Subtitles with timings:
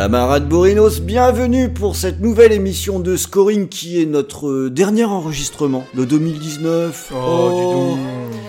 [0.00, 5.84] Camarades Borinos, bienvenue pour cette nouvelle émission de Scoring qui est notre euh, dernier enregistrement
[5.92, 7.12] de 2019.
[7.14, 7.98] Oh, dis donc,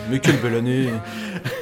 [0.10, 0.88] mais quelle belle année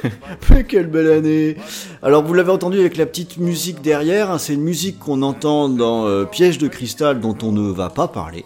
[0.50, 1.56] Mais quelle belle année
[2.04, 5.68] Alors vous l'avez entendu avec la petite musique derrière, hein, c'est une musique qu'on entend
[5.68, 8.44] dans euh, Piège de cristal dont on ne va pas parler.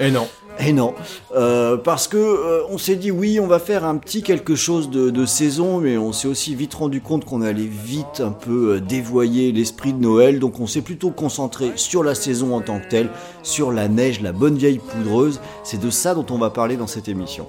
[0.00, 0.26] Eh non,
[0.58, 0.94] Et non,
[1.34, 4.88] euh, parce que euh, on s'est dit oui, on va faire un petit quelque chose
[4.88, 8.74] de, de saison, mais on s'est aussi vite rendu compte qu'on allait vite un peu
[8.74, 12.80] euh, dévoyer l'esprit de Noël, donc on s'est plutôt concentré sur la saison en tant
[12.80, 13.10] que telle,
[13.42, 15.40] sur la neige, la bonne vieille poudreuse.
[15.62, 17.46] C'est de ça dont on va parler dans cette émission.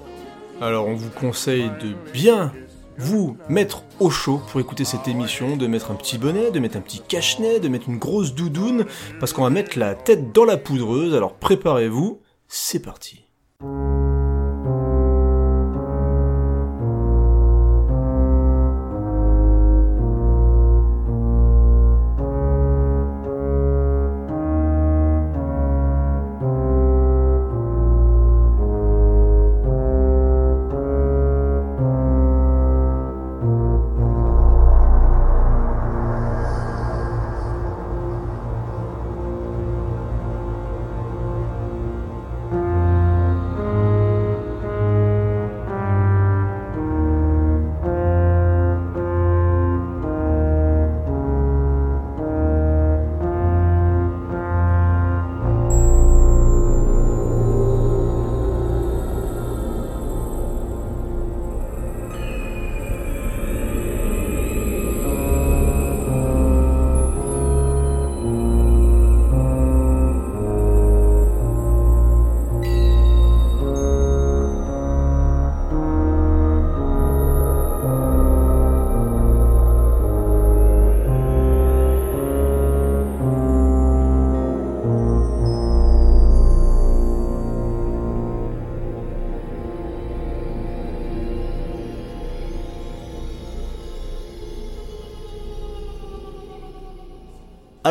[0.60, 2.52] alors on vous conseille de bien
[2.98, 6.76] vous mettre au chaud pour écouter cette émission, de mettre un petit bonnet, de mettre
[6.76, 8.84] un petit cache-nez, de mettre une grosse doudoune,
[9.20, 13.24] parce qu'on va mettre la tête dans la poudreuse, alors préparez-vous, c'est parti.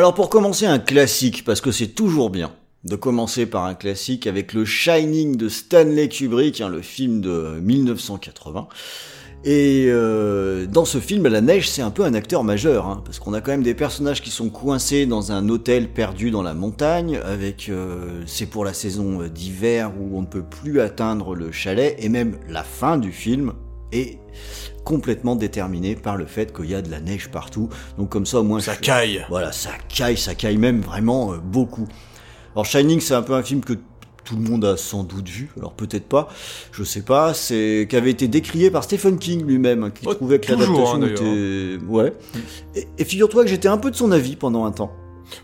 [0.08, 2.54] Alors pour commencer un classique, parce que c'est toujours bien
[2.86, 7.60] de commencer par un classique avec le Shining de Stanley Kubrick, hein, le film de
[7.62, 8.70] 1980.
[9.44, 13.20] Et euh, dans ce film, la neige, c'est un peu un acteur majeur, hein, parce
[13.20, 16.54] qu'on a quand même des personnages qui sont coincés dans un hôtel perdu dans la
[16.54, 21.52] montagne, avec euh, c'est pour la saison d'hiver où on ne peut plus atteindre le
[21.52, 23.52] chalet, et même la fin du film
[23.92, 24.20] est
[24.88, 27.68] complètement déterminée par le fait qu'il y a de la neige partout.
[27.98, 31.34] Donc comme ça, au moins Ça je- caille voilà, ça caille, ça caille même vraiment
[31.34, 31.90] euh, beaucoup.
[32.56, 33.74] Alors Shining, c'est un peu un film que
[34.24, 36.30] tout le monde a sans doute vu, alors peut-être pas,
[36.72, 40.14] je sais pas, c'est qui avait été décrié par Stephen King lui-même, hein, qui Oh,
[40.14, 41.84] trouvait que toujours, hein, l'adaptation était...
[41.86, 42.14] Ouais.
[42.76, 44.92] Et, et figure-toi que j'étais un peu de son avis pendant un temps.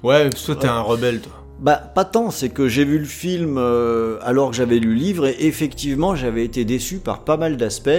[0.03, 1.42] Ouais, toi t'es un rebelle toi.
[1.63, 4.95] Bah, pas tant, c'est que j'ai vu le film euh, alors que j'avais lu le
[4.95, 7.89] livre et effectivement j'avais été déçu par pas mal d'aspects.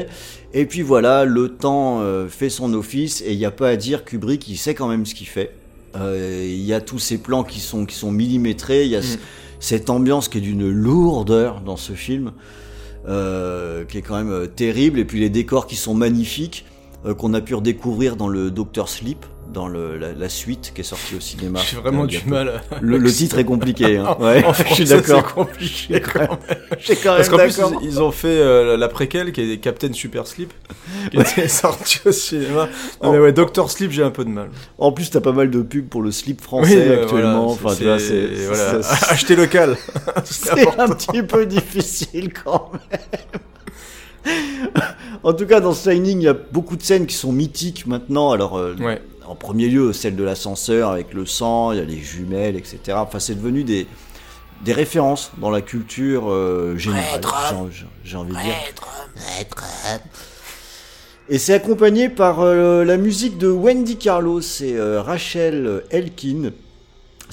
[0.53, 3.77] Et puis voilà, le temps euh, fait son office et il n'y a pas à
[3.77, 5.51] dire, Kubrick il sait quand même ce qu'il fait.
[5.97, 9.03] Euh, Il y a tous ces plans qui sont, qui sont millimétrés, il y a
[9.03, 9.19] c-
[9.61, 12.33] cette ambiance qui est d'une lourdeur dans ce film,
[13.09, 16.67] euh, qui est quand même terrible, et puis les décors qui sont magnifiques,
[17.07, 20.81] euh, qu'on a pu redécouvrir dans le Doctor Sleep, dans le, la, la suite qui
[20.81, 21.61] est sortie au cinéma.
[21.69, 22.49] J'ai vraiment du mal.
[22.49, 24.05] à- Le, le titre est compliqué, hein.
[24.19, 25.25] En- ouais, en je suis d'accord.
[25.29, 26.39] C'est compliqué quand même.
[27.03, 30.27] Quand Parce qu'en plus, ils, ils ont fait euh, la préquelle qui est Captain Super
[30.27, 30.53] Sleep,
[31.11, 32.69] qui était sortie au cinéma.
[33.03, 34.51] Non, mais ouais, Doctor Sleep, j'ai un peu de mal.
[34.79, 37.47] En plus, t'as pas mal de pubs pour le slip français euh, actuellement.
[37.55, 38.81] voilà, enfin, tu vois, c'est voilà.
[39.11, 39.77] acheter local.
[40.25, 44.35] c'est un petit peu difficile quand même.
[45.23, 48.33] en tout cas, dans Shining, il y a beaucoup de scènes qui sont mythiques maintenant.
[48.33, 49.01] Alors, euh, Ouais.
[49.27, 52.79] En premier lieu, celle de l'ascenseur avec le sang, il y a les jumelles, etc.
[52.97, 53.87] Enfin, c'est devenu des,
[54.65, 57.21] des références dans la culture euh, générale,
[57.71, 58.55] j'ai- j'ai envie de dire.
[61.29, 66.51] Et c'est accompagné par euh, la musique de Wendy Carlos et euh, Rachel Elkin.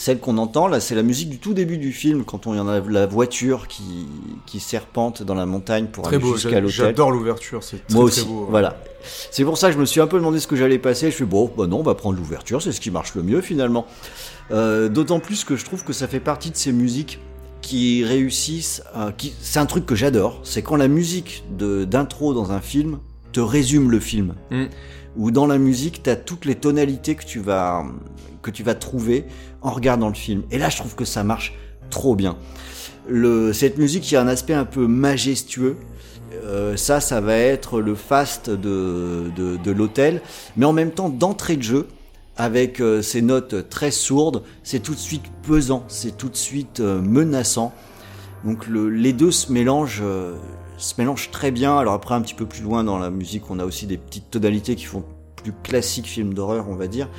[0.01, 2.59] Celle qu'on entend là, c'est la musique du tout début du film quand on y
[2.59, 4.07] en a la voiture qui,
[4.48, 6.69] qui serpente dans la montagne pour Très aller jusqu'à l'hôtel.
[6.69, 8.44] j'adore l'ouverture, c'est très Moi très aussi, beau.
[8.44, 8.48] hein.
[8.50, 8.81] voilà.
[9.30, 11.12] C'est pour ça que je me suis un peu demandé ce que j'allais passer.
[11.12, 13.42] Je fais bon, bah non, on va prendre l'ouverture, c'est ce qui marche le mieux
[13.42, 13.86] finalement.
[14.51, 17.19] Euh, D'autant plus que je trouve que ça fait partie de ces musiques
[17.62, 18.81] qui réussissent.
[18.98, 19.33] euh, qui...
[19.42, 22.98] C'est un truc que j'adore, c'est quand la musique de- d'intro dans un film
[23.33, 24.33] te résume le film.
[24.50, 24.65] Mm.
[25.17, 27.85] Ou dans la musique, t'as toutes les tonalités que tu vas
[28.41, 29.25] que tu vas trouver
[29.61, 30.43] en regardant le film.
[30.51, 31.53] Et là, je trouve que ça marche
[31.89, 32.37] trop bien.
[33.53, 35.77] Cette musique, y a un aspect un peu majestueux.
[36.45, 40.21] Euh, ça, ça va être le fast de, de, l'hôtel,
[40.55, 41.87] mais en même temps d'entrée de jeu,
[42.37, 46.79] avec euh, ces notes très sourdes, c'est tout de suite pesant, c'est tout de suite
[46.79, 47.73] euh, menaçant.
[48.45, 50.01] Donc le- les deux se mélangent,
[50.81, 51.77] se mélangent très bien.
[51.77, 54.31] Alors après, un petit peu plus loin dans la musique, on a aussi des petites
[54.31, 55.03] tonalités qui font
[55.35, 57.09] plus classique film d'horreur, on va dire.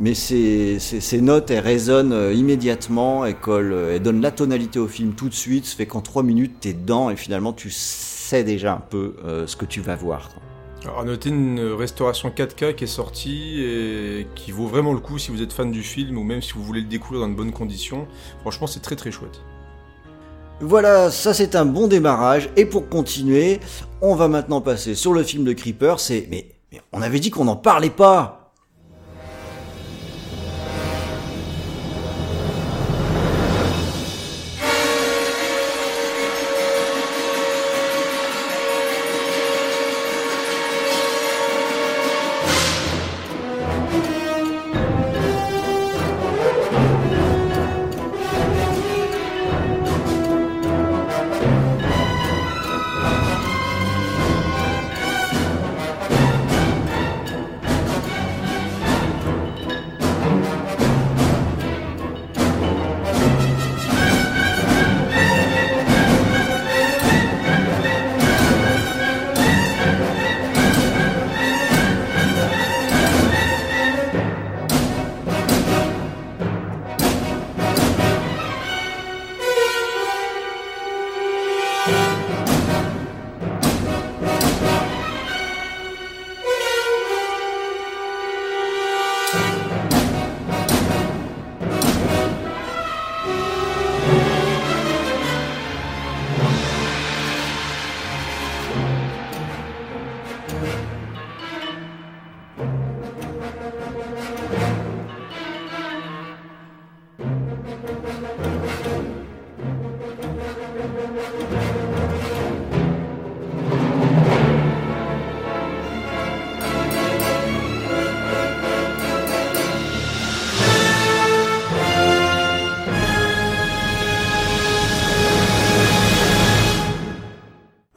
[0.00, 0.78] Mais ces,
[1.20, 5.28] notes, elles résonnent euh, immédiatement, elles, collent, euh, elles donnent la tonalité au film tout
[5.28, 5.66] de suite.
[5.66, 9.48] Ça fait qu'en trois minutes, t'es dedans et finalement, tu sais déjà un peu euh,
[9.48, 10.30] ce que tu vas voir.
[10.84, 15.18] Alors, à noter une restauration 4K qui est sortie et qui vaut vraiment le coup
[15.18, 17.34] si vous êtes fan du film ou même si vous voulez le découvrir dans de
[17.34, 18.06] bonnes conditions.
[18.42, 19.42] Franchement, c'est très très chouette.
[20.60, 22.50] Voilà, ça c'est un bon démarrage.
[22.56, 23.60] Et pour continuer,
[24.02, 26.00] on va maintenant passer sur le film de Creeper.
[26.00, 28.37] C'est mais, mais on avait dit qu'on n'en parlait pas.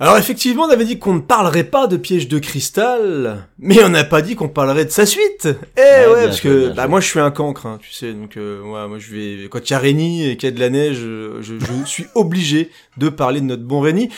[0.01, 3.89] Alors effectivement, on avait dit qu'on ne parlerait pas de Piège de cristal, mais on
[3.89, 5.47] n'a pas dit qu'on parlerait de sa suite.
[5.77, 8.61] Eh ouais, parce que bah, moi je suis un cancre, hein, tu sais, donc euh,
[8.63, 10.71] ouais, moi je vais quand il y a Réni et qu'il y a de la
[10.71, 11.53] neige, je,
[11.85, 14.09] suis obligé de parler de notre bon Réni.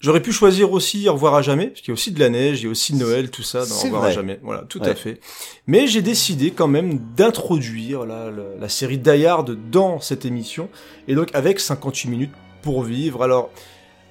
[0.00, 2.28] J'aurais pu choisir aussi Au revoir à jamais, parce qu'il y a aussi de la
[2.28, 4.38] neige, il y a aussi Noël, tout ça dans Au revoir à jamais.
[4.42, 4.88] Voilà, tout Ouais.
[4.90, 5.18] à fait.
[5.66, 10.68] Mais j'ai décidé quand même d'introduire la, la, la série Die Hard dans cette émission,
[11.08, 13.22] et donc avec 58 minutes pour vivre.
[13.22, 13.50] Alors,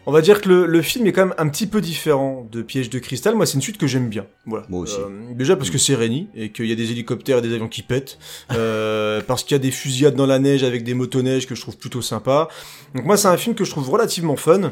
[0.05, 2.61] on va dire que le, le film est quand même un petit peu différent de
[2.61, 3.35] Piège de cristal.
[3.35, 4.25] Moi, c'est une suite que j'aime bien.
[4.45, 4.65] Voilà.
[4.69, 4.97] Moi aussi.
[4.99, 7.67] Euh, déjà parce que c'est Réni et qu'il y a des hélicoptères et des avions
[7.67, 8.17] qui pètent.
[8.51, 11.61] Euh, parce qu'il y a des fusillades dans la neige avec des motoneiges que je
[11.61, 12.47] trouve plutôt sympa.
[12.95, 14.71] Donc moi, c'est un film que je trouve relativement fun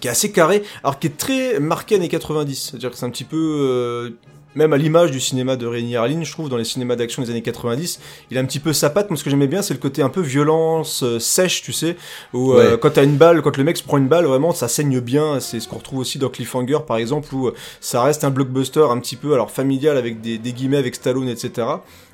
[0.00, 2.70] qui est assez carré, alors qui est très marqué années 90.
[2.70, 4.10] C'est-à-dire que c'est un petit peu, euh,
[4.54, 7.30] même à l'image du cinéma de Rémi Harlin, je trouve, dans les cinémas d'action des
[7.30, 9.10] années 90, il a un petit peu sa patte.
[9.10, 11.96] Moi, ce que j'aimais bien, c'est le côté un peu violence, euh, sèche, tu sais,
[12.32, 14.68] où euh, quand t'as une balle, quand le mec se prend une balle, vraiment, ça
[14.68, 15.40] saigne bien.
[15.40, 18.86] C'est ce qu'on retrouve aussi dans Cliffhanger, par exemple, où euh, ça reste un blockbuster
[18.90, 21.66] un petit peu, alors familial, avec des, des guillemets, avec Stallone, etc.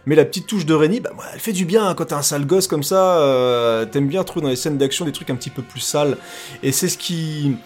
[0.07, 2.23] Mais la petite touche de Rémi, bah, elle fait du bien hein, quand t'as un
[2.23, 3.18] sale gosse comme ça.
[3.18, 6.16] euh, T'aimes bien trouver dans les scènes d'action des trucs un petit peu plus sales.
[6.62, 7.57] Et c'est ce qui,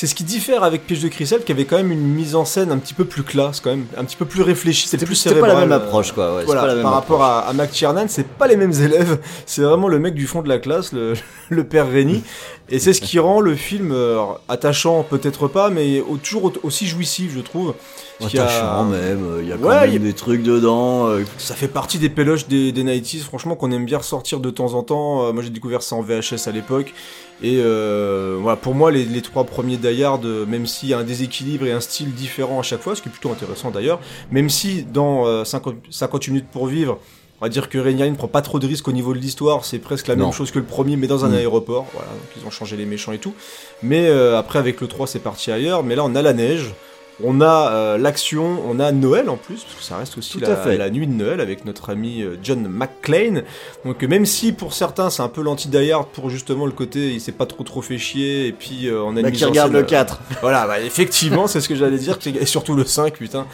[0.00, 2.44] c'est ce qui diffère avec Piège de Cristal, qui avait quand même une mise en
[2.44, 4.86] scène un petit peu plus classe, quand même, un petit peu plus réfléchie.
[4.86, 6.36] C'était plus C'est pas la cérébral, même euh, approche, quoi.
[6.36, 9.18] Ouais, voilà, pas la même par rapport à, à McTiernan, c'est pas les mêmes élèves.
[9.44, 11.14] C'est vraiment le mec du fond de la classe, le,
[11.48, 12.22] le père Réni.
[12.68, 16.86] Et c'est ce qui rend le film euh, attachant, peut-être pas, mais toujours au- aussi
[16.86, 17.74] jouissif, je trouve.
[18.20, 20.12] Y a- Attachant même, euh, il y a quand Ouais, même il y a- des
[20.12, 21.06] trucs dedans.
[21.06, 24.50] euh, Ça fait partie des péloches des, des 90s, franchement, qu'on aime bien ressortir de
[24.50, 25.24] temps en temps.
[25.26, 26.94] Euh, moi, j'ai découvert ça en VHS à l'époque.
[27.42, 30.94] Et euh, voilà, pour moi, les, les trois premiers Die Hard, euh, même s'il y
[30.94, 33.70] a un déséquilibre et un style différent à chaque fois, ce qui est plutôt intéressant
[33.70, 34.00] d'ailleurs,
[34.32, 36.98] même si dans euh, 50, 58 minutes pour vivre,
[37.40, 39.64] On va dire que Rainier ne prend pas trop de risques au niveau de l'histoire,
[39.64, 41.34] c'est presque la même chose que le premier, mais dans un mm.
[41.34, 41.86] aéroport.
[41.92, 43.32] Voilà, donc ils ont changé les méchants et tout.
[43.80, 45.84] Mais après, avec le 3, c'est parti ailleurs.
[45.84, 46.74] Mais là, on a la neige.
[47.22, 50.90] On a euh, l'action, on a Noël en plus, parce que ça reste aussi la,
[50.90, 53.42] nuit de Noël avec notre ami euh, John McClane.
[53.84, 57.20] Donc même si pour certains c'est un peu lanti Hard pour justement le côté il
[57.20, 59.82] s'est pas trop trop fait chier et puis euh, on a bah, qui regarde le
[59.82, 60.20] 4.
[60.42, 63.46] voilà, bah, effectivement c'est ce que j'allais dire, et surtout le 5 putain.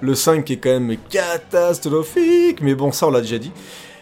[0.00, 3.52] Le 5 qui est quand même catastrophique, mais bon ça on l'a déjà dit.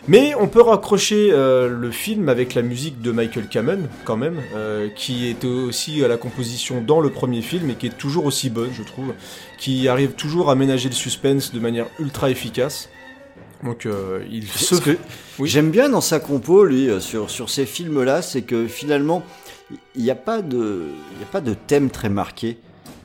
[0.08, 4.40] Mais on peut raccrocher euh, le film avec la musique de Michael Kamen, quand même,
[4.54, 8.24] euh, qui est aussi à la composition dans le premier film et qui est toujours
[8.24, 9.12] aussi bonne, je trouve,
[9.58, 12.88] qui arrive toujours à ménager le suspense de manière ultra efficace.
[13.62, 14.98] Donc euh, il se fait.
[15.44, 19.22] J'aime bien dans sa compo, lui, sur, sur ces films-là, c'est que finalement,
[19.94, 20.86] il n'y a, pas de,
[21.20, 22.56] y a pas de thème très marqué.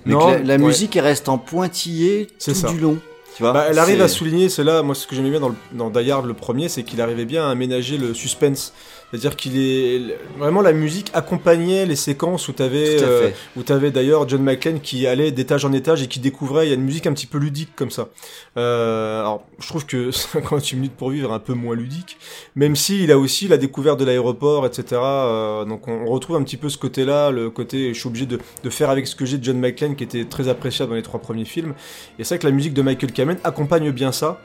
[0.06, 3.00] Mais la, la musique, elle reste en pointillé tout du long.
[3.40, 5.90] Bah, elle arrive à souligner, c'est là, moi ce que j'aimais bien dans, le, dans
[5.90, 8.74] Die Hard le premier, c'est qu'il arrivait bien à aménager le suspense.
[9.12, 13.92] C'est-à-dire qu'il est vraiment la musique accompagnait les séquences où tu avais euh, où t'avais
[13.92, 16.84] d'ailleurs John McClane qui allait d'étage en étage et qui découvrait il y a une
[16.84, 18.10] musique un petit peu ludique comme ça.
[18.58, 22.18] Euh, alors je trouve que 58 minutes pour vivre est un peu moins ludique,
[22.56, 25.02] même si il a aussi la découverte de l'aéroport, etc.
[25.02, 28.40] Euh, donc on, retrouve un petit peu ce côté-là, le côté je suis obligé de,
[28.64, 31.04] de faire avec ce que j'ai de John McClane qui était très appréciable dans les
[31.04, 31.74] trois premiers films.
[32.20, 34.40] Et c'est vrai que la musique de Michael Kamen accompagne bien ça.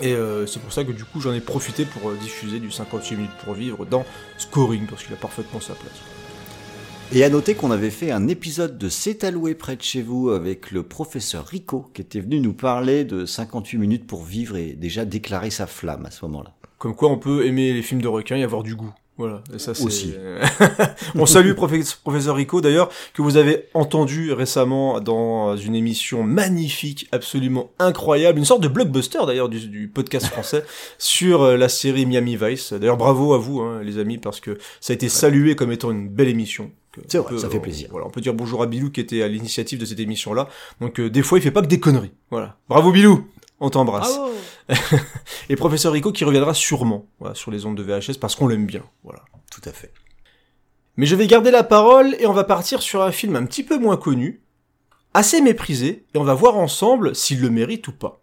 [0.00, 2.70] Et euh, c'est pour ça que du coup j'en ai profité pour euh, diffuser du
[2.70, 4.04] 58 minutes pour vivre dans
[4.36, 6.02] Scoring, parce qu'il a parfaitement sa place.
[7.12, 10.30] Et à noter qu'on avait fait un épisode de C'est alloué près de chez vous
[10.30, 14.72] avec le professeur Rico, qui était venu nous parler de 58 minutes pour vivre et
[14.72, 16.52] déjà déclarer sa flamme à ce moment-là.
[16.78, 18.92] Comme quoi on peut aimer les films de requins et avoir du goût.
[19.18, 19.84] Voilà, et ça c'est...
[19.84, 20.14] Aussi.
[21.14, 27.70] On salue professeur Rico d'ailleurs, que vous avez entendu récemment dans une émission magnifique, absolument
[27.78, 30.64] incroyable, une sorte de blockbuster d'ailleurs du, podcast français
[30.98, 32.72] sur euh, la série Miami Vice.
[32.72, 35.90] D'ailleurs bravo à vous hein, les amis, parce que ça a été salué comme étant
[35.90, 36.70] une belle émission.
[37.08, 37.88] C'est vrai, ça fait plaisir.
[37.90, 40.48] Voilà, on peut dire bonjour à Bilou qui était à l'initiative de cette émission-là.
[40.80, 42.12] Donc euh, des fois il fait pas que des conneries.
[42.30, 42.56] Voilà.
[42.68, 43.26] Bravo Bilou
[43.60, 44.18] on t'embrasse.
[45.48, 48.82] et professeur Rico qui reviendra sûrement sur les ondes de VHS parce qu'on l'aime bien.
[49.04, 49.22] Voilà.
[49.50, 49.92] Tout à fait.
[50.96, 53.62] Mais je vais garder la parole et on va partir sur un film un petit
[53.62, 54.42] peu moins connu,
[55.14, 58.22] assez méprisé, et on va voir ensemble s'il le mérite ou pas.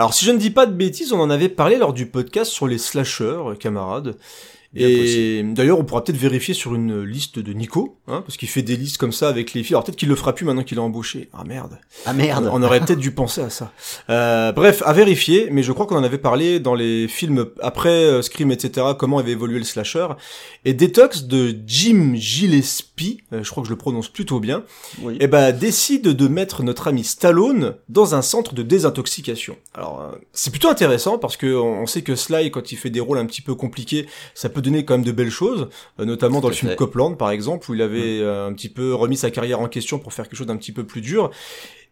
[0.00, 2.52] Alors si je ne dis pas de bêtises, on en avait parlé lors du podcast
[2.52, 4.16] sur les slashers, camarades.
[4.74, 8.62] Et d'ailleurs, on pourra peut-être vérifier sur une liste de Nico, hein, parce qu'il fait
[8.62, 9.74] des listes comme ça avec les filles.
[9.74, 11.30] Alors peut-être qu'il le fera plus maintenant qu'il est embauché.
[11.32, 11.78] Ah merde.
[12.04, 12.50] Ah merde.
[12.52, 13.72] On aurait peut-être dû penser à ça.
[14.10, 15.48] Euh, bref, à vérifier.
[15.50, 18.88] Mais je crois qu'on en avait parlé dans les films après euh, Scream, etc.
[18.98, 20.08] Comment avait évolué le slasher.
[20.64, 24.64] Et Detox de Jim Gillespie, euh, je crois que je le prononce plutôt bien.
[25.02, 25.14] Oui.
[25.14, 29.56] Et eh ben décide de mettre notre ami Stallone dans un centre de désintoxication.
[29.74, 33.00] Alors euh, c'est plutôt intéressant parce que on sait que Sly, quand il fait des
[33.00, 35.68] rôles un petit peu compliqués, ça peut donner quand même de belles choses,
[36.00, 38.22] euh, notamment dans le film Copland par exemple, où il avait mm.
[38.22, 40.72] euh, un petit peu remis sa carrière en question pour faire quelque chose d'un petit
[40.72, 41.30] peu plus dur.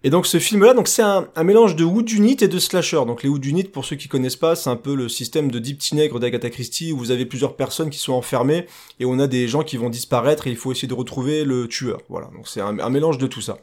[0.05, 3.03] Et donc ce film-là, donc c'est un, mélange de Wood Unit et de slasher.
[3.07, 5.59] Donc les Wood Unit, pour ceux qui connaissent pas, c'est un peu le système de
[5.59, 8.67] Deep Tinegre d'Agatha Christie où vous avez plusieurs personnes qui sont enfermées
[9.01, 11.67] et on a des gens qui vont disparaître et il faut essayer de retrouver le
[11.67, 11.99] tueur.
[12.09, 13.59] Voilà, donc c'est un, mélange de tout ça.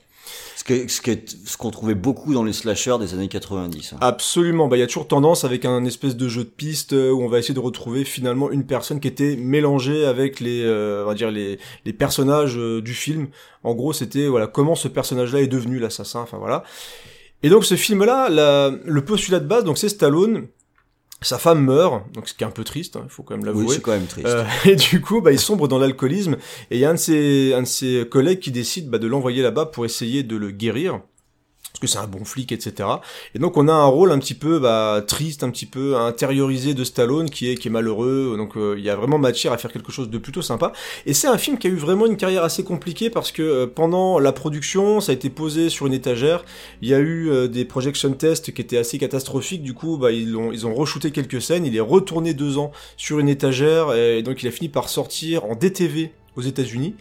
[0.56, 3.94] Ce que- ce qu'on trouvait beaucoup dans les slashers des années 90.
[3.94, 3.98] hein.
[4.00, 7.12] Absolument, bah il y a toujours tendance avec un espèce de jeu de piste euh,
[7.12, 11.04] où on va essayer de retrouver finalement une personne qui était mélangée avec les euh,
[11.04, 13.28] on va dire les, les personnages euh, du film.
[13.64, 16.64] En gros, c'était voilà comment ce personnage-là est devenu l'assassin, enfin voilà.
[17.44, 18.30] Et donc ce film-là,
[18.86, 20.48] le postulat de base, donc c'est Stallone,
[21.24, 23.48] sa femme meurt, donc ce qui est un peu triste, il faut quand même Oui,
[23.48, 23.76] l'avouer.
[23.76, 24.28] c'est quand même triste.
[24.28, 26.38] Euh, et du coup, bah, il sombre dans l'alcoolisme.
[26.72, 29.08] Et il y a un de ses, un de ses collègues qui décide bah, de
[29.08, 31.00] l'envoyer là-bas pour essayer de le guérir.
[31.74, 32.88] Parce que c'est un bon flic, etc.
[33.34, 36.76] Et donc on a un rôle un petit peu bah, triste, un petit peu intériorisé
[36.76, 38.36] de Stallone, qui est qui est malheureux.
[38.38, 40.72] Donc euh, il y a vraiment matière à faire quelque chose de plutôt sympa.
[41.08, 43.66] Et c'est un film qui a eu vraiment une carrière assez compliquée parce que euh,
[43.66, 46.46] pendant la production, ça a été posé sur une étagère.
[46.84, 49.64] Il y a eu euh, des projection tests qui étaient assez catastrophiques.
[49.64, 51.66] Du coup, bah, ils ont ils ont re-shooté quelques scènes.
[51.66, 55.46] Il est retourné deux ans sur une étagère et donc il a fini par sortir
[55.46, 56.94] en DTV aux États-Unis.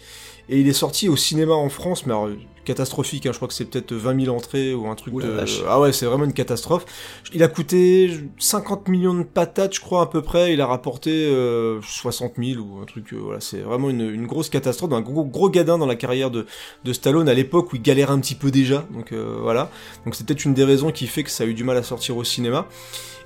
[0.49, 2.29] Et il est sorti au cinéma en France, mais alors,
[2.65, 5.29] catastrophique, hein, je crois que c'est peut-être 20 000 entrées ou un truc de...
[5.29, 5.63] vache.
[5.69, 6.85] Ah ouais, c'est vraiment une catastrophe.
[7.33, 10.53] Il a coûté 50 millions de patates, je crois, à peu près.
[10.53, 13.13] Il a rapporté euh, 60 000 ou un truc...
[13.13, 16.31] euh, voilà, c'est vraiment une, une grosse catastrophe, un gros, gros gadin dans la carrière
[16.31, 16.47] de,
[16.85, 18.87] de Stallone à l'époque où il galérait un petit peu déjà.
[18.93, 19.71] Donc euh, voilà.
[20.05, 21.83] Donc c'est peut-être une des raisons qui fait que ça a eu du mal à
[21.83, 22.67] sortir au cinéma.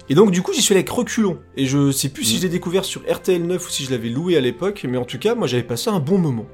[0.08, 1.38] Et donc du coup j'y suis allé avec reculons.
[1.56, 4.08] Et je sais plus si je l'ai découvert sur RTL 9 ou si je l'avais
[4.08, 6.46] loué à l'époque, mais en tout cas moi j'avais passé un bon moment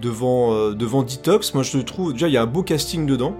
[0.00, 1.54] devant euh, devant Detox.
[1.54, 3.36] Moi je trouve déjà il y a un beau casting dedans.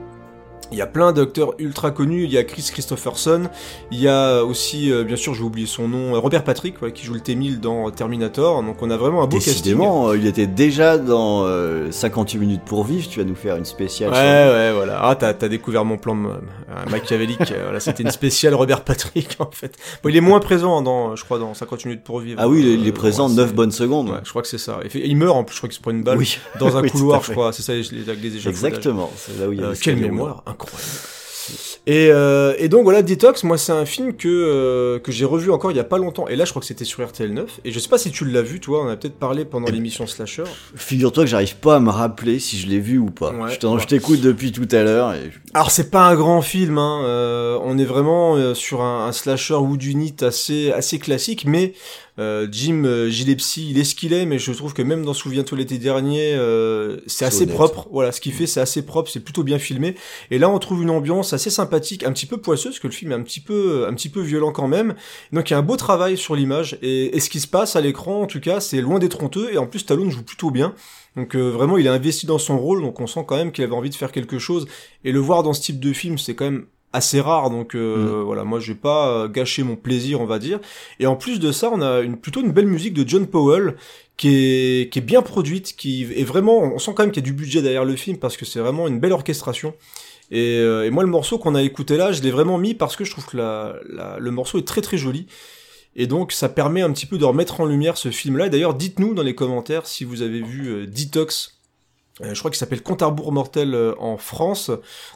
[0.73, 2.25] Il y a plein d'acteurs ultra connus.
[2.25, 3.45] Il y a Chris Christopherson.
[3.93, 6.93] Il y a aussi, euh, bien sûr, j'ai oublié son nom, euh, Robert Patrick, ouais,
[6.93, 8.63] qui joue le T-1000 dans Terminator.
[8.63, 9.53] Donc on a vraiment un beau casting.
[9.55, 13.09] Décidément, euh, il était déjà dans euh, 58 minutes pour vivre.
[13.09, 14.11] Tu vas nous faire une spéciale.
[14.11, 14.99] Ouais, sur- ouais, voilà.
[15.03, 17.37] Ah, t'as, t'as découvert mon plan euh, machiavélique.
[17.57, 19.77] Euh, voilà, c'était une spéciale Robert Patrick, en fait.
[20.03, 22.41] Bon, il est moins présent dans, je crois, dans 50 minutes pour vivre.
[22.43, 24.09] Ah oui, il est- Euh, présent ouais, 9 c'est- bonnes secondes.
[24.11, 24.81] Ouais, je crois que c'est ça.
[24.95, 26.39] Et il meurt en plus, je crois qu'il se prend une balle Oui.
[26.59, 27.53] dans un Oui, couloir, je crois.
[27.53, 28.49] C'est ça, les, les, les.
[28.49, 29.11] Exactement.
[29.17, 30.91] C'est là où il y a Euh, quelle mémoire incroyable.
[31.87, 35.53] Et, euh, et donc voilà, Detox, moi c'est un film que, euh, que j'ai revu
[35.53, 36.27] encore il y a pas longtemps.
[36.27, 37.61] Et là je crois que c'était sur RTL 9.
[37.65, 40.09] Et je sais pas si tu l'as vu, toi, on a peut-être parlé pendant l'émission
[40.09, 40.43] Slasher.
[40.75, 43.31] Figure-toi que j'arrive pas à me rappeler si je l'ai vu ou pas.
[43.33, 43.53] Ouais.
[43.55, 43.81] je t'en- Ouais.
[43.81, 47.03] je t'écoute depuis tout à l'heure et Alors c'est pas un grand film, hein.
[47.05, 51.75] euh, on est vraiment sur un, un slasher woodunite assez assez classique, mais
[52.19, 55.15] euh, Jim euh, Gillespie, il est ce qu'il est, mais je trouve que même dans
[55.15, 57.55] Souviens-toi l'été dernier, euh, c'est assez honnête.
[57.55, 57.89] propre.
[57.91, 59.95] Voilà, ce qu'il fait, c'est assez propre, c'est plutôt bien filmé.
[60.31, 62.93] Et là, on trouve une ambiance assez sympathique, un petit peu poisseuse, parce que le
[62.93, 64.95] film est un petit peu un petit peu violent quand même.
[65.33, 67.77] Donc il y a un beau travail sur l'image et, et ce qui se passe
[67.77, 69.53] à l'écran, en tout cas, c'est loin d'être honteux.
[69.53, 70.75] Et en plus, Stallone joue plutôt bien.
[71.17, 73.65] Donc euh, vraiment, il est investi dans son rôle, donc on sent quand même qu'il
[73.65, 74.67] avait envie de faire quelque chose.
[75.03, 77.51] Et le voir dans ce type de film, c'est quand même assez rare.
[77.51, 80.59] Donc euh, voilà, moi je vais pas euh, gâcher mon plaisir, on va dire.
[81.01, 83.77] Et en plus de ça, on a une, plutôt une belle musique de John Powell
[84.17, 87.27] qui est, qui est bien produite, qui est vraiment, on sent quand même qu'il y
[87.27, 89.75] a du budget derrière le film parce que c'est vraiment une belle orchestration.
[90.31, 92.97] Et, euh, et moi, le morceau qu'on a écouté là, je l'ai vraiment mis parce
[92.97, 95.27] que je trouve que la, la- le morceau est très très joli.
[95.99, 98.47] Et donc, ça permet un petit peu de remettre en lumière ce film-là.
[98.47, 101.56] Et D'ailleurs, dites-nous dans les commentaires si vous avez vu euh, Detox.
[102.23, 104.71] Euh, je crois qu'il s'appelle Compte à rebours mortel euh, en France.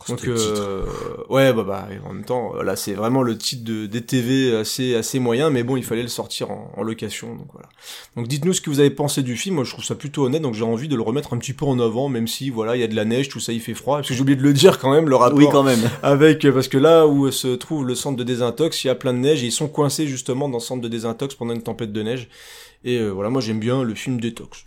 [0.07, 0.61] Donc, le titre.
[0.61, 0.85] euh,
[1.31, 4.95] ouais, bah, bah, en même temps, euh, là, c'est vraiment le titre de DTV assez,
[4.95, 7.69] assez moyen, mais bon, il fallait le sortir en, en location, donc voilà.
[8.17, 9.55] Donc, dites-nous ce que vous avez pensé du film.
[9.55, 11.65] Moi, je trouve ça plutôt honnête, donc j'ai envie de le remettre un petit peu
[11.65, 13.73] en avant, même si, voilà, il y a de la neige, tout ça, il fait
[13.75, 13.97] froid.
[13.97, 15.81] Parce que j'ai oublié de le dire quand même, le rapport Oui, quand même.
[16.03, 19.15] avec parce que là où se trouve le centre de désintox, il y a plein
[19.15, 21.93] de neige et ils sont coincés justement dans le centre de désintox pendant une tempête
[21.93, 22.29] de neige.
[22.85, 24.65] Et euh, voilà, moi j'aime bien le film Détox.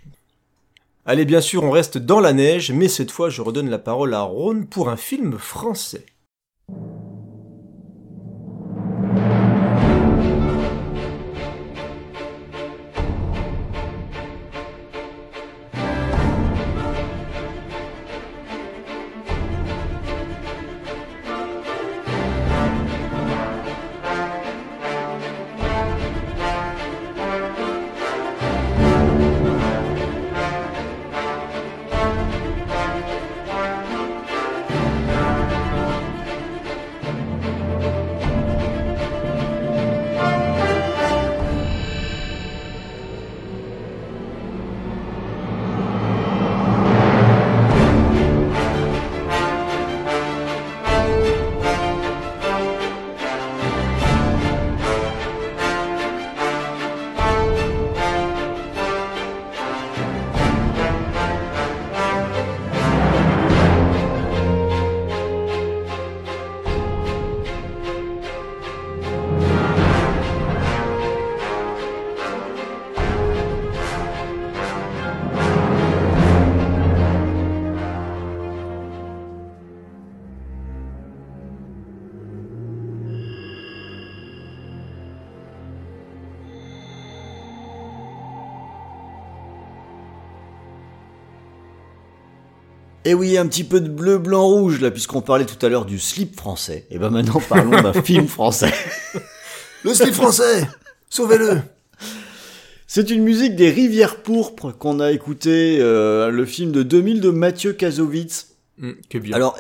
[1.06, 4.14] Allez, bien sûr, on reste dans la neige, mais cette fois je redonne la parole
[4.14, 6.06] à Ron pour un film français.
[93.06, 95.86] Et oui, un petit peu de bleu, blanc, rouge, là, puisqu'on parlait tout à l'heure
[95.86, 96.86] du slip français.
[96.90, 98.72] Et ben maintenant, parlons d'un film français.
[99.84, 100.68] Le slip français
[101.10, 101.60] Sauvez-le
[102.88, 107.30] C'est une musique des Rivières Pourpres qu'on a écouté, euh, le film de 2000 de
[107.30, 108.48] Mathieu Kassovitz.
[108.82, 109.36] Hum, que bien.
[109.36, 109.58] Alors,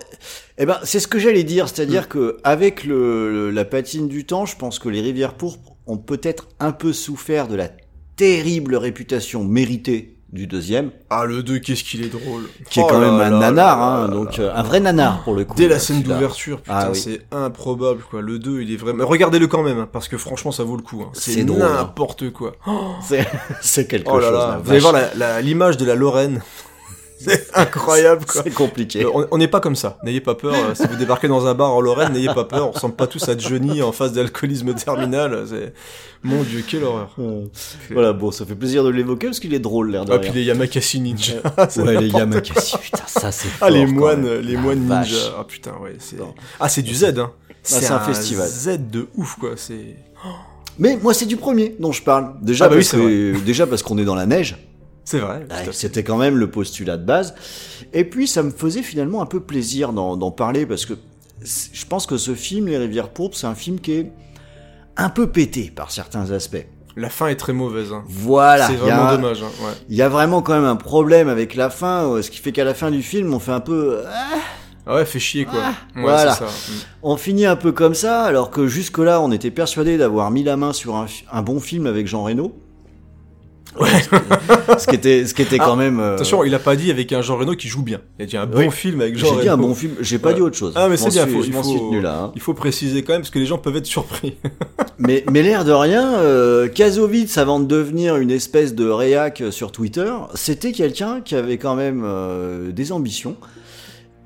[0.58, 4.26] eh ben, c'est ce que j'allais dire, c'est-à-dire que avec le, le- la patine du
[4.26, 7.70] temps, je pense que les Rivières Pourpres ont peut-être un peu souffert de la
[8.16, 12.50] terrible réputation méritée du deuxième, ah, le 2, qu'est-ce qu'il est drôle.
[12.68, 15.24] qui est Oh quand là même un là nanar, hein, donc euh, un vrai nanar
[15.24, 15.56] pour le coup.
[15.56, 16.98] Dès la scène d'ouverture, putain, Ah oui.
[16.98, 18.22] c'est improbable, quoi.
[18.22, 19.06] Le 2, il est vraiment...
[19.06, 21.04] Regardez-le quand même, hein, parce que franchement, ça vaut le coup.
[21.04, 21.12] hein.
[21.14, 21.46] C'est hein.
[21.56, 22.54] n'importe quoi.
[23.08, 23.28] C'est,
[23.62, 24.34] c'est quelque Oh là chose.
[24.40, 24.96] là, la vous allez voir
[25.44, 26.42] l'image de la Lorraine.
[27.26, 28.42] C'est incroyable, quoi.
[28.44, 29.04] C'est compliqué.
[29.06, 30.54] Euh, on- n'est pas comme ça, n'ayez pas peur.
[30.54, 32.68] euh, si vous débarquez dans un bar en Lorraine, n'ayez pas peur.
[32.68, 35.46] On ressemble pas tous à Johnny en phase d'alcoolisme terminal.
[35.50, 35.74] C'est
[36.24, 37.16] mon Dieu, quelle horreur.
[37.92, 40.32] Voilà, bon, ça fait plaisir de l'évoquer parce qu'il est drôle, l'air de Ah puis
[40.32, 41.36] les Yamakasi ninja.
[41.78, 45.12] Ouais, les Yamakasi, putain, ça c'est Ah les moines, les La moines vache.
[45.12, 45.36] ninja.
[45.40, 46.18] Ah putain ouais, c'est.
[46.60, 47.32] Ah c'est du Z hein.
[47.64, 48.48] c'est un festival.
[48.48, 49.96] Z de ouf quoi, c'est
[50.80, 52.34] Mais moi, c'est du premier dont je parle.
[52.42, 54.58] Déjà, Ah bah parce, que, déjà parce qu'on est dans la neige.
[55.06, 55.46] C'est vrai.
[55.50, 55.72] Ouais.
[55.72, 57.36] C'était quand même le postulat de base.
[57.94, 60.94] Et puis, ça me faisait finalement un peu plaisir d'en parler parce que
[61.44, 64.12] je pense que ce film, Les Rivières Pourpres, c'est un film qui est
[64.96, 66.66] un peu pété par certains aspects.
[66.96, 68.04] La fin est très mauvaise hein.
[68.06, 68.68] Voilà.
[68.68, 69.66] c'est a vraiment dommage hein.
[69.66, 69.72] ouais.
[69.90, 72.52] Il y a vraiment quand même un problème avec la fin, euh, ce qui fait
[72.52, 74.38] qu'à la fin du film, on fait un peu, ah,
[74.86, 75.60] Ah ouais, fait chier quoi.
[75.64, 76.34] Ah, ouais, voilà.
[76.34, 76.46] ça.
[76.46, 76.72] Mm.
[77.02, 80.56] on finit un peu comme ça, alors que jusque-là, on était persuadé d'avoir mis la
[80.56, 82.56] main sur un, un bon film avec Jean Reno.
[83.80, 83.90] Ouais.
[84.78, 86.00] ce qui était, ce qui était Ah, quand même.
[86.00, 88.02] euh, Attention, il a pas dit avec un Jean Reno qui joue bien.
[88.20, 88.72] Il a dit un bon Oui.
[88.72, 89.68] film avec Jean J'ai dit un Reno.
[89.68, 90.36] bon film, j'ai pas Ouais.
[90.36, 90.74] dit autre chose.
[90.76, 92.20] Ah mais c'est bien, suis- faut- je il m'en suis faut tenu là.
[92.24, 92.32] hein.
[92.36, 94.38] il faut préciser quand même parce que les gens peuvent être surpris.
[95.00, 99.72] Mais, mais l'air de rien, euh, Kazovitz, avant de devenir une espèce de réac sur
[99.72, 103.36] Twitter, c'était quelqu'un qui avait quand même euh, des ambitions.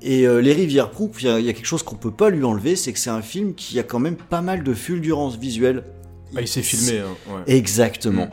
[0.02, 2.12] Et euh, Les Rivières Pourpres, il y, a- il y a quelque chose qu'on peut
[2.12, 4.74] pas lui enlever, c'est que c'est un film qui a quand même pas mal de
[4.74, 5.82] fulgurance visuelle.
[6.36, 7.06] Ah, il s'est filmé hein.
[7.34, 7.56] ouais.
[7.56, 8.26] Exactement.
[8.26, 8.30] Mm.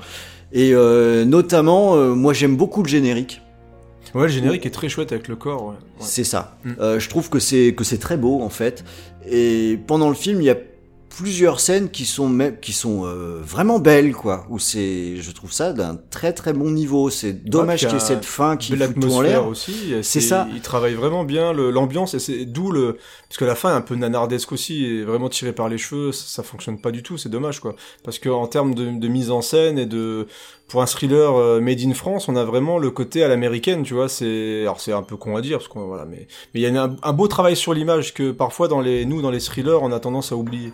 [0.51, 3.41] Et euh, notamment, euh, moi j'aime beaucoup le générique.
[4.13, 5.71] Ouais, le générique est très chouette avec le corps ouais.
[5.71, 5.75] Ouais.
[5.99, 6.57] C'est ça.
[6.63, 6.71] Mm.
[6.79, 8.83] Euh, je trouve que c'est que c'est très beau en fait.
[9.27, 10.57] Et pendant le film, il y a
[11.17, 14.45] plusieurs scènes qui sont même qui sont euh, vraiment belles quoi.
[14.49, 17.09] Où c'est, je trouve ça d'un très très bon niveau.
[17.09, 19.47] C'est dommage puis qu'il y ait cette fin qui fout tout en l'air.
[19.47, 19.93] aussi.
[20.01, 20.47] C'est ça.
[20.53, 22.97] Il travaille vraiment bien l'ambiance et c'est d'où le
[23.29, 26.11] parce que la fin est un peu nanardesque aussi et vraiment tiré par les cheveux.
[26.11, 27.17] Ça, ça fonctionne pas du tout.
[27.17, 27.75] C'est dommage quoi.
[28.03, 30.27] Parce que en termes de, de mise en scène et de
[30.67, 33.83] pour un thriller euh, made in France, on a vraiment le côté à l'américaine.
[33.83, 36.61] Tu vois, c'est alors c'est un peu con à dire parce qu'on voilà, mais mais
[36.61, 39.31] il y a un, un beau travail sur l'image que parfois dans les nous dans
[39.31, 40.73] les thrillers on a tendance à oublier.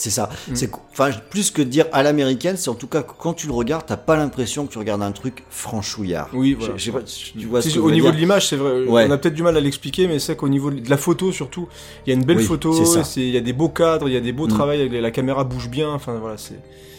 [0.00, 0.30] C'est ça.
[0.48, 0.54] Mm.
[0.54, 3.52] C'est enfin plus que dire à l'américaine, c'est en tout cas que quand tu le
[3.52, 6.30] regardes, t'as pas l'impression que tu regardes un truc franchouillard.
[6.32, 6.78] Oui, Je- voilà.
[6.78, 8.84] sais pas, tu vois ce que au niveau dire de l'image, c'est vrai.
[8.86, 9.04] Ouais.
[9.06, 11.68] On a peut-être du mal à l'expliquer, mais c'est qu'au niveau de la photo surtout,
[12.06, 12.72] il y a une belle Oui, photo.
[12.72, 13.04] c'est ça.
[13.04, 14.52] c'est- Il y a des beaux cadres, il y a des beaux Mm.
[14.52, 14.88] travails.
[14.88, 15.90] La caméra bouge bien.
[15.90, 16.58] Enfin voilà, c'est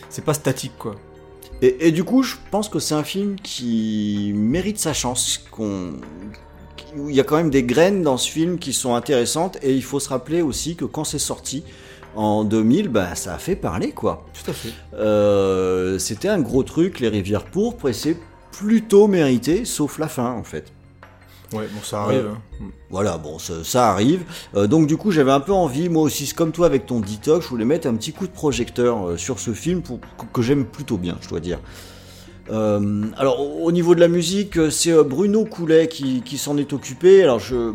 [0.10, 0.94] c'est pas statique quoi.
[1.64, 5.40] Et, et du coup, je pense que c'est un film qui mérite sa chance.
[5.50, 5.94] Qu'on,
[7.08, 9.58] il y a quand même des graines dans ce film qui sont intéressantes.
[9.64, 11.64] Et il faut se rappeler aussi que quand c'est sorti
[12.16, 14.26] en 2000, bah, ça a fait parler quoi.
[14.34, 14.74] Tout à fait.
[14.96, 18.18] Euh, c'était un gros truc, les rivières pourpres, et c'est
[18.52, 20.72] plutôt mérité, sauf la fin en fait.
[21.54, 22.26] Ouais, bon ça arrive.
[22.26, 22.42] Euh, hein.
[22.62, 22.70] Mm.
[22.90, 24.24] Voilà, bon, ça, ça arrive.
[24.56, 27.44] Euh, donc du coup, j'avais un peu envie, moi aussi, comme toi avec ton detox,
[27.46, 30.00] je voulais mettre un petit coup de projecteur euh, sur ce film pour,
[30.32, 31.60] que, j'aime plutôt bien, je dois dire.
[32.50, 37.24] Alors, au au niveau de la musique, c'est Bruno Coulet qui, qui s'en est occupé.
[37.24, 37.72] Alors, je-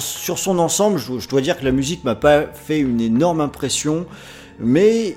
[0.00, 4.06] sur son ensemble, je, dois dire que la musique m'a pas fait une énorme impression,
[4.58, 5.16] mais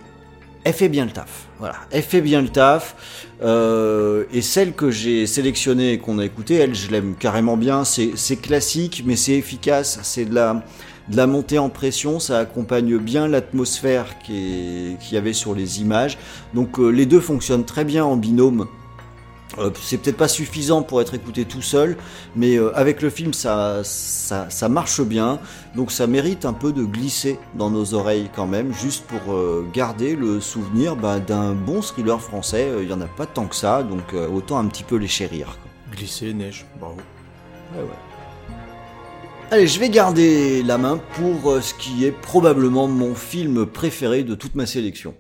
[0.64, 1.48] elle fait bien le taf.
[1.60, 2.96] Voilà, elle fait bien le taf.
[3.42, 7.84] Euh, et celle que j'ai sélectionnée et qu'on a écoutée, elle, je l'aime carrément bien.
[7.84, 10.00] C'est classique, mais c'est efficace.
[10.04, 12.20] C'est de la, montée en pression.
[12.20, 16.18] Ça accompagne bien l'atmosphère qu'il y avait sur les images.
[16.54, 18.68] Donc euh, les deux fonctionnent très bien en binôme.
[19.60, 21.98] Euh, c'est peut-être pas suffisant pour être écouté tout seul,
[22.36, 25.40] mais euh, avec le film ça, ça, ça marche bien,
[25.76, 29.68] donc ça mérite un peu de glisser dans nos oreilles quand même, juste pour euh,
[29.74, 32.68] garder le souvenir bah, d'un bon thriller français.
[32.70, 34.96] Euh, Il y en a pas tant que ça, donc euh, autant un petit peu
[34.98, 35.48] les chérir.
[35.62, 35.96] quoi.
[35.98, 36.98] Glisser, neige, bravo.
[37.76, 37.88] Ouais, ouais.
[39.50, 44.36] Allez, je vais garder la main pour ce qui est probablement mon film préféré de
[44.36, 45.16] toute ma sélection.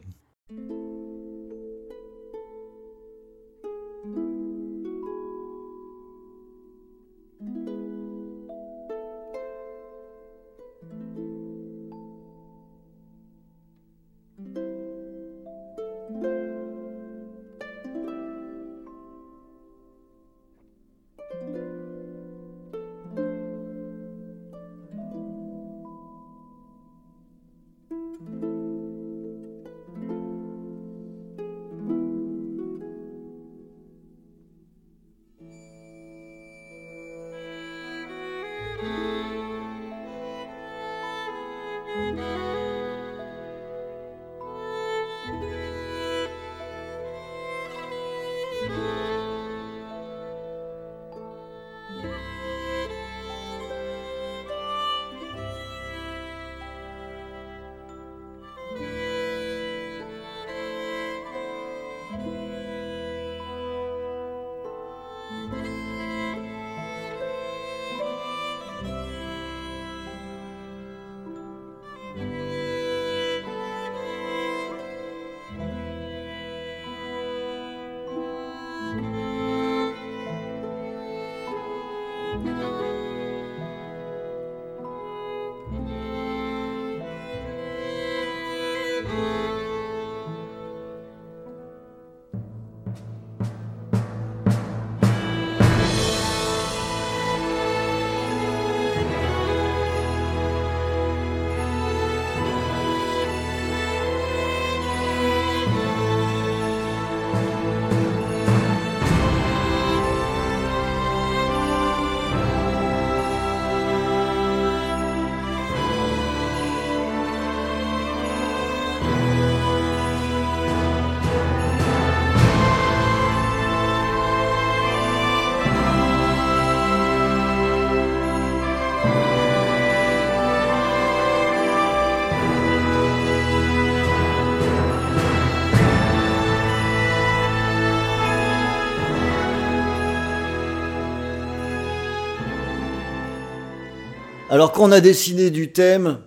[144.57, 146.17] Alors quand on a décidé du thème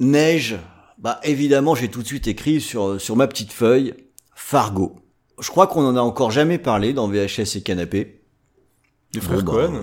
[0.00, 0.56] neige,
[0.96, 3.92] bah évidemment j'ai tout de suite écrit sur sur ma petite feuille
[4.34, 4.96] Fargo.
[5.38, 8.22] Je crois qu'on en a encore jamais parlé dans VHS et Canapé.
[9.12, 9.82] Les frères Bon, bah, Cohen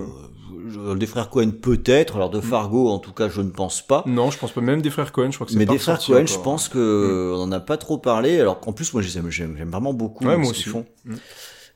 [0.78, 4.02] euh, des frères Cohen peut-être, alors de Fargo en tout cas je ne pense pas.
[4.04, 4.60] Non, je pense pas.
[4.60, 6.68] Même des frères Cohen, je crois que c'est Mais pas des frères Cohen, je pense
[6.68, 8.40] que on en a pas trop parlé.
[8.40, 10.86] Alors qu'en plus, moi, j'aime, vraiment beaucoup Ouais, ce qu'ils font.
[11.04, 11.14] Mm.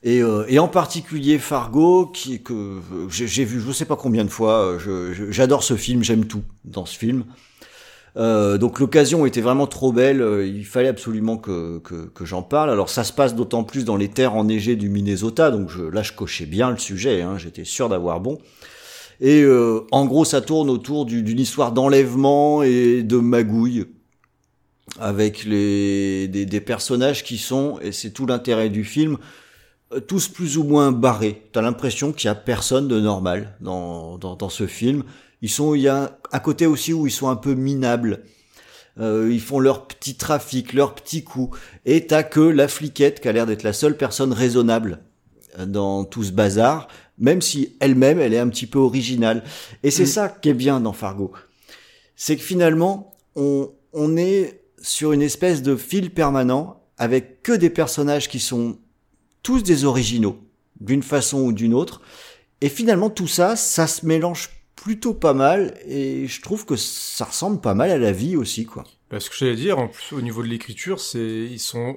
[0.03, 4.31] Et, euh, et en particulier Fargo, qui que j'ai, vu, je sais pas combien de
[4.31, 4.79] fois.
[4.87, 7.25] euh, j'adore ce film, j'aime tout dans ce film.
[8.17, 10.23] Euh, donc l'occasion était vraiment trop belle.
[10.23, 12.71] euh, Il fallait absolument que, que, que j'en parle.
[12.71, 15.51] Alors ça se passe d'autant plus dans les terres enneigées du Minnesota.
[15.51, 17.23] Donc je, là, je cochais bien le sujet.
[17.23, 18.39] Hein, J'étais sûr d'avoir bon.
[19.21, 23.87] Et euh, en gros, ça tourne autour du- d'une histoire d'enlèvement et de magouille
[25.01, 29.19] avec les, des, des personnages qui sont, et c'est tout l'intérêt du film,
[30.09, 31.43] tous plus ou moins barrés.
[31.53, 35.05] T'as l'impression qu'il y a personne de normal dans, dans, dans ce film.
[35.43, 38.25] Ils sont, il y a un côté aussi où ils sont un peu minables.
[38.99, 41.59] Euh, ils font leur petit trafic, leurs petits coups.
[41.85, 45.01] Et t'as que la fliquette qui a l'air d'être la seule personne raisonnable
[45.59, 49.45] euh, dans tout ce bazar, même si elle-même, elle est un petit peu originale.
[49.83, 50.07] Et c'est Mm.
[50.07, 51.33] ça qui est bien dans Fargo.
[52.17, 57.71] C'est que finalement, on, on est sur une espèce de fil permanent avec que des
[57.71, 58.79] personnages qui sont
[59.47, 60.41] tous des originaux,
[60.81, 62.01] d'une façon ou d'une autre.
[62.61, 67.27] Et finalement, tout ça, ça se mélange plutôt pas mal, et je trouve que ça
[67.27, 68.83] ressemble pas mal à la vie aussi, quoi.
[69.09, 71.95] Bah, ce que j'allais dire, en plus, au niveau de l'écriture, c'est ils sont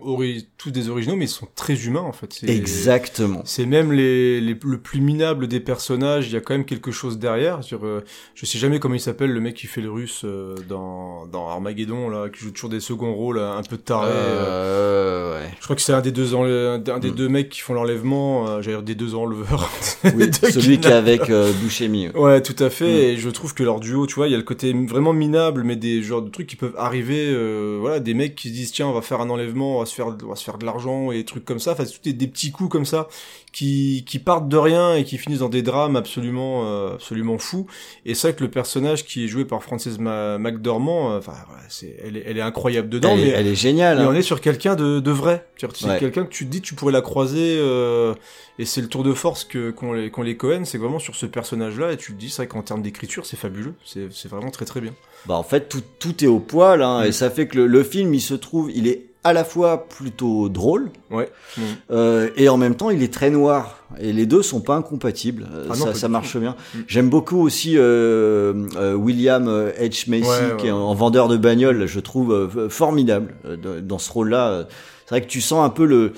[0.57, 2.39] tous des originaux, mais ils sont très humains en fait.
[2.47, 3.41] Exactement.
[3.45, 6.27] C'est même les, les le plus minable des personnages.
[6.27, 7.63] Il y a quand même quelque chose derrière.
[7.63, 8.03] Sur, euh,
[8.35, 11.47] je sais jamais comment il s'appelle le mec qui fait le russe euh, dans dans
[11.49, 14.11] Armageddon là, qui joue toujours des seconds rôles un peu tarés.
[14.11, 14.45] euh.
[14.59, 15.49] Euh, ouais.
[15.59, 17.15] Je crois que c'est un des deux un des Mm.
[17.15, 18.47] deux mecs qui font l'enlèvement.
[18.47, 19.69] Euh, J'allais dire des deux enleveurs.
[20.15, 22.07] Oui, Deux celui qui est avec euh, Buscemi.
[22.09, 22.85] Ouais, tout à fait.
[22.85, 22.97] Mm.
[23.13, 25.63] Et je trouve que leur duo, tu vois, il y a le côté vraiment minable,
[25.63, 26.98] mais des genres de trucs qui peuvent arriver.
[27.07, 29.85] Euh, voilà, des mecs qui se disent tiens, on va faire un enlèvement, on va
[29.85, 31.71] se faire, on va se faire de l'argent et des trucs comme ça.
[31.73, 33.07] Enfin, tout des, des petits coups comme ça
[33.51, 37.65] qui qui partent de rien et qui finissent dans des drames absolument euh, absolument fous.
[38.05, 41.33] Et c'est vrai que le personnage qui est joué par Frances Ma- McDormand, euh, enfin,
[41.47, 43.97] voilà, c'est elle est, elle est incroyable dedans, elle, est- mais elle est géniale.
[43.97, 44.09] mais hein.
[44.11, 45.47] on est sur quelqu'un de, de vrai.
[45.57, 45.99] C'est Ouais.
[45.99, 47.59] quelqu'un que tu te dis tu pourrais la croiser
[48.59, 51.15] et c'est le tour de force que qu'ont les, qu'ont les Cohen, c'est vraiment sur
[51.15, 54.29] ce personnage-là et tu te dis c'est vrai qu'en termes d'écriture c'est fabuleux, c'est c'est
[54.29, 54.93] vraiment très très bien.
[55.27, 57.07] Bah en fait tout, tout est au poil hein, Mm.
[57.07, 59.87] et ça fait que le, le film il se trouve il est à la fois
[59.89, 61.29] plutôt drôle Ouais.
[61.57, 61.61] Mm.
[61.91, 65.45] euh, et en même temps il est très noir et les deux sont pas incompatibles
[65.53, 66.79] Euh, Ah ça, ça marche bien Mm.
[66.87, 69.47] j'aime beaucoup aussi euh, euh, William
[69.79, 70.77] H Macy Ouais, ouais, qui est ouais.
[70.77, 74.67] en vendeur de bagnole je trouve euh, formidable euh, dans- dans ce rôle là
[75.05, 76.13] c'est vrai que tu sens un peu le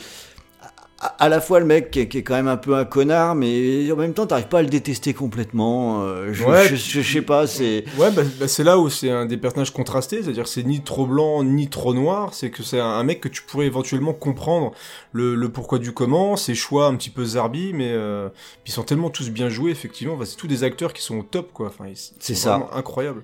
[1.01, 3.33] à, la fois le mec qui est, qui est quand même un peu un connard
[3.35, 7.01] mais en même temps t'arrives pas à le détester complètement euh, je, Ouais, je, je-
[7.01, 10.21] je sais pas c'est Ouais, bah, bah, c'est là où c'est un des personnages contrastés,
[10.23, 13.41] c'est-à-dire c'est ni trop blanc ni trop noir, c'est que c'est un, mec que tu
[13.41, 14.73] pourrais éventuellement comprendre
[15.11, 18.29] le, le pourquoi du comment, ses choix un petit peu zarbi, mais euh,
[18.67, 21.23] ils sont tellement tous bien joués effectivement, Enfin, c'est tous des acteurs qui sont au
[21.23, 21.85] top quoi, enfin,
[22.19, 22.51] C'est ça.
[22.57, 23.23] vraiment incroyables.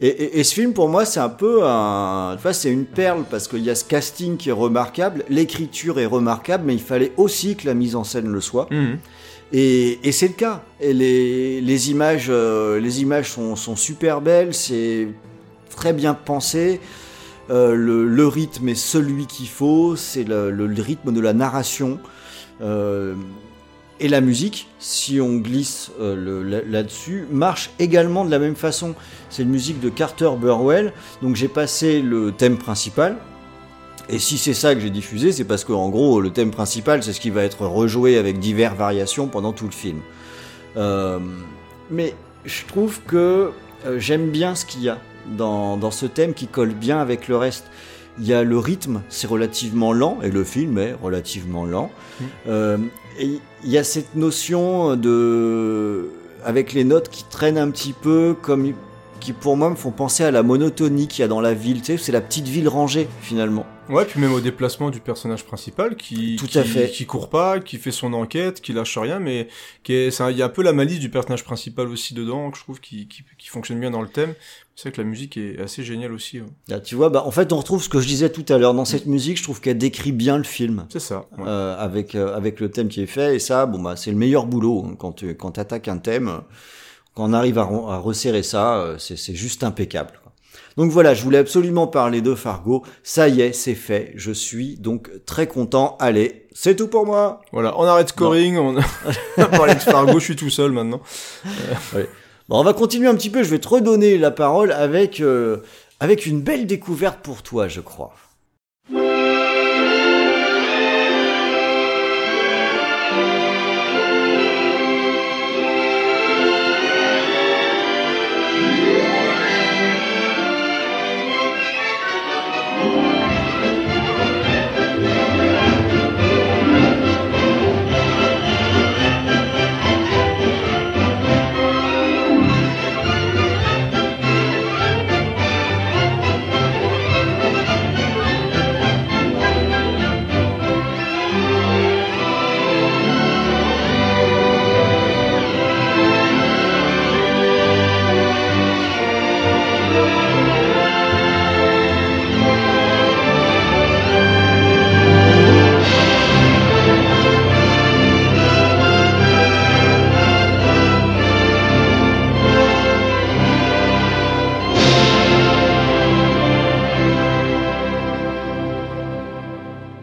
[0.00, 2.36] Et, et- et ce film, pour moi, c'est un peu un.
[2.36, 6.06] Vois, c'est une perle parce qu'il y a ce casting qui est remarquable, l'écriture est
[6.06, 8.66] remarquable, mais il fallait aussi que la mise en scène le soit.
[8.70, 8.98] Mhm.
[9.52, 10.62] Et, et c'est le cas.
[10.80, 15.08] Et les, les images, euh, les images sont, sont super belles, c'est
[15.76, 16.80] très bien pensé.
[17.50, 21.32] Euh, le, le rythme est celui qu'il faut, c'est le, le- le rythme de la
[21.32, 21.98] narration.
[22.62, 23.14] Euh,
[24.00, 28.94] et la musique, si on glisse euh, là-dessus, marche également de la même façon.
[29.28, 30.94] C'est une musique de Carter Burwell.
[31.20, 33.18] Donc j'ai passé le thème principal.
[34.08, 37.12] Et si c'est ça que j'ai diffusé, c'est parce qu'en gros, le thème principal, c'est
[37.12, 40.00] ce qui va être rejoué avec diverses variations pendant tout le film.
[40.78, 41.18] Euh,
[41.90, 42.14] mais
[42.46, 43.52] je trouve que
[43.86, 44.98] euh, j'aime bien ce qu'il y a
[45.36, 47.66] dans ce thème qui colle bien avec le reste.
[48.20, 51.90] Il y a le rythme, c'est relativement lent, et le film est relativement lent.
[52.20, 52.24] Mm.
[52.48, 52.78] Euh,
[53.18, 56.10] et il y a cette notion de...
[56.44, 58.72] avec les notes qui traînent un petit peu, comme
[59.20, 61.80] qui pour moi me font penser à la monotonie qu'il y a dans la ville.
[61.80, 63.66] Tu sais, c'est la petite ville rangée finalement.
[63.90, 66.90] Ouais, puis même au déplacement du personnage principal qui Tout qui, fait.
[66.90, 69.48] qui court pas, qui fait son enquête, qui lâche rien, mais
[69.82, 72.58] qui est, il y a un peu la malice du personnage principal aussi dedans que
[72.58, 74.34] je trouve qui, qui, qui fonctionne bien dans le thème.
[74.76, 76.40] C'est vrai que la musique est assez géniale aussi.
[76.40, 76.46] ouais.
[76.68, 78.72] Là, tu vois, bah, en fait, on retrouve ce que je disais tout à l'heure
[78.72, 79.36] dans cette musique.
[79.36, 80.86] Je trouve qu'elle décrit bien le film.
[80.88, 81.26] C'est ça.
[81.36, 81.44] ouais.
[81.46, 84.16] euh, avec euh, avec le thème qui est fait et ça bon bah c'est le
[84.16, 86.40] meilleur boulot hein, quand tu quand attaques un thème
[87.14, 90.29] quand on arrive à, resserrer ça euh, c'est c'est juste impeccable quoi.
[90.76, 92.84] Donc voilà je voulais absolument parler de Fargo.
[93.02, 94.12] Ça y est c'est fait.
[94.16, 95.96] Je suis donc très content.
[96.00, 97.40] Allez c'est tout pour moi.
[97.52, 98.76] Voilà, on arrête scoring, on
[99.36, 101.00] on a parlé de Fargo, je suis tout seul maintenant.
[102.50, 105.58] Bon, on va continuer un petit peu, je vais te redonner la parole avec, euh,
[106.00, 108.12] avec une belle découverte pour toi, je crois.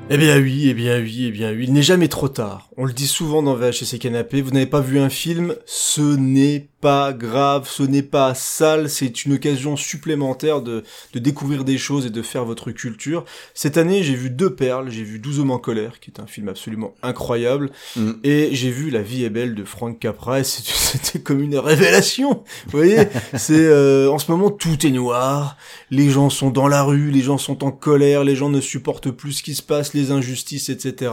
[0.10, 1.65] Eh bien oui, eh bien oui, eh bien oui.
[1.67, 2.70] Il n'est jamais trop tard.
[2.78, 4.41] On le dit souvent dans VHS Canapé.
[4.41, 9.26] Vous n'avez pas vu un film, ce n'est pas grave, ce n'est pas sale, c'est
[9.26, 13.26] une occasion supplémentaire de, de découvrir des choses et de faire votre culture.
[13.56, 16.28] Cette année, j'ai vu deux perles, j'ai vu 12 hommes en colère, qui est un
[16.28, 18.12] film absolument incroyable, Mm.
[18.24, 22.43] et j'ai vu La vie est belle de Frank Capra, et c'était comme une révélation.
[22.67, 25.58] Vous voyez, c'est euh, en ce moment tout est noir,
[25.89, 29.10] les gens sont dans la rue, les gens sont en colère, les gens ne supportent
[29.10, 31.12] plus ce qui se passe, les injustices, etc.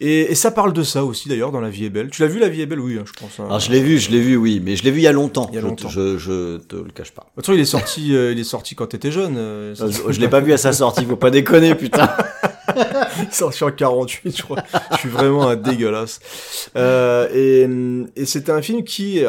[0.00, 2.10] Et, et ça parle de ça aussi d'ailleurs dans La vie est belle.
[2.10, 3.38] Tu l'as vu La vie est belle, oui, hein, je pense.
[3.38, 3.44] hein.
[3.46, 5.12] Alors je l'ai vu, je l'ai vu, oui, mais je l'ai vu il y a
[5.12, 5.46] longtemps.
[5.52, 5.88] Il y a Je- longtemps.
[5.88, 7.26] Je, je, te le cache pas.
[7.36, 9.36] Façon, il est sorti, euh, il est sorti quand t'étais jeune.
[9.36, 12.10] euh, ça- Euh, Je, je l'ai pas vu à sa sortie, faut pas déconner, putain.
[12.76, 14.62] Il est sorti en 48, je crois.
[14.92, 16.18] je suis vraiment un dégueulasse.
[16.76, 17.68] Euh, et
[18.20, 19.20] et c'était un film qui,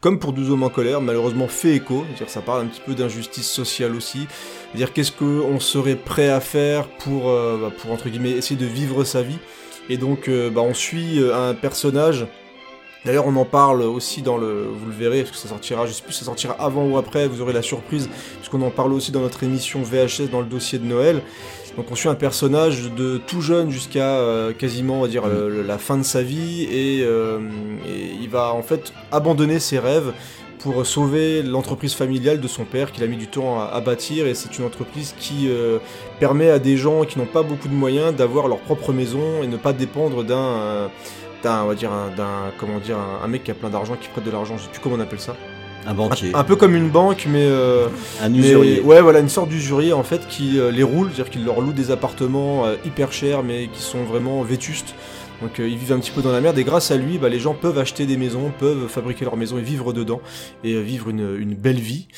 [0.00, 2.04] comme pour 12 hommes en colère, malheureusement fait écho.
[2.08, 4.26] C'est-à-dire ça parle un petit peu d'injustice sociale aussi.
[4.68, 8.66] C'est-à-dire qu'est-ce qu'on serait prêt à faire pour, euh, bah, pour entre guillemets essayer de
[8.66, 9.38] vivre sa vie.
[9.90, 12.26] Et donc euh, bah, on suit euh, un personnage.
[13.04, 15.92] D'ailleurs, on en parle aussi dans le, vous le verrez, parce que ça sortira, je
[15.92, 18.92] sais plus si ça sortira avant ou après, vous aurez la surprise, puisqu'on en parle
[18.92, 21.22] aussi dans notre émission VHS dans le dossier de Noël.
[21.80, 25.78] Donc on suit un personnage de tout jeune jusqu'à euh, quasiment on dire le- la
[25.78, 27.38] fin de sa vie et, euh,
[27.88, 30.12] et il va en fait abandonner ses rêves
[30.58, 34.34] pour sauver l'entreprise familiale de son père qu'il a mis du temps à, bâtir et
[34.34, 35.78] c'est une entreprise qui euh,
[36.18, 39.46] permet à des gens qui n'ont pas beaucoup de moyens d'avoir leur propre maison et
[39.46, 40.88] ne pas dépendre d'un euh,
[41.46, 41.74] on
[42.58, 44.96] comment dire mec qui a plein d'argent qui prête de l'argent je sais plus comment
[44.96, 45.34] on appelle ça
[45.86, 47.88] Un banquier, un peu comme une banque mais euh,
[48.20, 48.80] un mais- usurier.
[48.82, 51.72] ouais, voilà, une sorte d'usurier en fait qui euh, les roule, c'est-à-dire qu'il leur loue
[51.72, 54.94] des appartements euh, hyper chers mais qui sont vraiment vétustes.
[55.40, 57.30] Donc euh, ils vivent un petit peu dans la merde et grâce à lui, bah,
[57.30, 60.20] les gens peuvent acheter des maisons, peuvent fabriquer leur maison et vivre dedans
[60.64, 62.08] et vivre une, une belle vie.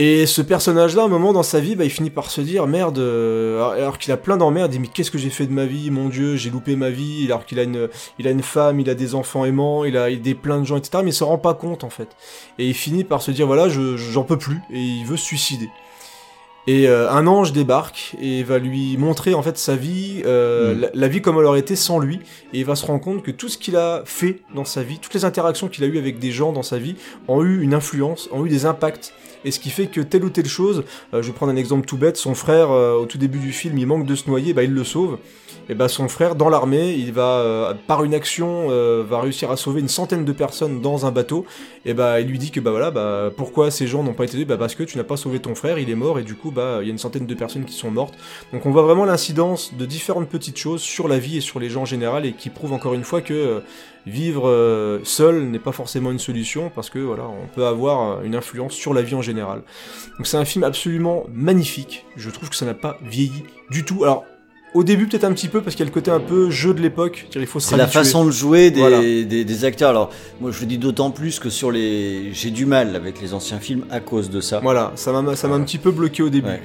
[0.00, 2.68] Et ce personnage-là, à un moment dans sa vie, bah, il finit par se dire
[2.68, 5.52] merde, euh, alors- qu'il a plein d'emmerdes, il dit mais qu'est-ce que j'ai fait de
[5.52, 7.88] ma vie, mon Dieu, j'ai loupé ma vie, alors qu'il a une,
[8.20, 10.76] il a une femme, il a des enfants aimants, il a des plein de gens,
[10.76, 11.00] etc.
[11.02, 12.10] Mais il se rend pas compte en fait.
[12.58, 15.24] Et il finit par se dire voilà, je j'en peux plus et il veut se
[15.24, 15.68] suicider.
[16.66, 20.80] Et euh, un ange débarque et va lui montrer en fait sa vie, euh, Mm.
[20.80, 22.16] la, la vie comme elle aurait été sans lui,
[22.52, 24.98] et il va se rendre compte que tout ce qu'il a fait dans sa vie,
[24.98, 26.96] toutes les interactions qu'il a eues avec des gens dans sa vie,
[27.26, 29.14] ont eu une influence, ont eu des impacts.
[29.44, 30.82] Et ce qui fait que telle ou telle chose,
[31.14, 33.52] euh, je vais prendre un exemple tout bête, son frère euh, au tout début du
[33.52, 35.18] film, il manque de se noyer, bah il le sauve.
[35.70, 39.50] Et bah son frère dans l'armée, il va euh, par une action euh, va réussir
[39.50, 41.44] à sauver une centaine de personnes dans un bateau.
[41.84, 44.36] Et bah il lui dit que bah voilà, bah pourquoi ces gens n'ont pas été
[44.36, 46.36] aidés Bah parce que tu n'as pas sauvé ton frère, il est mort et du
[46.36, 48.14] coup bah il y a une centaine de personnes qui sont mortes.
[48.52, 51.68] Donc on voit vraiment l'incidence de différentes petites choses sur la vie et sur les
[51.68, 53.60] gens en général et qui prouvent encore une fois que euh,
[54.06, 58.72] vivre seul n'est pas forcément une solution parce que voilà, on peut avoir une influence
[58.72, 59.62] sur la vie en général.
[60.16, 62.06] Donc c'est un film absolument magnifique.
[62.16, 64.04] Je trouve que ça n'a pas vieilli du tout.
[64.04, 64.24] Alors
[64.74, 66.74] au début peut-être un petit peu parce qu'il y a le côté un peu jeu
[66.74, 69.00] de l'époque, il faut se C'est la façon de jouer des, Voilà.
[69.00, 69.90] des, des acteurs.
[69.90, 70.10] Alors,
[70.40, 73.58] moi, je le dis d'autant plus que sur les, j'ai du mal avec les anciens
[73.60, 74.60] films à cause de ça.
[74.62, 76.48] Voilà, ça m'a ça m'a un petit peu bloqué au début.
[76.48, 76.62] Ouais.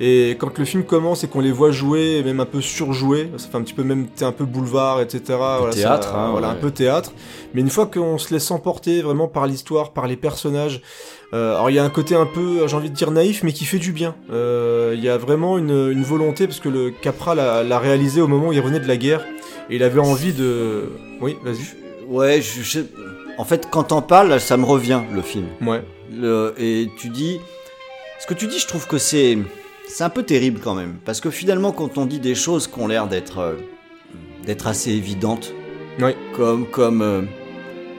[0.00, 3.48] Et quand le film commence et qu'on les voit jouer, même un peu surjouer, ça
[3.48, 5.22] fait un petit peu même t'es un peu boulevard, etc.
[5.28, 6.52] Voilà, théâtre, ça- hein, voilà, ouais.
[6.52, 7.12] un peu théâtre.
[7.52, 10.82] Mais une fois qu'on se laisse emporter vraiment par l'histoire, par les personnages,
[11.34, 13.52] euh, alors il y a un côté un peu, j'ai envie de dire naïf, mais
[13.52, 14.14] qui fait du bien.
[14.32, 18.20] Euh, Il y a vraiment une, une volonté parce que le Capra l'a l'a réalisé
[18.20, 19.24] au moment où il revenait de la guerre
[19.70, 20.90] et il avait envie de.
[21.20, 21.58] Oui, vas-y.
[22.06, 22.80] Ouais, je, je-
[23.36, 25.46] en fait, quand t'en parles, ça me revient le film.
[25.60, 25.82] Ouais.
[26.12, 27.38] Le- et tu dis,
[28.18, 29.36] ce que tu dis, je trouve que c'est,
[29.86, 32.78] c'est un peu terrible quand même, parce que finalement, quand on dit des choses qui
[32.80, 33.54] ont l'air d'être, euh,
[34.46, 35.52] d'être assez évidentes,
[36.00, 36.16] Ouais.
[36.34, 37.22] comme, comme, euh,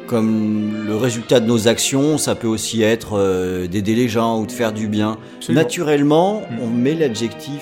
[0.10, 4.48] comme le résultat de nos actions, ça peut aussi être euh, d'aider les gens ou
[4.48, 5.18] de faire du bien.
[5.38, 5.62] Absolument.
[5.62, 6.64] Naturellement, Mm.
[6.64, 7.62] on met l'adjectif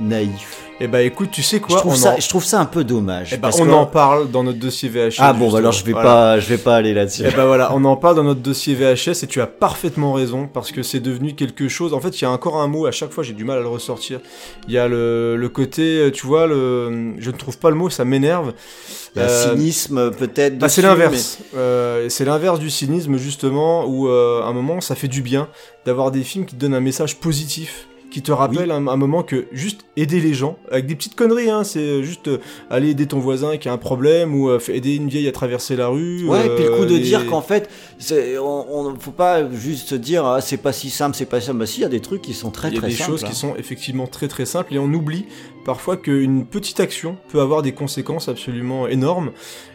[0.00, 0.65] naïf.
[0.78, 2.20] Eh bah écoute, tu sais quoi je, trouve on ça, en...
[2.20, 3.30] je trouve ça un peu dommage.
[3.32, 5.14] eh ben, parce on que- en parle dans notre dossier VHS.
[5.20, 6.10] Ah bon, bah alors je vais Voilà.
[6.10, 7.22] pas, je vais pas aller là-dessus.
[7.26, 10.46] Et bah voilà, on en parle dans notre dossier VHS et tu as parfaitement raison
[10.52, 11.94] parce que c'est devenu quelque chose.
[11.94, 13.62] En fait, il y a encore un mot, à chaque fois j'ai du mal à
[13.62, 14.20] le ressortir.
[14.68, 17.76] Il y a le, le côté, euh, tu vois, le, je ne trouve pas le
[17.76, 18.52] mot, ça m'énerve.
[19.16, 20.58] A Euh, un cynisme peut-être.
[20.58, 21.38] Bah, c'est l'inverse.
[21.56, 25.48] Euh, c'est l'inverse du cynisme justement où euh, à un moment ça fait du bien
[25.86, 29.22] d'avoir des films qui te donnent un message positif qui te rappelle un, un moment
[29.22, 32.38] que juste aider les gens avec des petites conneries hein, c'est juste euh,
[32.70, 35.76] aller aider ton voisin qui a un problème ou euh, aider une vieille à traverser
[35.76, 37.68] la rue Ouais, et puis le coup euh, de les- dire qu'en fait,
[38.40, 41.48] on, on faut pas juste se dire ah, c'est pas si simple, c'est pas si
[41.48, 41.58] simple.
[41.58, 42.94] Bah si, il y a des trucs qui sont très il y a très des
[42.94, 43.10] simples.
[43.10, 43.28] choses hein.
[43.28, 45.26] qui sont effectivement très très simples et on oublie
[45.66, 49.32] parfois qu'une petite action peut avoir des conséquences absolument énormes.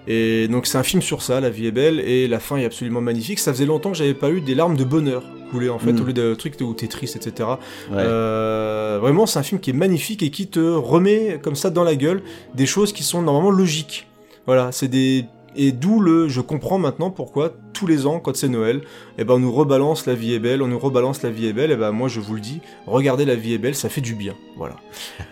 [0.07, 2.65] Et donc c'est un film sur ça, La vie est belle, et la fin est
[2.65, 3.39] absolument magnifique.
[3.39, 6.01] Ça faisait longtemps que j'avais pas eu des larmes de bonheur coulées en fait, Mm.
[6.01, 7.49] au lieu de trucs où t'es triste, etc.
[7.91, 7.97] Ouais.
[7.97, 11.83] Euh, vraiment c'est un film qui est magnifique et qui te remet comme ça dans
[11.83, 12.23] la gueule
[12.55, 14.07] des choses qui sont normalement logiques.
[14.47, 15.25] Voilà, c'est des...
[15.55, 16.29] Et d'où le...
[16.29, 18.81] Je comprends maintenant pourquoi tous les ans, quand c'est Noël,
[19.17, 21.53] eh ben on nous rebalance La vie est belle, on nous rebalance La vie est
[21.53, 24.01] belle, et ben moi je vous le dis, regardez La vie est belle, ça fait
[24.01, 24.75] du bien, voilà.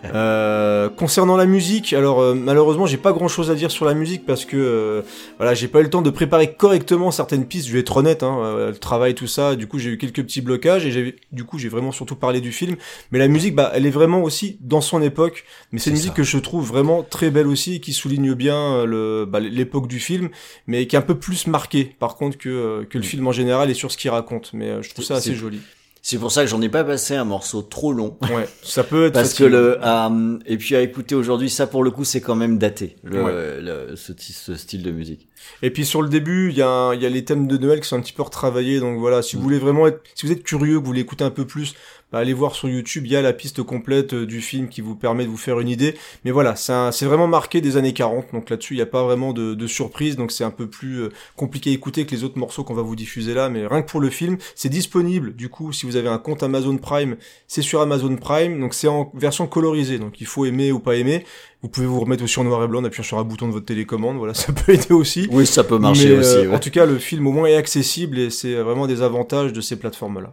[0.05, 3.93] Euh, concernant la musique, alors euh, malheureusement j'ai pas grand chose à dire sur la
[3.93, 5.01] musique parce que euh,
[5.37, 8.23] voilà j'ai pas eu le temps de préparer correctement certaines pistes, je vais être honnête,
[8.23, 11.17] hein, euh, le travail tout ça, du coup j'ai eu quelques petits blocages et j'ai
[11.31, 12.75] du coup j'ai vraiment surtout parlé du film,
[13.11, 16.15] mais la musique bah elle est vraiment aussi dans son époque, mais c'est une musique
[16.15, 19.87] que je trouve vraiment très belle aussi et qui souligne bien euh, le bah, l'époque
[19.87, 20.29] du film,
[20.67, 21.95] mais qui est un peu plus marquée.
[21.99, 24.69] Par contre que euh, que le film en général et sur ce qu'il raconte, mais
[24.69, 25.59] euh, je trouve ça assez joli.
[26.01, 28.17] C'est pour ça que j'en ai pas passé un morceau trop long.
[28.21, 31.83] Ouais, ça peut être Parce que le euh, et puis à écouter aujourd'hui ça pour
[31.83, 33.61] le coup c'est quand même daté le, Ouais.
[33.61, 35.27] le- ce, style de musique.
[35.61, 37.81] Et puis sur le début, il y, a un- y a les thèmes de Noël
[37.81, 38.79] qui sont un petit peu retravaillés.
[38.79, 39.43] Donc voilà, si vous Mm.
[39.43, 41.73] voulez vraiment être, si vous êtes curieux, que vous voulez écouter un peu plus,
[42.11, 43.05] bah, allez voir sur YouTube.
[43.05, 45.59] Il y a la piste complète euh, du film qui vous permet de vous faire
[45.59, 45.95] une idée.
[46.25, 48.33] Mais voilà, c'est vraiment marqué des années 40.
[48.33, 50.15] Donc là-dessus, il n'y a pas vraiment de, de surprise.
[50.15, 52.81] Donc c'est un peu plus euh, compliqué à écouter que les autres morceaux qu'on va
[52.81, 53.49] vous diffuser là.
[53.49, 55.35] Mais rien que pour le film, c'est disponible.
[55.35, 57.15] Du coup, si vous avez un compte Amazon Prime,
[57.47, 58.59] c'est sur Amazon Prime.
[58.59, 59.99] Donc c'est en version colorisée.
[59.99, 61.25] Donc il faut aimer ou pas aimer.
[61.61, 63.51] Vous pouvez vous remettre aussi en noir et blanc en appuyant sur un bouton de
[63.53, 64.17] votre télécommande.
[64.17, 65.27] Voilà, ça peut aider aussi.
[65.31, 66.47] Oui ça peut marcher Mais, euh, aussi.
[66.47, 66.55] ouais.
[66.55, 69.61] En tout cas, le film au moins est accessible et c'est vraiment des avantages de
[69.61, 70.31] ces plateformes-là.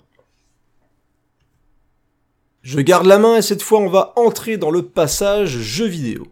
[2.69, 6.27] Je garde la main et cette fois on va entrer dans le passage jeu vidéo.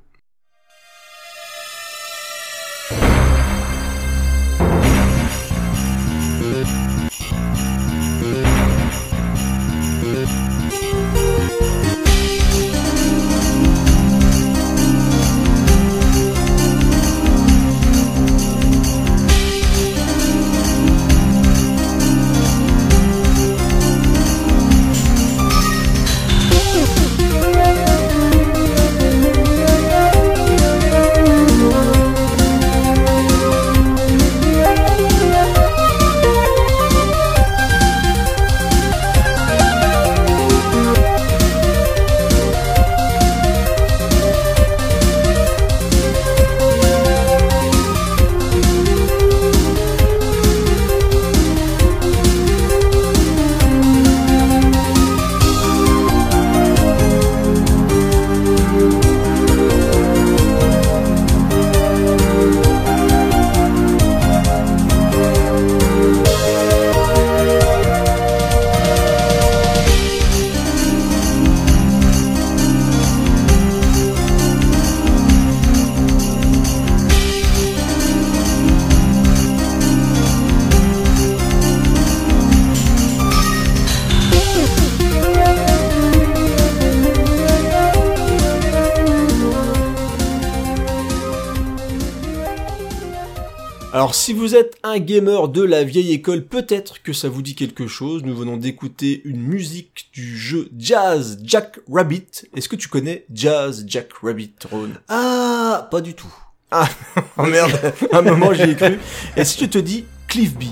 [93.94, 97.54] Alors si vous êtes un gamer de la vieille école, peut-être que ça vous dit
[97.54, 98.24] quelque chose.
[98.24, 102.26] Nous venons d'écouter une musique du jeu Jazz Jack Rabbit.
[102.56, 104.88] Est-ce que tu connais Jazz Jack Rabbit, Ron?
[105.08, 106.32] Ah pas du tout.
[107.38, 107.70] Oh merde,
[108.10, 108.98] un moment j'y ai cru.
[109.36, 110.64] Et si tu te dis Cliff B?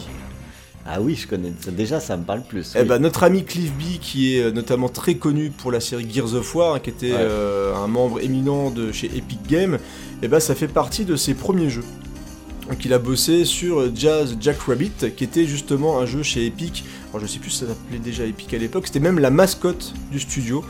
[0.84, 2.74] Ah oui je connais ça, déjà ça me parle plus.
[2.76, 6.08] Eh ben notre ami Cliff B, qui est euh, notamment très connu pour la série
[6.12, 7.18] Gears of War, hein, qui était Ouais.
[7.20, 9.78] euh, un membre éminent de chez Epic Games,
[10.22, 11.84] eh ben ça fait partie de ses premiers jeux.
[12.68, 16.84] Donc il a bossé sur Jazz Jack Rabbit, qui était justement un jeu chez Epic.
[17.10, 19.92] Alors je sais plus si ça s'appelait déjà Epic à l'époque, c'était même la mascotte
[20.10, 20.64] du studio.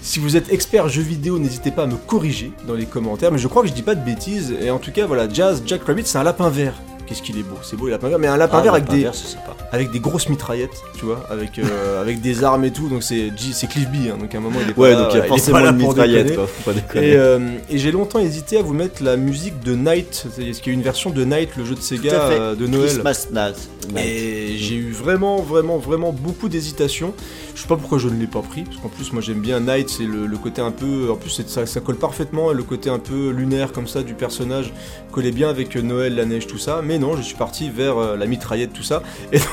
[0.00, 3.38] Si vous êtes expert jeux vidéo, n'hésitez pas à me corriger dans les commentaires, mais
[3.38, 4.52] je crois que je dis pas de bêtises.
[4.60, 6.74] Et en tout cas, voilà, Jazz Jack Rabbit, c'est un lapin vert
[7.12, 8.96] qu'est-ce qu'il est beau, c'est beau les lapins verts, mais un lapin vert avec lapin
[8.96, 9.56] des, vert, c'est sympa.
[9.70, 13.26] avec des grosses mitraillettes, tu vois, avec, euh, avec des armes et tout, donc c'est
[13.36, 15.18] G- c'est Cliff B, hein, donc à un moment il est Ouais, pas donc il
[15.18, 16.36] y a est forcément pas là une pour mitraillette, déconner.
[16.36, 16.46] quoi.
[16.46, 17.08] Faut pas déconner.
[17.10, 17.38] Et, euh,
[17.70, 20.78] et j'ai longtemps hésité à vous mettre la musique de Night, est-ce qu'il y a
[20.78, 22.38] une version de Night, le jeu de Tout Sega à fait.
[22.40, 22.88] euh, de Noël?
[22.88, 23.68] Christmas Night.
[23.96, 27.14] et j'ai eu vraiment, vraiment, vraiment beaucoup d'hésitation.
[27.54, 29.60] Je sais pas pourquoi je ne l'ai pas pris, parce qu'en plus, moi j'aime bien
[29.60, 31.10] Night, c'est le, le côté un peu.
[31.10, 34.02] En plus, c'est- ça, ça colle parfaitement, et le côté un peu lunaire comme ça
[34.02, 34.72] du personnage
[35.10, 36.80] collait bien avec euh, Noël, la neige, tout ça.
[36.82, 39.02] Mais non, je suis parti vers euh, la mitraillette, tout ça.
[39.32, 39.48] Et donc,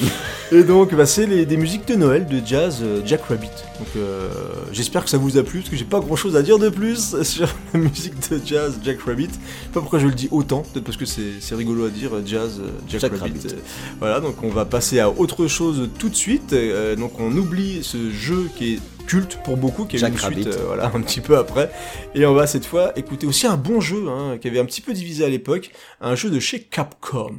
[0.52, 3.48] et donc, bah, c'est les- des musiques de Noël de jazz euh, Jack Rabbit.
[3.78, 4.28] Donc, euh,
[4.72, 6.68] j'espère que ça vous a plu, parce que j'ai pas grand chose à dire de
[6.68, 9.28] plus sur la musique de jazz Jack Rabbit.
[9.28, 12.14] Je sais pas pourquoi je le dis autant, peut-être parce que c'est rigolo à dire,
[12.14, 13.38] euh, jazz Jack, Jack Rabbit.
[13.48, 13.54] Rabbit.
[14.00, 16.54] Voilà, donc on va passer à autre chose tout de suite.
[16.98, 18.78] Donc on oublie ce jeu qui est
[19.08, 20.48] culte pour beaucoup, qui a eu Jack une suite Rabbit.
[20.48, 21.70] euh, voilà, un petit peu après.
[22.14, 24.82] Et on va cette fois écouter aussi un bon jeu hein, qui avait un petit
[24.82, 27.38] peu divisé à l'époque, un jeu de chez Capcom.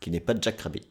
[0.00, 0.86] Qui n'est pas Jack Rabbit.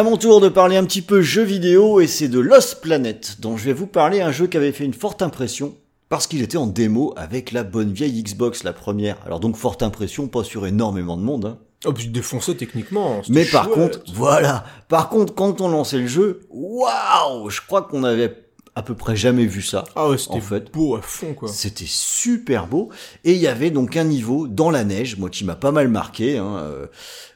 [0.00, 3.36] À mon tour de parler un petit peu jeux vidéo et c'est de Lost Planet
[3.40, 5.74] dont je vais vous parler un jeu qui avait fait une forte impression
[6.08, 9.18] parce qu'il était en démo avec la bonne vieille Xbox la première.
[9.26, 11.58] Alors donc forte impression pas sur énormément de monde hein.
[11.84, 13.22] Oh, puis défoncé techniquement.
[13.22, 14.64] c'était Mais par contre, voilà.
[14.88, 18.34] Par contre, quand on lançait le jeu, waouh, je crois qu'on avait
[18.74, 19.84] à peu près jamais vu ça.
[19.96, 20.72] ah ouais, c'était en fait.
[20.72, 21.50] beau à fond quoi.
[21.50, 22.88] C'était super beau.
[23.24, 25.88] Et il y avait donc un niveau dans la neige, moi qui m'a pas mal
[25.88, 26.86] marqué, hein, euh,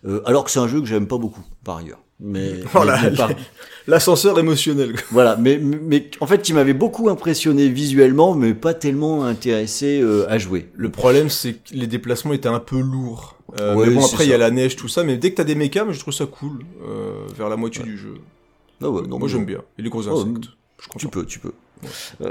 [0.07, 1.99] euh, alors que c'est un jeu que j'aime pas beaucoup, par ailleurs.
[2.21, 3.31] Mais, Oh là, mais- mais par-
[3.87, 4.95] L'ascenseur émotionnel.
[5.11, 10.25] voilà, mais, mais en fait, qui m'avait beaucoup impressionné visuellement, mais pas tellement intéressé euh,
[10.31, 10.71] à jouer.
[10.75, 13.37] Le problème, c'est que les déplacements étaient un peu lourds.
[13.61, 15.05] Euh, Ouais, mais bon, après, il y a la neige, tout ça.
[15.05, 16.61] Mais dès que t'as des mécas, moi, je trouve ça cool.
[16.83, 18.15] euh, vers la moitié du jeu.
[18.83, 19.59] Ah ouais, non, moi, j'aime bien.
[19.79, 20.49] Et les gros Oh, insectes.
[20.99, 21.53] Tu peux, tu peux.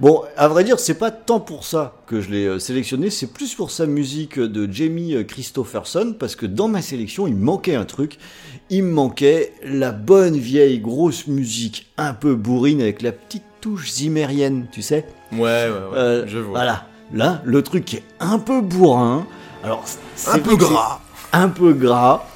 [0.00, 3.26] Bon, à vrai dire, c'est pas tant pour ça que je l'ai euh, sélectionné, c'est
[3.26, 7.74] plus pour sa musique de Jamie euh, Christopherson, parce que dans ma sélection, il manquait
[7.74, 8.18] un truc.
[8.70, 13.92] Il me manquait la bonne vieille grosse musique, un peu bourrine, avec la petite touche
[13.92, 15.96] zimmerienne, tu sais Ouais, ouais, ouais.
[15.96, 16.58] Euh, je vois.
[16.58, 16.86] Voilà.
[17.12, 19.26] Là, le truc qui est un peu bourrin.
[19.62, 19.84] Alors,
[20.16, 21.00] c'est Un peu gras.
[21.32, 22.26] Un peu gras.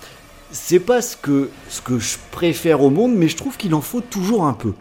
[0.50, 3.80] C'est pas ce que, ce que je préfère au monde, mais je trouve qu'il en
[3.80, 4.72] faut toujours un peu.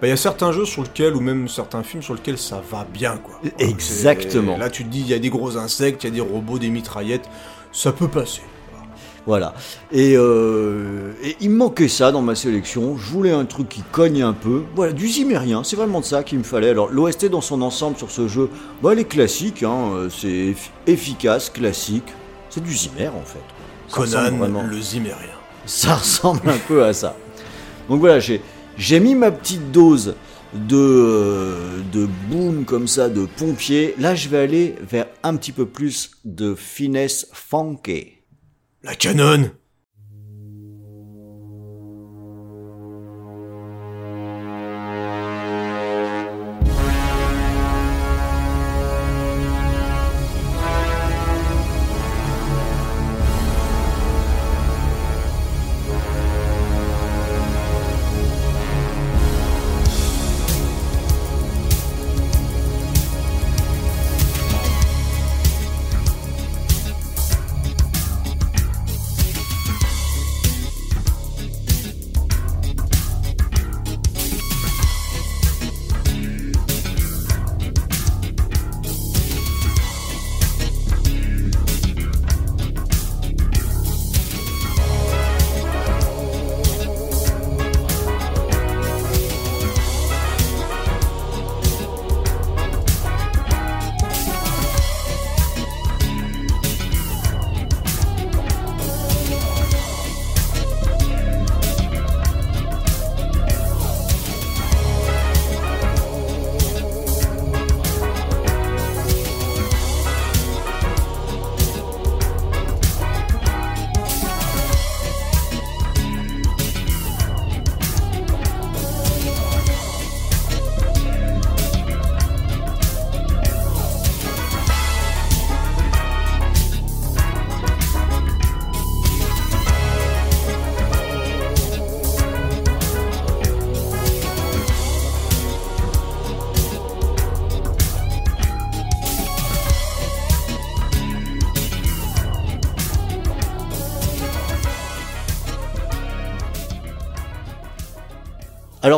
[0.00, 2.62] Bah, il y a certains jeux sur lesquels, ou même certains films sur lesquels ça
[2.70, 3.38] va bien, quoi.
[3.58, 4.54] Exactement.
[4.54, 6.20] C'est- Là, tu te dis, il y a des gros insectes, il y a des
[6.22, 7.28] robots, des mitraillettes.
[7.72, 8.40] Ça peut passer.
[9.26, 9.52] Voilà.
[9.92, 12.96] Et, euh, et il me manquait ça dans ma sélection.
[12.96, 14.62] Je voulais un truc qui cogne un peu.
[14.74, 15.62] Voilà, du zimmérien.
[15.62, 16.70] C'est vraiment de ça qu'il me fallait.
[16.70, 18.48] Alors, l'OST dans son ensemble sur ce jeu,
[18.82, 19.62] bah, elle est classique.
[19.62, 19.90] Hein.
[19.94, 22.08] euh, C'est eff- efficace, classique.
[22.48, 23.38] C'est du zimmer en fait.
[23.88, 25.16] Ça Conan, vraiment- le Zimmérien.
[25.66, 27.14] Ça ressemble un peu à ça.
[27.88, 28.40] Donc voilà, j'ai
[28.80, 30.16] j'ai mis ma petite dose
[30.54, 33.94] de de boom comme ça, de pompier.
[33.98, 38.14] Là, je vais aller vers un petit peu plus de finesse funky.
[38.82, 39.50] La canon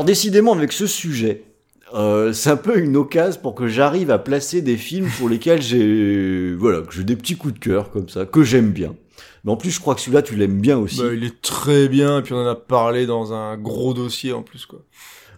[0.03, 1.45] Alors décidément avec ce sujet,
[1.95, 5.63] euh, c'est un peu une occasion pour que j'arrive à placer des films pour lesquels
[5.63, 8.97] j'ai voilà que j'ai des petits coups de cœur comme ça que j'aime bien.
[9.45, 10.99] Mais en plus je crois que celui-là tu l'aimes bien aussi.
[10.99, 14.33] Bah, il est très bien, et puis on en a parlé dans un gros dossier
[14.33, 14.81] en plus, quoi.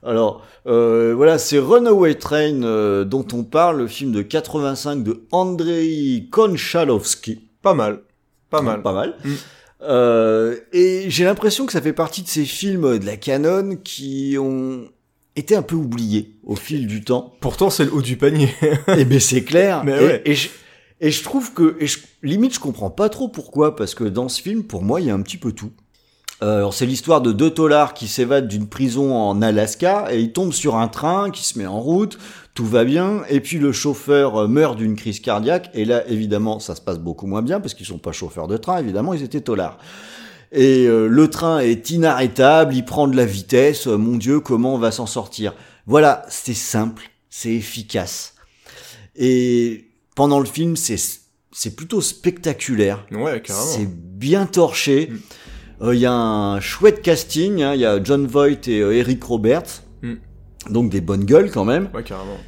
[0.02, 5.26] Alors euh, voilà c'est Runaway Train euh, dont on parle, le film de 85 de
[5.30, 7.50] Andrei Konchalovsky.
[7.60, 8.00] Pas mal.
[8.48, 8.80] Pas mal.
[8.80, 9.14] Pas mal.
[9.26, 9.34] Mm.
[9.82, 14.36] Euh, et j'ai l'impression que ça fait partie de ces films de la canon qui
[14.38, 14.88] ont
[15.36, 17.34] été un peu oubliés au fil du temps.
[17.40, 18.48] Pourtant, c'est le haut du panier.
[18.96, 19.84] et ben c'est clair.
[19.84, 20.22] Mais et, ouais.
[20.24, 20.48] et je,
[21.00, 24.28] et je trouve que, et je- limite, je comprends pas trop pourquoi, parce que dans
[24.28, 25.72] ce film, pour moi, il y a un petit peu tout.
[26.45, 30.32] Euh, alors c'est l'histoire de deux tolards qui s'évadent d'une prison en Alaska et ils
[30.32, 32.18] tombent sur un train qui se met en route,
[32.53, 36.61] tout va bien, et puis le chauffeur euh, meurt d'une crise cardiaque, et là évidemment
[36.61, 39.22] ça se passe beaucoup moins bien parce qu'ils sont pas chauffeurs de train, évidemment ils
[39.22, 39.78] étaient tolards.
[40.53, 44.74] Et euh, le train est inarrêtable, il prend de la vitesse, euh, mon Dieu comment
[44.74, 45.55] on va s'en sortir?
[45.86, 48.34] Voilà, c'est simple, c'est efficace.
[49.16, 50.99] Et pendant le film c'est
[51.57, 53.07] c'est plutôt spectaculaire.
[53.12, 53.64] Ouais, carrément.
[53.64, 55.09] C'est bien torché.
[55.11, 55.18] Mm.
[55.82, 57.62] Euh, Il y a un chouette casting.
[57.62, 57.74] hein.
[57.74, 59.82] Il y a John Voight et euh, Eric Roberts.
[60.02, 60.14] Mm.
[60.70, 61.88] Donc des bonnes gueules quand même.
[61.94, 62.38] Ouais, carrément.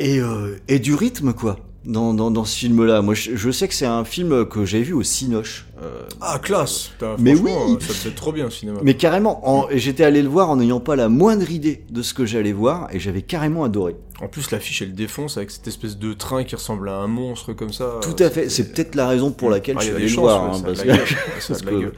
[0.00, 1.58] Et, euh, et du rythme quoi.
[1.86, 3.02] Dans, dans, dans ce film-là.
[3.02, 5.66] Moi je, je sais que c'est un film que j'ai vu au Cinoche.
[5.82, 7.50] Euh, Ah, classe Putain, Mais oui.
[7.50, 8.80] euh, Ça te fait trop bien, le cinéma.
[8.82, 12.00] mais carrément, en- et j'étais allé le voir en n'ayant pas la moindre idée de
[12.00, 12.88] ce que j'allais voir.
[12.92, 13.96] Et j'avais carrément adoré.
[14.22, 17.52] En plus, l'affiche, elle défonce avec cette espèce de train qui ressemble à un monstre
[17.52, 17.98] comme ça.
[18.00, 18.48] Tout Euh, à fait.
[18.48, 20.20] C'est peut-être la raison pour laquelle Ah, je il y suis a allé des le
[20.22, 20.50] voir.
[20.52, 20.62] ouais, hein,
[21.48, 21.92] parce que- que.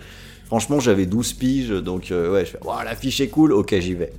[0.47, 3.53] Franchement j'avais 12 piges donc euh, ouais je fais Ouah, l'affiche est cool.
[3.53, 4.13] Ok j'y vais.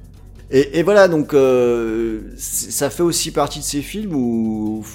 [0.49, 4.86] Et, voilà donc euh, ça fait aussi partie de ces films où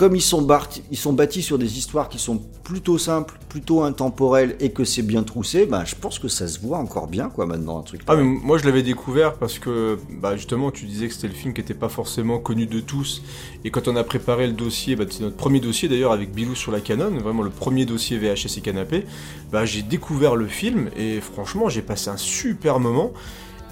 [0.00, 3.82] comme ils sont, barti- ils sont bâtis sur des histoires qui sont plutôt simples plutôt
[3.82, 7.28] intemporelles et que c'est bien troussé bah je pense que ça se voit encore bien
[7.28, 10.86] quoi maintenant un truc Ah mais moi je l'avais découvert parce que bah justement tu
[10.86, 13.20] disais que c'était le film qui était pas forcément connu de tous.
[13.66, 16.54] Et quand on a préparé le dossier, bah, c'est notre premier dossier d'ailleurs avec Bilou
[16.54, 19.04] sur la Canon, vraiment le premier dossier VHS et canapé,
[19.52, 23.12] bah j'ai découvert le film et franchement j'ai passé un super moment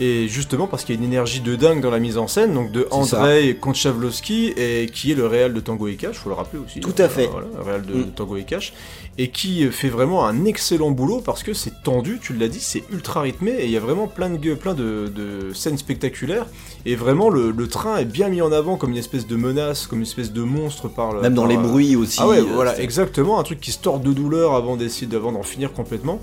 [0.00, 2.54] et justement parce qu'il y a une énergie de dingue dans la mise en scène
[2.54, 2.86] donc de.
[2.90, 6.80] Andrei Konchavlovsky et qui est le réal de Tango et Cash, faut le rappeler aussi.
[6.80, 7.26] Tout à fait.
[7.26, 8.04] Voilà, le réal de, Mm.
[8.04, 8.72] de Tango et Cash
[9.20, 12.84] et qui fait vraiment un excellent boulot parce que c'est tendu, tu l'as dit, c'est
[12.92, 16.46] ultra rythmé et il y a vraiment plein de, gueux- plein de, de scènes spectaculaires
[16.86, 19.86] et vraiment le, le train est bien mis en avant comme une espèce de menace,
[19.88, 22.28] comme une espèce de monstre par le- même dans par, les euh, bruits aussi Ah
[22.28, 25.72] ouais, euh, voilà, exactement, un truc qui se tord de douleur avant d'essayer d'en finir
[25.72, 26.20] complètement.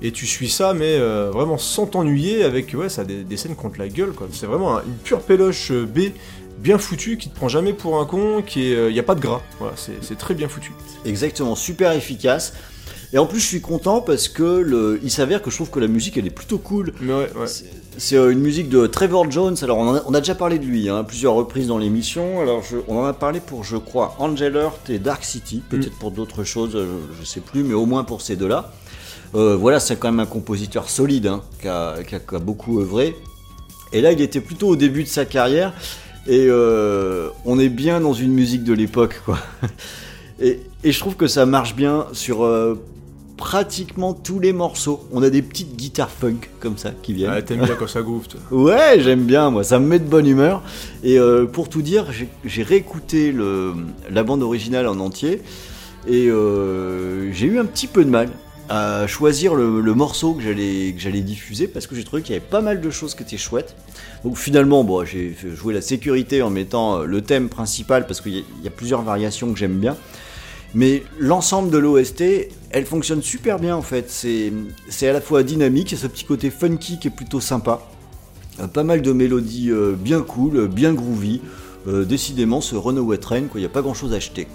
[0.00, 3.36] Et tu suis ça, mais euh, vraiment sans t'ennuyer, avec ouais, ça a des, des
[3.36, 4.28] scènes contre la gueule, quoi.
[4.32, 6.12] C'est vraiment un- une pure péloche euh, B,
[6.58, 9.14] bien foutue, qui te prend jamais pour un con, qui est, il y a pas
[9.16, 9.42] de gras.
[9.58, 10.72] Voilà, c'est c'est très bien foutu.
[11.04, 12.52] Exactement, super efficace.
[13.12, 15.80] Et en plus, je suis content parce que le, il s'avère que je trouve que
[15.80, 16.92] la musique elle est plutôt cool.
[17.00, 17.46] Mais ouais, ouais.
[17.46, 19.56] C'est- euh, une musique de Trevor Jones.
[19.62, 22.40] Alors, on, a, on a déjà parlé de lui hein, à plusieurs reprises dans l'émission.
[22.40, 25.62] Alors, je- on en a parlé pour, je crois, Angel Heart et Dark City.
[25.68, 26.86] Peut-être pour d'autres choses, euh,
[27.16, 28.70] je, je sais plus, mais au moins pour ces deux-là.
[29.34, 32.38] Euh, voilà, c'est quand même un compositeur solide hein, qui, a, qui a- qui a
[32.38, 33.16] beaucoup œuvré.
[33.92, 35.72] Et là, il était plutôt au début de sa carrière.
[36.26, 39.38] Et euh, on est bien dans une musique de l'époque, quoi.
[40.40, 42.80] Et, et je trouve que ça marche bien sur euh,
[43.36, 45.00] pratiquement tous les morceaux.
[45.10, 47.32] On a des petites guitares funk comme ça qui viennent.
[47.34, 48.38] Ah, T'aimes bien quand ça groove, toi.
[48.56, 50.62] Ouais, j'aime bien, moi, ça me met de bonne humeur.
[51.02, 51.18] Et
[51.52, 52.06] pour tout dire,
[52.44, 53.72] j'ai- réécouté le,
[54.10, 55.42] la bande originale en entier
[56.06, 56.28] et
[57.32, 58.28] j'ai eu un petit peu de mal
[58.68, 62.60] à choisir le, morceau que j'allais diffuser parce que j'ai trouvé qu'il y avait pas
[62.60, 63.74] mal de choses qui étaient chouettes.
[64.24, 68.66] Donc finalement, j'ai jouer la sécurité en mettant euh, le thème principal parce qu'il y,
[68.66, 69.96] a- plusieurs variations que j'aime bien.
[70.74, 72.22] Mais l'ensemble de l'OST,
[72.70, 74.10] elle fonctionne super bien en fait.
[74.10, 77.40] C'est à la fois dynamique, il y a ce petit côté funky qui est plutôt
[77.40, 77.80] sympa.
[78.60, 81.40] Euh, pas mal de mélodies euh, bien cool, bien groovy.
[81.86, 84.46] Décidément, ce Runaway Train, il n'y a pas grand chose à acheter.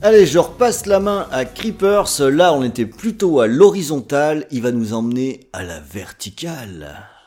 [0.00, 2.20] Allez, je repasse la main à Creepers.
[2.20, 4.46] Là, on était plutôt à l'horizontale.
[4.52, 7.17] Il va nous emmener à la verticale.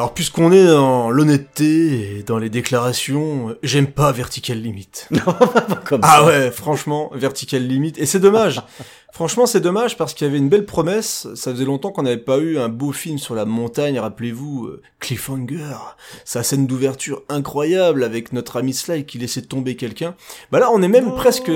[0.00, 4.88] Alors puisqu'on est dans l'honnêteté et dans les déclarations, j'aime pas Vertical Limit.
[5.84, 6.24] Comme Ah ça.
[6.24, 7.92] ouais, franchement, Vertical Limit.
[7.98, 8.62] Et c'est dommage.
[9.12, 11.28] franchement, c'est dommage parce qu'il y avait une belle promesse.
[11.34, 13.98] Ça faisait longtemps qu'on n'avait pas eu un beau film sur la montagne.
[13.98, 15.76] Rappelez-vous, euh, Cliffhanger.
[16.24, 20.14] Sa scène d'ouverture incroyable avec notre ami Sly qui laissait tomber quelqu'un.
[20.50, 21.50] Bah là, on est même presque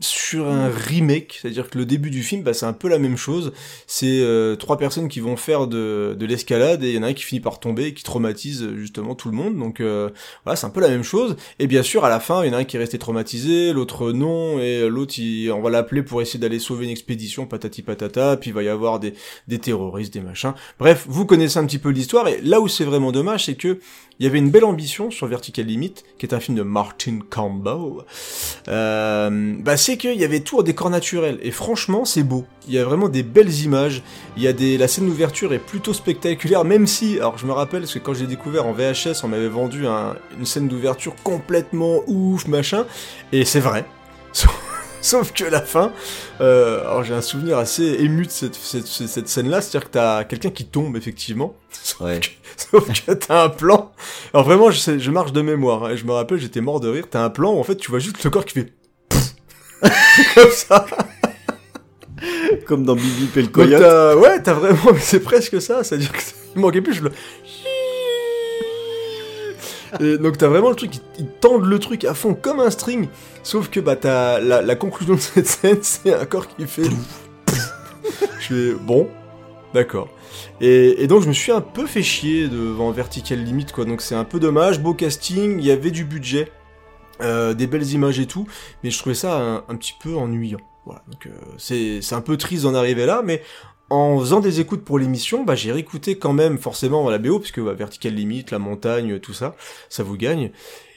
[0.00, 1.38] sur un remake.
[1.40, 3.52] C'est-à-dire que le début du film, bah, c'est un peu la même chose.
[3.86, 7.08] C'est euh, trois personnes qui vont faire de, de l'escalade et il y en a
[7.08, 9.58] un qui finit par tomber et qui traumatise euh, justement tout le monde.
[9.58, 10.10] Donc euh,
[10.44, 11.36] voilà, c'est un peu la même chose.
[11.58, 13.72] Et bien sûr, à la fin, il y en a un qui est resté traumatisé,
[13.72, 17.82] l'autre non, et l'autre, il- on va l'appeler pour essayer d'aller sauver une expédition, patati
[17.82, 19.14] patata, puis il va y avoir des,
[19.48, 20.54] des terroristes, des machins.
[20.78, 23.78] Bref, vous connaissez un petit peu l'histoire, et là où c'est vraiment dommage, c'est que
[24.20, 27.18] il y avait une belle ambition sur Vertical Limit, qui est un film de Martin
[27.28, 28.04] Campbell.
[28.68, 32.44] Euh, bah c'est qu'il y avait tout en décor naturel, et franchement, c'est beau.
[32.68, 34.02] Il y a vraiment des belles images.
[34.36, 37.52] Il y a des, la scène d'ouverture est plutôt spectaculaire, même si, alors je me
[37.52, 41.14] rappelle, parce que quand j'ai découvert en VHS, on m'avait vendu un- une scène d'ouverture
[41.22, 42.86] complètement ouf, machin,
[43.32, 43.84] et c'est vrai.
[45.00, 45.92] Sauf que la fin,
[46.40, 50.24] euh, alors j'ai un souvenir assez ému de cette, cette, cette scène-là, c'est-à-dire que t'as
[50.24, 51.54] quelqu'un qui tombe, effectivement.
[52.00, 52.20] Ouais.
[52.56, 53.92] Sauf que t'as un plan.
[54.32, 55.84] Alors vraiment, je, sais- je marche de mémoire.
[55.84, 57.04] hein, et je me rappelle, j'étais mort de rire.
[57.10, 58.72] T'as un plan où en fait, tu vois juste le corps qui fait.
[60.34, 60.86] Comme ça.
[62.66, 64.18] Comme dans Bibi et le Coyote.
[64.18, 65.84] ouais, t'as vraiment, mais c'est presque ça.
[65.84, 66.18] C'est-à-dire que
[66.54, 67.12] il manquait plus, je le.
[70.00, 72.70] Et donc t'as vraiment le truc, ils, ils tendent le truc à fond comme un
[72.70, 73.08] string,
[73.44, 76.82] sauf que bah t'as la, la conclusion de cette scène, c'est un corps qui fait.
[78.40, 79.08] je fais bon,
[79.72, 80.08] d'accord.
[80.60, 84.00] Et, et donc je me suis un peu fait chier devant Vertical Limit quoi, donc
[84.00, 86.50] c'est un peu dommage, beau casting, il y avait du budget,
[87.20, 88.46] euh, des belles images et tout,
[88.82, 90.60] mais je trouvais ça un, petit peu ennuyant.
[90.84, 93.42] Voilà, donc euh, c'est c'est un peu triste d'en arriver là, mais
[93.90, 97.60] en faisant des écoutes pour l'émission, bah, j'ai réécouté quand même forcément la BO, puisque
[97.60, 99.54] bah, Vertical Limit, la montagne, tout ça,
[99.88, 100.50] ça vous gagne.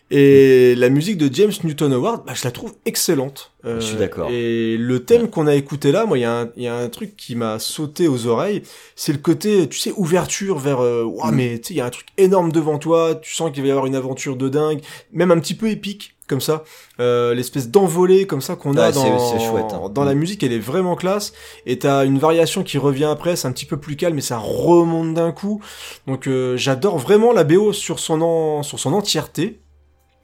[0.09, 3.51] Et la musique de James Newton Howard, bah, je la trouve excellente.
[3.65, 4.29] Euh, Je suis d'accord.
[4.31, 6.75] Et le thème qu'on a écouté là, moi, il y, a un- il y a
[6.77, 8.63] un truc qui m'a sauté aux oreilles,
[8.95, 11.35] c'est le côté, tu sais, ouverture vers, euh, ouah, Mm.
[11.35, 13.67] mais tu sais, il y a un truc énorme devant toi, tu sens qu'il va
[13.67, 14.79] y avoir une aventure de dingue,
[15.11, 16.63] même un petit peu épique, comme ça,
[17.01, 19.89] euh, l'espèce d'envolée comme ça qu'on a Ouais, c'est- dans, chouette, hein.
[19.93, 21.33] dans la musique, elle est vraiment classe,
[21.65, 24.37] et t'as une variation qui revient après, c'est un petit peu plus calme, mais ça
[24.37, 25.61] remonte d'un coup,
[26.05, 29.59] donc euh, j'adore vraiment la BO sur son, en, sur son entièreté,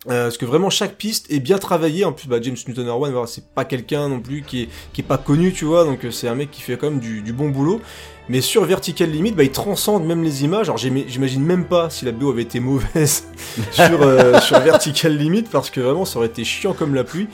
[0.09, 2.03] euh, parce que vraiment chaque piste est bien travaillée.
[2.05, 5.05] En plus, bah, James Newton voilà, c'est pas quelqu'un non plus qui est qui est
[5.05, 5.85] pas connu, tu vois.
[5.85, 7.81] Donc euh, c'est un mec qui fait quand même du, bon boulot.
[8.29, 10.67] Mais sur Vertical Limit, bah, il transcende même les images.
[10.69, 13.25] Alors j'im- j'imagine même pas si la BO avait été mauvaise
[13.71, 17.27] sur euh, sur Vertical Limit parce que vraiment ça aurait été chiant comme la pluie.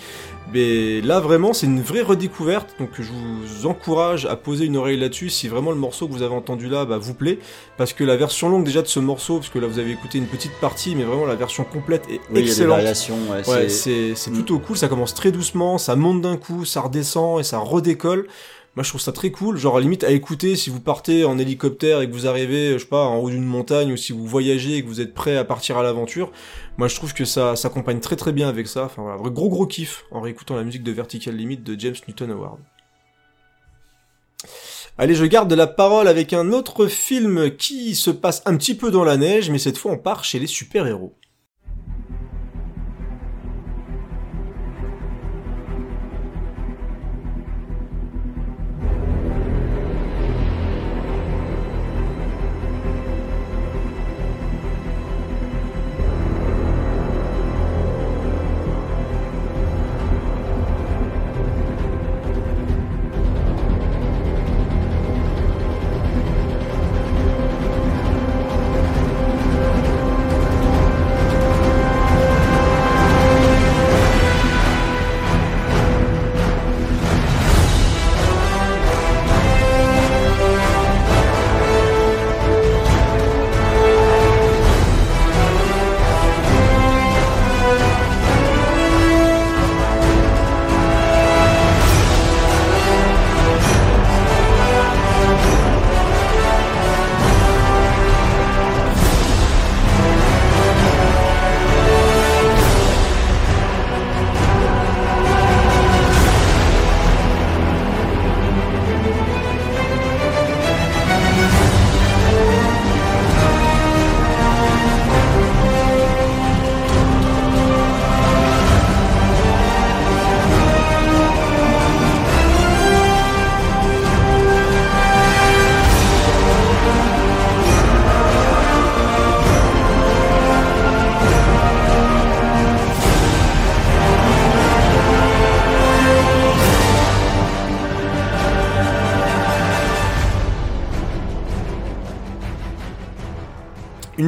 [0.53, 2.73] Mais là vraiment c'est une vraie redécouverte.
[2.79, 6.23] Donc je vous encourage à poser une oreille là-dessus si vraiment le morceau que vous
[6.23, 7.39] avez entendu là bah, vous plaît.
[7.77, 10.17] Parce que la version longue déjà de ce morceau, parce que là vous avez écouté
[10.17, 12.77] une petite partie, mais vraiment la version complète est Oui, excellente.
[12.77, 13.15] variations.
[13.29, 14.33] Ouais, Ouais, c'est Mm.
[14.33, 18.27] plutôt cool, ça commence très doucement, ça monte d'un coup, ça redescend et ça redécolle.
[18.75, 21.37] Moi je trouve ça très cool, genre à limite à écouter si vous partez en
[21.37, 24.25] hélicoptère et que vous arrivez, je sais pas, en haut d'une montagne ou si vous
[24.25, 26.31] voyagez et que vous êtes prêt à partir à l'aventure.
[26.77, 28.85] Moi je trouve que ça s'accompagne très très bien avec ça.
[28.85, 32.31] Enfin voilà, gros gros kiff en réécoutant la musique de Vertical Limit de James Newton
[32.31, 32.59] Howard.
[34.97, 38.91] Allez, je garde la parole avec un autre film qui se passe un petit peu
[38.91, 41.15] dans la neige, mais cette fois on part chez les super-héros.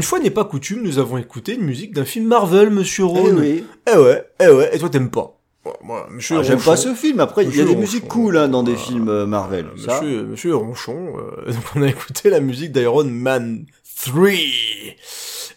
[0.02, 3.20] Une fois n'est pas coutume, nous avons écouté une musique d'un film Marvel, Monsieur Eh
[3.20, 3.38] Rhône.
[3.40, 3.64] oui.
[3.88, 5.38] Eh ouais, eh ouais, et toi t'aimes pas.
[5.84, 7.20] Moi, Monsieur Ah, J'aime pas ce film.
[7.20, 9.68] Après, il y a des musiques cool hein, dans des euh, films euh, Marvel.
[9.78, 10.02] Ça.
[10.02, 13.68] Monsieur, Monsieur Ronchon, euh, donc on a écouté la musique d'Iron Man
[14.08, 14.28] 3.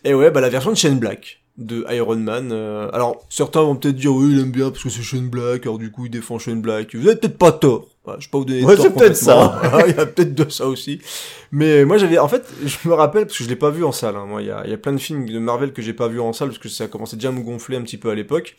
[0.04, 2.50] Et ouais, bah la version de Shane Black de Iron Man.
[2.52, 5.62] euh, alors, certains vont peut-être dire, oui, il aime bien parce que c'est Shane Black,
[5.62, 6.94] alors du coup, il défend Shane Black.
[6.94, 7.88] Vous avez peut-être pas tort.
[8.04, 9.62] Voilà, je vais pas vous donner Ouais, tort c'est peut-être ça.
[9.86, 11.00] il y a peut-être de ça aussi.
[11.52, 13.92] Mais moi, j'avais, en fait, je me rappelle, parce que je l'ai pas vu en
[13.92, 15.80] salle, hein, moi, il y a, il y a plein de films de Marvel que
[15.80, 17.82] j'ai pas vu en salle, parce que ça a commencé déjà à me gonfler un
[17.82, 18.56] petit peu à l'époque.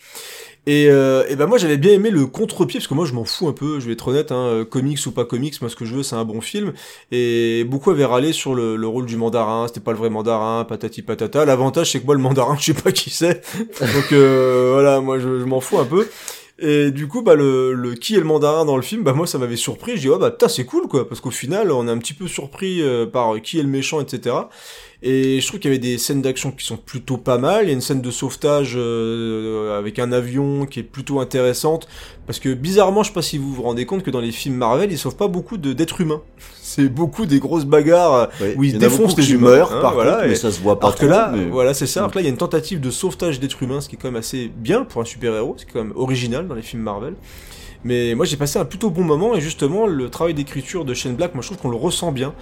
[0.67, 3.47] Et, euh, ben moi j'avais bien aimé le contre-pied parce que moi je m'en fous
[3.47, 5.85] un peu, je vais être honnête, hein, euh, comics ou pas comics, moi ce que
[5.85, 6.73] je veux c'est un bon film.
[7.11, 10.63] Et beaucoup avaient râlé sur le, le rôle du mandarin, c'était pas le vrai mandarin,
[10.63, 11.45] patati patata.
[11.45, 13.43] L'avantage c'est que moi le mandarin je sais pas qui c'est,
[13.79, 16.07] donc euh, voilà moi je, je m'en fous un peu.
[16.57, 19.27] Et du coup bah le, le qui est le mandarin dans le film, bah moi
[19.27, 19.97] ça m'avait surpris.
[19.97, 22.13] Je dis oh bah putain c'est cool quoi, parce qu'au final on est un petit
[22.13, 24.35] peu surpris euh, par qui est le méchant etc.
[25.03, 27.65] Et je trouve qu'il y avait des scènes d'action qui sont plutôt pas mal.
[27.65, 31.87] Il y a une scène de sauvetage euh, avec un avion qui est plutôt intéressante.
[32.25, 34.55] Parce que bizarrement, je sais pas si vous vous rendez compte que dans les films
[34.55, 36.21] Marvel, ils sauvent pas beaucoup d'êtres humains.
[36.61, 38.55] C'est beaucoup des grosses bagarres Ouais.
[38.57, 40.87] où ils défoncent les humains, meurent, hein, par voilà, contre, mais ça se voit pas
[40.87, 41.99] alors que là, mais- voilà, c'est ça.
[42.01, 43.99] Alors que là, il y a une tentative de sauvetage d'êtres humains, ce qui est
[44.01, 47.13] quand même assez bien pour un super-héros, c'est quand même original dans les films Marvel.
[47.85, 51.15] Mais moi, j'ai passé un plutôt bon moment et justement, le travail d'écriture de Shane
[51.15, 52.33] Black, moi, je trouve qu'on le ressent bien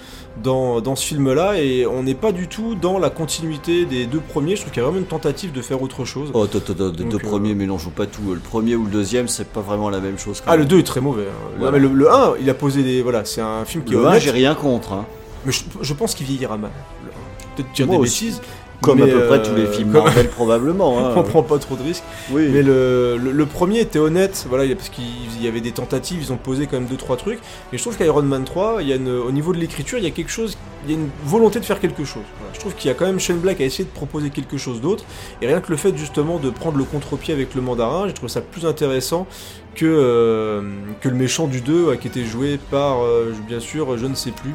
[0.42, 4.22] dans, dans ce film-là et on n'est pas du tout dans la continuité des deux
[4.22, 4.56] premiers.
[4.56, 6.32] Je trouve qu'il y a vraiment une tentative de faire autre chose.
[6.34, 8.34] Oh, les deux euh, premiers mélangeons pas tout.
[8.34, 10.42] Le premier ou le deuxième, c'est pas vraiment la même chose.
[10.48, 10.70] Ah, le même.
[10.70, 11.28] 2 est très mauvais.
[11.28, 11.70] hein.
[11.74, 13.02] Mais le, le 1, il a posé des.
[13.02, 14.22] Voilà, c'est un film qui est Le 1, honnête.
[14.22, 14.94] j'ai rien contre.
[14.94, 15.06] Hein.
[15.46, 16.72] Mais je, pense qu'il vieillira mal.
[17.04, 17.14] le 1.
[17.58, 18.26] Peut-être dire des aussi.
[18.28, 18.42] bêtises.
[18.84, 21.00] Comme à mais, peu près euh, tous les films comme- Marvel, probablement.
[21.00, 21.14] Hein.
[21.16, 22.04] On prend pas trop de risques.
[22.32, 22.50] Oui.
[22.52, 26.32] Mais le, le, le premier était honnête, voilà, parce qu'il y avait des tentatives, ils
[26.34, 27.40] ont posé quand même deux trois trucs.
[27.72, 30.04] Et je trouve qu'Iron Man 3, il y a une, au niveau de l'écriture, il
[30.04, 32.24] y a quelque chose, il y a une volonté de faire quelque chose.
[32.40, 32.54] Voilà.
[32.54, 34.82] Je trouve qu'il y a quand même Shane Black à essayer de proposer quelque chose
[34.82, 35.04] d'autre.
[35.42, 38.32] Et rien que le fait justement de prendre le contre-pied avec le mandarin, j'ai trouvé
[38.32, 39.28] ça plus intéressant
[39.76, 40.62] que, euh,
[41.02, 44.14] que le méchant du 2 euh, qui était joué par, euh, bien sûr, je ne
[44.16, 44.54] sais plus.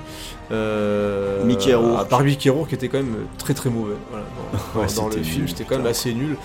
[0.52, 1.96] Euh, Mickey Rourke.
[2.00, 3.94] ah, Par Mickey Rourke qui était quand même très très mauvais.
[4.10, 4.24] Voilà,
[4.74, 6.36] dans, Ouais, dans- dans le film, c'était quand même assez nul.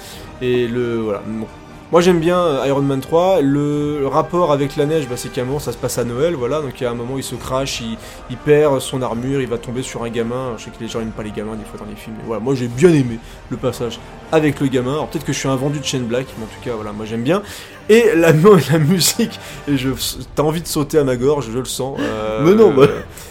[0.41, 1.21] Et le voilà.
[1.25, 1.45] bon.
[1.93, 3.41] Moi j'aime bien euh, Iron Man 3.
[3.41, 6.33] Le, rapport avec la neige, bah, c'est qu'à un moment ça se passe à Noël,
[6.33, 6.59] voilà.
[6.59, 7.99] Donc il y a un moment il se crache, il,
[8.31, 10.55] il perd son armure, il va tomber sur un gamin.
[10.57, 12.15] Je sais que les gens n'aiment pas les gamins des fois dans les films.
[12.17, 13.19] Mais voilà, moi j'ai bien aimé
[13.51, 13.99] le passage
[14.31, 14.93] avec le gamin.
[14.93, 16.93] Alors peut-être que je suis un vendu de Shane Black, mais en tout cas voilà,
[16.93, 17.43] moi j'aime bien.
[17.89, 18.31] Et la,
[18.71, 19.89] la musique, et je
[20.33, 21.99] t'as envie de sauter à ma gorge, je le sens.
[21.99, 22.87] euh, Mais non, bah-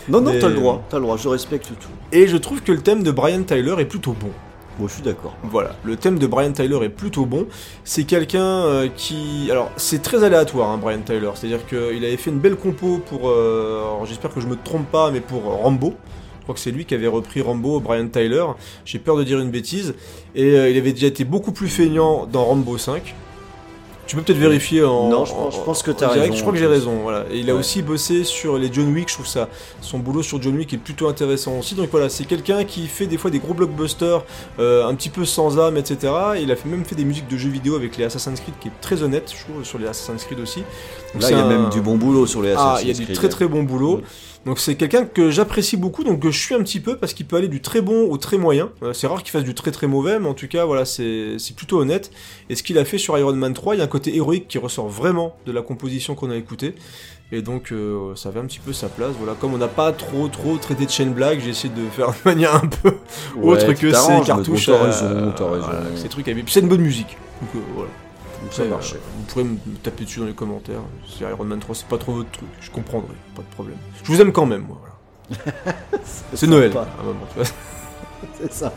[0.08, 0.84] Non, non, mais- t'as le droit.
[0.88, 1.16] T'as le droit.
[1.16, 1.88] Je respecte tout.
[2.12, 4.30] Et je trouve que le thème de Brian Tyler est plutôt bon.
[4.78, 5.36] Moi, je suis d'accord.
[5.42, 7.46] Voilà, le thème de Brian Tyler est plutôt bon.
[7.84, 9.48] C'est quelqu'un euh, qui...
[9.50, 11.30] Alors, c'est très aléatoire, hein, Brian Tyler.
[11.34, 13.28] C'est-à-dire qu'il avait fait une belle compo pour...
[13.28, 15.94] euh, J'espère que je me trompe pas, mais pour Rambo.
[16.38, 18.44] Je crois que c'est lui qui avait repris Rambo, Brian Tyler.
[18.84, 19.94] J'ai peur de dire une bêtise.
[20.34, 23.14] Et euh, il avait déjà été beaucoup plus feignant dans Rambo 5.
[24.06, 25.08] Tu peux peut-être vérifier en.
[25.08, 26.22] Non, je pense- je pense que t'as en direct.
[26.32, 26.96] raison, Je crois que j'ai raison.
[27.02, 27.24] Voilà.
[27.30, 27.60] Et il a Ouais.
[27.60, 29.08] aussi bossé sur les John Wick.
[29.08, 29.48] Je trouve ça,
[29.80, 31.74] son boulot sur John Wick est plutôt intéressant aussi.
[31.76, 34.24] Donc voilà, c'est quelqu'un qui fait des fois des gros blockbusters
[34.58, 36.12] euh, un petit peu sans âme, etc.
[36.36, 38.54] Et il a fait, même fait des musiques de jeux vidéo avec les Assassin's Creed,
[38.60, 40.60] qui est très honnête, je trouve, sur les Assassin's Creed aussi.
[41.14, 42.88] Donc Là, il y a un- même du bon boulot sur les Assassin's Ah, il
[42.88, 43.16] y a du Creed.
[43.16, 44.02] très très bon boulot.
[44.44, 47.26] Donc c'est quelqu'un que j'apprécie beaucoup, donc que je suis un petit peu parce qu'il
[47.26, 48.70] peut aller du très bon au très moyen.
[48.82, 51.36] Euh, c'est rare qu'il fasse du très très mauvais, mais en tout cas voilà, c'est
[51.56, 52.10] plutôt honnête.
[52.50, 54.48] Et ce qu'il a fait sur Iron Man 3, il y a un côté héroïque
[54.48, 56.74] qui ressort vraiment de la composition qu'on a écoutée.
[57.34, 59.12] Et donc euh, ça avait un petit peu sa place.
[59.16, 62.08] Voilà, comme on n'a pas trop trop traité de Shane Black, j'ai essayé de faire
[62.08, 62.96] de manière un peu
[63.36, 64.66] Ouais, autre que ces cartouches.
[64.66, 65.96] T'as à- raison, voilà, raison.
[65.96, 67.16] ces trucs à Puis c'est une bonne musique.
[67.40, 67.90] Donc euh, voilà.
[68.50, 70.82] Ça Après, euh, vous pourrez me taper dessus dans les commentaires.
[71.06, 73.76] Si Iron Man 3 c'est pas trop votre truc, je comprendrai, pas de problème.
[74.02, 74.80] Je vous aime quand même, moi.
[74.80, 75.76] Voilà.
[76.34, 76.72] C'est Noël.
[76.72, 76.88] sympa.
[76.98, 77.44] à un moment, tu vois.
[78.40, 78.72] C'est ça.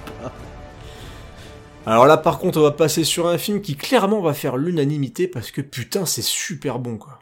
[1.86, 5.28] Alors là, par contre, on va passer sur un film qui clairement va faire l'unanimité
[5.28, 7.20] parce que putain, c'est super bon, quoi.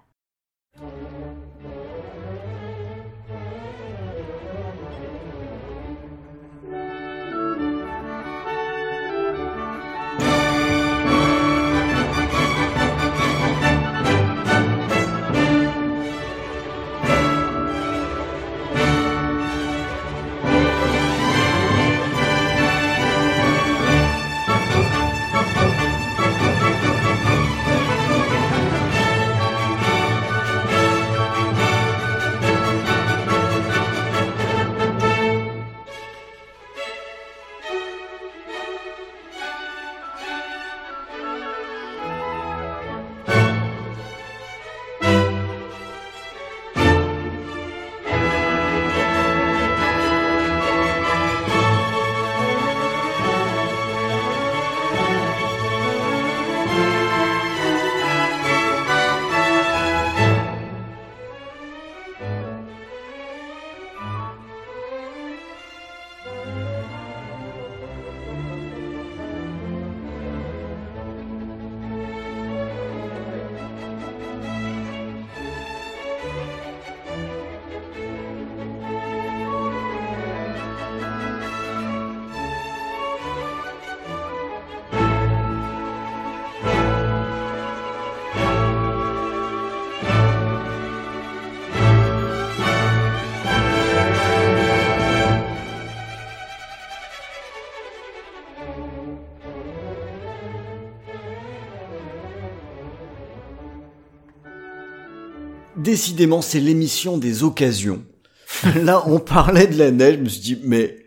[105.97, 108.03] Décidément, c'est l'émission des occasions.
[108.83, 110.97] Là, on parlait de la neige, je me suis dit, mais,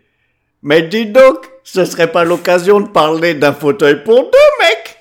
[0.61, 4.97] mais dis donc, ce serait pas l'occasion de parler d'un fauteuil pour deux, mec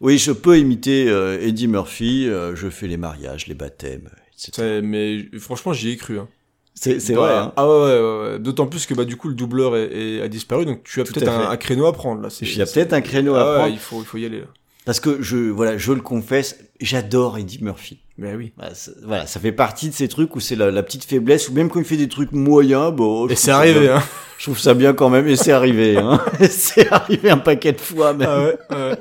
[0.00, 4.80] Oui, je peux imiter euh, Eddie Murphy, euh, je fais les mariages, les baptêmes, etc.
[4.82, 6.18] Mais franchement, j'y ai cru.
[6.18, 6.28] Hein.
[6.74, 7.52] C'est Bah, vrai, hein.
[7.56, 8.38] Ah ouais, ouais, ouais, ouais.
[8.40, 11.04] D'autant plus que bah du coup le doubleur est, est- a disparu, donc tu as
[11.04, 12.30] peut-être un, créneau à prendre là.
[12.30, 13.72] c'est- Il y a peut-être un créneau à Ah ouais, prendre.
[13.74, 14.40] il faut, il faut y aller.
[14.40, 14.46] Là.
[14.84, 17.98] Parce que je, voilà, je le confesse, j'adore Eddie Murphy.
[18.18, 18.52] Mais oui.
[18.56, 21.48] Voilà, ça- Voilà, ça fait partie de ces trucs où c'est la, la petite faiblesse,
[21.48, 23.28] ou même quand il fait des trucs moyens, bon.
[23.28, 23.96] Et c'est arrivé, bien.
[23.98, 24.02] hein.
[24.38, 26.20] Je trouve ça bien quand même, et c'est arrivé, hein.
[26.50, 28.28] c'est arrivé un paquet de fois, même.
[28.28, 28.96] Ah ouais, ouais.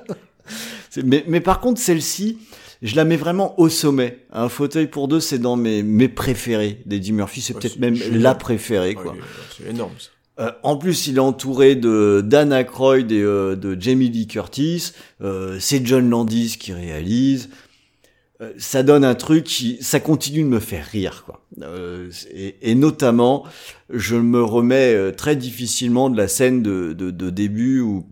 [1.05, 2.37] Mais, mais par contre, celle-ci,
[2.81, 4.19] je la mets vraiment au sommet.
[4.33, 7.39] Un fauteuil pour deux, c'est dans mes, mes préférés d'Eddie Murphy.
[7.39, 9.15] C'est Ouais, peut-être même la préférée, Ouais, quoi.
[9.57, 10.09] C'est énorme ça.
[10.41, 14.93] Euh, en plus, il est entouré de Dan Aykroyd et euh, de Jamie Lee Curtis.
[15.21, 17.49] Euh, c'est John Landis qui réalise.
[18.41, 21.45] Euh, ça donne un truc qui, ça continue de me faire rire, quoi.
[22.33, 23.45] Et, et notamment,
[23.89, 28.07] je me remets très difficilement de la scène de, de, de début où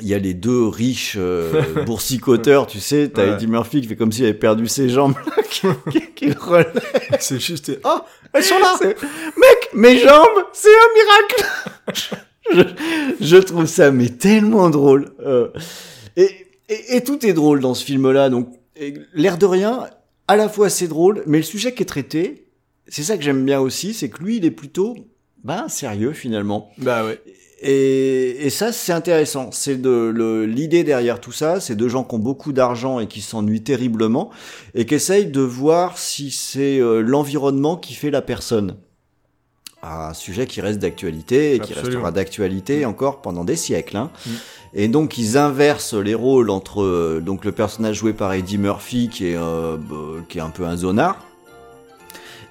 [0.00, 3.32] il y a les deux riches euh, boursicoteurs, tu sais, t'as Ouais.
[3.34, 5.14] Eddie Murphy qui fait comme s'il avait perdu ses jambes,
[5.50, 6.80] qui, qui, qui le relève.
[7.20, 7.72] C'est juste.
[7.84, 8.78] Ah, elles sont là.
[8.82, 12.74] Mec, mes jambes, c'est un miracle.
[13.18, 15.12] je, je trouve ça mais tellement drôle.
[15.20, 15.48] Euh,
[16.16, 16.28] et,
[16.68, 18.28] et, et tout est drôle dans ce film-là.
[18.30, 18.48] Donc,
[19.14, 19.86] l'air de rien,
[20.28, 22.46] à la fois c'est drôle, mais le sujet qui est traité,
[22.86, 24.96] c'est ça que j'aime bien aussi, c'est que lui, il est plutôt,
[25.44, 26.70] ben, sérieux finalement.
[26.78, 27.20] Bah ouais.
[27.60, 29.50] Et, et ça, c'est intéressant.
[29.52, 33.20] C'est de l'idée derrière tout ça, c'est deux gens qui ont beaucoup d'argent et qui
[33.20, 34.30] s'ennuient terriblement
[34.74, 38.76] et qui essayent de voir si c'est euh, l'environnement qui fait la personne.
[39.82, 43.96] Un sujet qui reste d'actualité et qui restera d'actualité encore pendant des siècles.
[43.96, 44.10] Hein.
[44.26, 44.30] Mm.
[44.74, 49.08] Et donc ils inversent les rôles entre euh, donc le personnage joué par Eddie Murphy
[49.08, 51.27] qui est euh, bah, qui est un peu un zonard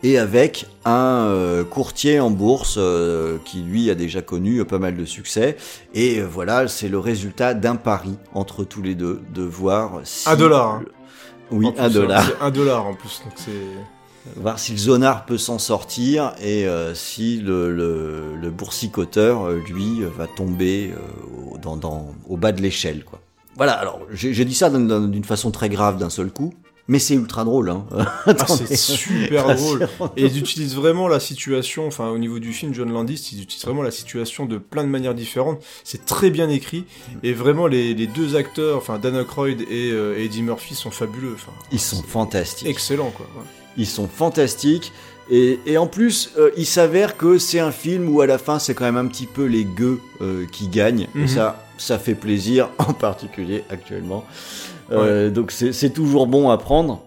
[0.03, 4.77] et avec un euh, courtier en bourse euh, qui lui a déjà connu euh, pas
[4.79, 5.57] mal de succès
[5.93, 10.35] et voilà c'est le résultat d'un pari entre tous les deux de voir si Un
[10.35, 10.83] dollar, hein.
[11.51, 14.39] oui un dollar C'est un dollar en plus, donc c'est.
[14.39, 20.01] voir si le zonard peut s'en sortir et euh, si le, le, le boursicoteur lui
[20.17, 23.19] va tomber euh, au- dans, dans, au bas de l'échelle quoi
[23.55, 26.53] voilà alors j'ai dit ça d'une façon très grave d'un seul coup
[26.87, 27.85] mais c'est ultra drôle hein
[28.25, 29.87] Ah, c'est super drôle.
[30.15, 33.65] Et ils utilisent vraiment la situation, enfin au niveau du film John Landis, ils utilisent
[33.65, 35.61] vraiment la situation de plein de manières différentes.
[35.83, 36.85] C'est très bien écrit
[37.23, 41.33] et vraiment les, les deux acteurs, enfin Dan Aykroyd et euh, Eddie Murphy sont fabuleux.
[41.35, 43.25] Enfin, ils sont fantastiques excellents quoi.
[43.37, 43.43] ouais.
[43.77, 44.91] Ils sont fantastiques.
[45.29, 48.59] Et, et en plus, euh, il s'avère que c'est un film où à la fin,
[48.59, 51.07] c'est quand même un petit peu les gueux euh, qui gagnent.
[51.15, 51.27] Et Mhm.
[51.27, 54.23] ça, ça fait plaisir, en particulier actuellement.
[54.91, 57.01] Euh, Donc c'est toujours bon à prendre.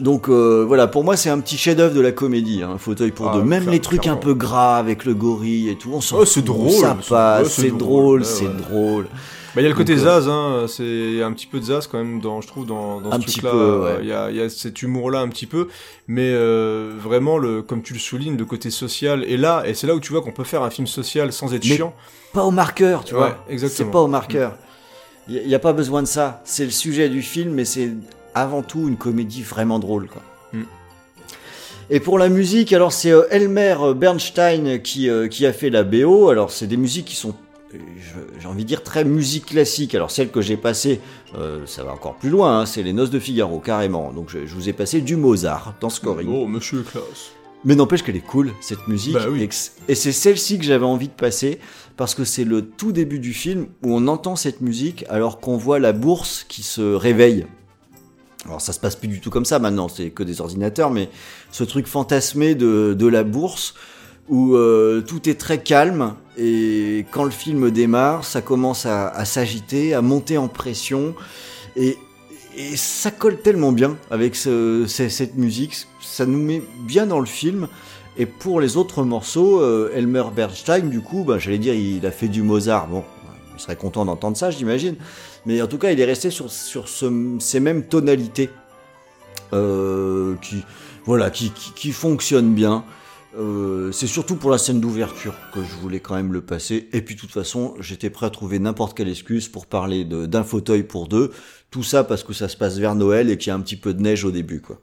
[0.00, 3.12] Donc euh, voilà, pour moi c'est un petit chef-d'œuvre de la comédie, hein, un fauteuil
[3.12, 3.42] pour Ah, deux.
[3.42, 4.20] Même les trucs clairement.
[4.20, 7.08] un peu gras avec le gorille et tout, on s'en Oh, c'est drôle, ça c'est-
[7.08, 8.52] passe, ouais, c'est drôle, ouais, c'est ouais.
[8.68, 9.04] drôle.
[9.54, 11.64] Bah, il y a le côté Donc, euh, Zaz, hein, c'est un petit peu de
[11.64, 13.54] Zaz quand même, dans, je trouve, dans, dans ce truc-là.
[13.56, 13.90] ouais.
[14.02, 15.68] Il y, a, il y a cet humour-là un petit peu,
[16.08, 19.86] mais euh, vraiment, le, comme tu le soulignes, le côté social est là, et c'est
[19.86, 21.94] là où tu vois qu'on peut faire un film social sans être Mais chiant.
[22.34, 23.44] Pas au marqueur, tu Ouais, vois.
[23.48, 23.86] exactement.
[23.88, 24.52] C'est pas au marqueur.
[25.28, 26.40] Il n'y a, pas besoin de ça.
[26.44, 27.90] C'est le sujet du film, mais c'est
[28.34, 30.08] avant tout une comédie vraiment drôle.
[30.08, 30.22] Quoi.
[30.52, 30.62] Mm.
[31.90, 35.82] Et pour la musique, alors c'est euh, Elmer Bernstein qui, euh, qui a fait la
[35.82, 36.28] BO.
[36.28, 37.34] Alors c'est des musiques qui sont,
[37.74, 37.78] euh,
[38.38, 39.94] j'ai envie de dire, très musique classique.
[39.94, 41.00] Alors celle que j'ai passée,
[41.36, 44.12] euh, ça va encore plus loin, hein, c'est les Noces de Figaro, carrément.
[44.12, 46.28] Donc je, je vous ai passé du Mozart dans Scoring.
[46.30, 47.32] Oh, monsieur classe.
[47.66, 49.14] Mais n'empêche qu'elle est cool, cette musique.
[49.14, 49.48] Bah oui.
[49.88, 51.58] Et c'est celle-ci que j'avais envie de passer,
[51.96, 55.56] parce que c'est le tout début du film où on entend cette musique alors qu'on
[55.56, 57.44] voit la bourse qui se réveille.
[58.44, 61.10] Alors ça se passe plus du tout comme ça maintenant, c'est que des ordinateurs, mais
[61.50, 63.74] ce truc fantasmé de, de la bourse
[64.28, 69.24] où euh, tout est très calme et quand le film démarre, ça commence à, à
[69.24, 71.16] s'agiter, à monter en pression
[71.74, 71.98] et,
[72.56, 77.20] et ça colle tellement bien avec ce- ce- cette musique, ça nous met bien dans
[77.20, 77.68] le film.
[78.18, 82.10] Et pour les autres morceaux, euh, Elmer Bernstein, du coup, bah, j'allais dire, il a
[82.10, 82.88] fait du Mozart.
[82.88, 83.04] Bon,
[83.54, 84.96] il serait content d'entendre ça, j'imagine.
[85.44, 88.48] Mais en tout cas, il est resté sur, sur ce- ces mêmes tonalités
[89.52, 90.64] euh, qui,
[91.04, 92.84] voilà, qui, qui, fonctionnent bien.
[93.38, 96.88] Euh, c'est surtout pour la scène d'ouverture que je voulais quand même le passer.
[96.92, 100.42] Et puis, de toute façon, j'étais prêt à trouver n'importe quelle excuse pour parler d'un
[100.42, 101.30] fauteuil pour deux.
[101.70, 103.76] Tout ça parce que ça se passe vers Noël et qu'il y a un petit
[103.76, 104.80] peu de neige au début, quoi.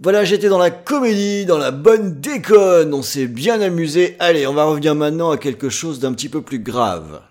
[0.00, 4.14] Voilà, j'étais dans la comédie, dans la bonne déconne, on s'est bien amusé.
[4.18, 7.22] Allez, on va revenir maintenant à quelque chose d'un petit peu plus grave.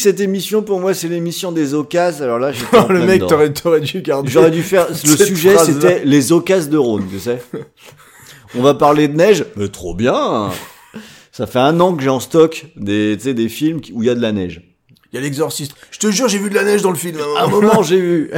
[0.00, 3.16] Cette émission, pour moi, c'est l'émission des occasions, alors là, j'étais en le plein mec,
[3.20, 3.26] dedans.
[3.28, 4.30] t'aurais, t'aurais dû garder.
[4.30, 4.88] J'aurais dû faire.
[4.88, 5.74] Le Cette sujet, phrase-là.
[5.80, 7.40] c'était les occasions de Rhône, tu sais.
[8.58, 9.44] On va parler de neige.
[9.56, 10.50] Mais trop bien.
[11.30, 14.02] Ça fait un an que j'ai en stock des, tu sais, des films qui- où
[14.02, 14.62] il y a de la neige.
[15.12, 15.72] Il y a l'exorciste.
[15.92, 17.16] Je te jure, j'ai vu de la neige dans le film.
[17.38, 18.30] À un moment, j'ai vu.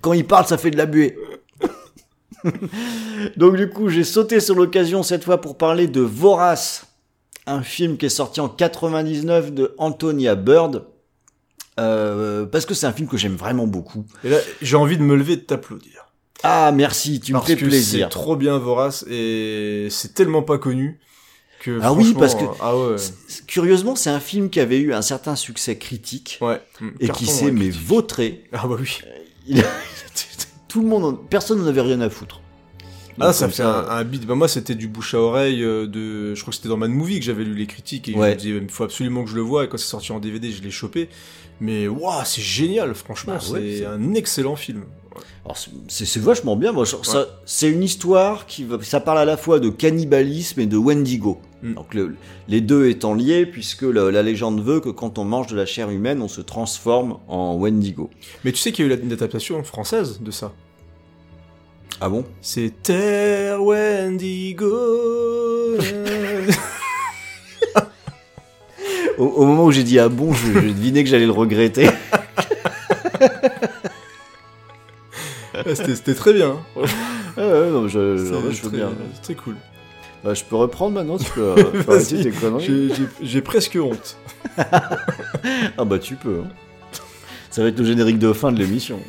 [0.00, 1.16] Quand il parle, ça fait de la buée.
[3.36, 6.86] Donc du coup, j'ai sauté sur l'occasion cette fois pour parler de Vorace,
[7.48, 10.84] un film qui est sorti en 99 de Antonia Bird.
[11.80, 14.04] Euh, parce que c'est un film que j'aime vraiment beaucoup.
[14.24, 16.06] Et là, j'ai envie de me lever et de t'applaudir.
[16.42, 18.06] Ah merci, tu me Parce fais que plaisir.
[18.06, 20.98] c'est trop bien Vorace et c'est tellement pas connu
[21.60, 21.78] que.
[21.82, 22.96] Ah oui, parce que- Ah ouais.
[23.46, 26.60] Curieusement, c'est un film qui avait eu un certain succès critique Ouais.
[27.00, 28.44] et Carton, qui s'est ouais, mais vautré.
[28.52, 28.98] Ah bah oui.
[29.46, 29.64] Il-
[30.68, 32.40] Tout le monde, en- personne n'en avait rien à foutre.
[33.20, 34.26] Ah, ça fait un, un beat.
[34.26, 36.34] Bah, moi, c'était du bouche à oreille euh, de.
[36.34, 38.28] Je crois que c'était dans Mad Movie que j'avais lu les critiques et Ouais.
[38.30, 39.64] je me disais, il faut absolument que je le vois.
[39.64, 41.08] Et quand c'est sorti en DVD, je l'ai chopé.
[41.60, 43.34] Mais waouh, c'est génial, franchement.
[43.34, 44.84] Bah c'est un excellent film.
[45.44, 45.56] Alors,
[45.88, 46.70] c'est- vachement bien.
[46.72, 46.84] Moi,
[47.44, 51.40] c'est une histoire qui ça parle à la fois de cannibalisme et de Wendigo.
[51.62, 51.74] Mm.
[51.74, 52.14] Donc le-
[52.46, 55.66] les deux étant liés, puisque la, la légende veut que quand on mange de la
[55.66, 58.10] chair humaine, on se transforme en Wendigo.
[58.44, 60.52] Mais tu sais qu'il y a eu une adaptation française de ça.
[62.00, 62.24] Ah bon?
[62.40, 64.68] C'est Terre Wendigo.
[69.18, 71.88] au, au moment où j'ai dit ah bon, je, je devinais que j'allais le regretter.
[75.54, 76.50] Ah, c'était très bien.
[76.76, 76.82] hein.
[77.36, 78.90] Ouais, non, je, je, très, bien.
[79.22, 79.56] très cool.
[80.22, 82.92] Bah, je peux reprendre maintenant, tu peux, euh, tes conneries.
[83.20, 84.16] J'ai presque honte.
[84.56, 86.42] Ah bah tu peux.
[86.44, 86.48] hein.
[87.50, 89.00] Ça va être le générique de fin de l'émission.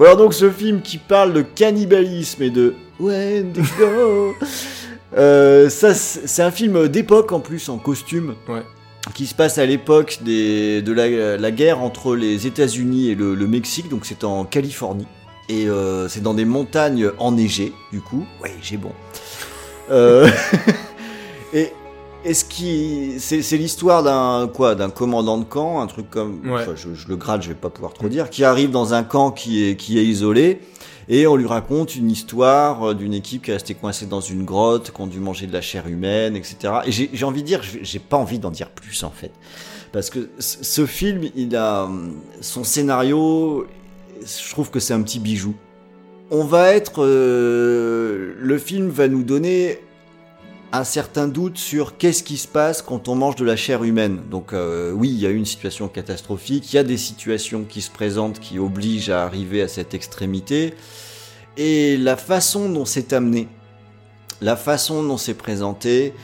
[0.00, 4.34] Bon alors donc ce film qui parle de cannibalisme et de Wendigo,
[5.18, 8.34] euh, ça c'est un film d'époque en plus en costume.
[8.48, 8.62] Ouais.
[9.14, 13.34] Qui se passe à l'époque des- de la, la guerre entre les États-Unis et le,
[13.34, 15.06] le Mexique, donc c'est en Californie.
[15.50, 18.24] Et euh, c'est dans des montagnes enneigées, du coup.
[18.42, 18.92] Ouais, j'ai bon.
[19.90, 20.28] Euh,
[21.54, 21.72] et,
[22.24, 26.40] et ce qui, c'est, c'est l'histoire d'un quoi, d'un commandant de camp, un truc comme,
[26.44, 26.62] Ouais.
[26.62, 29.02] enfin, je, je le grade, je vais pas pouvoir trop dire, qui arrive dans un
[29.02, 30.60] camp qui est qui est isolé.
[31.12, 34.44] Et on lui raconte une histoire euh, d'une équipe qui est restée coincée dans une
[34.44, 36.56] grotte, qui ont dû manger de la chair humaine, etc.
[36.86, 39.32] Et j'ai j'ai envie de dire, j'ai pas envie d'en dire plus en fait,
[39.92, 41.88] parce que ce film, il a
[42.40, 43.66] son scénario,
[44.24, 45.54] je trouve que c'est un petit bijou.
[46.30, 49.80] On va être, euh, le film va nous donner
[50.72, 54.20] un certain doute sur qu'est-ce qui se passe quand on mange de la chair humaine.
[54.30, 57.80] Donc euh, oui, il y a une situation catastrophique, il y a des situations qui
[57.80, 60.74] se présentent qui obligent à arriver à cette extrémité,
[61.56, 63.48] et la façon dont c'est amené,
[64.40, 66.14] la façon dont c'est présenté,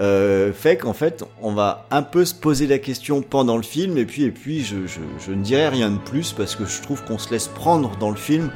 [0.00, 3.96] euh, fait qu'en fait, on va un peu se poser la question pendant le film,
[3.96, 7.04] et puis, et puis je, je ne dirai rien de plus parce que je trouve
[7.04, 8.50] qu'on se laisse prendre dans le film,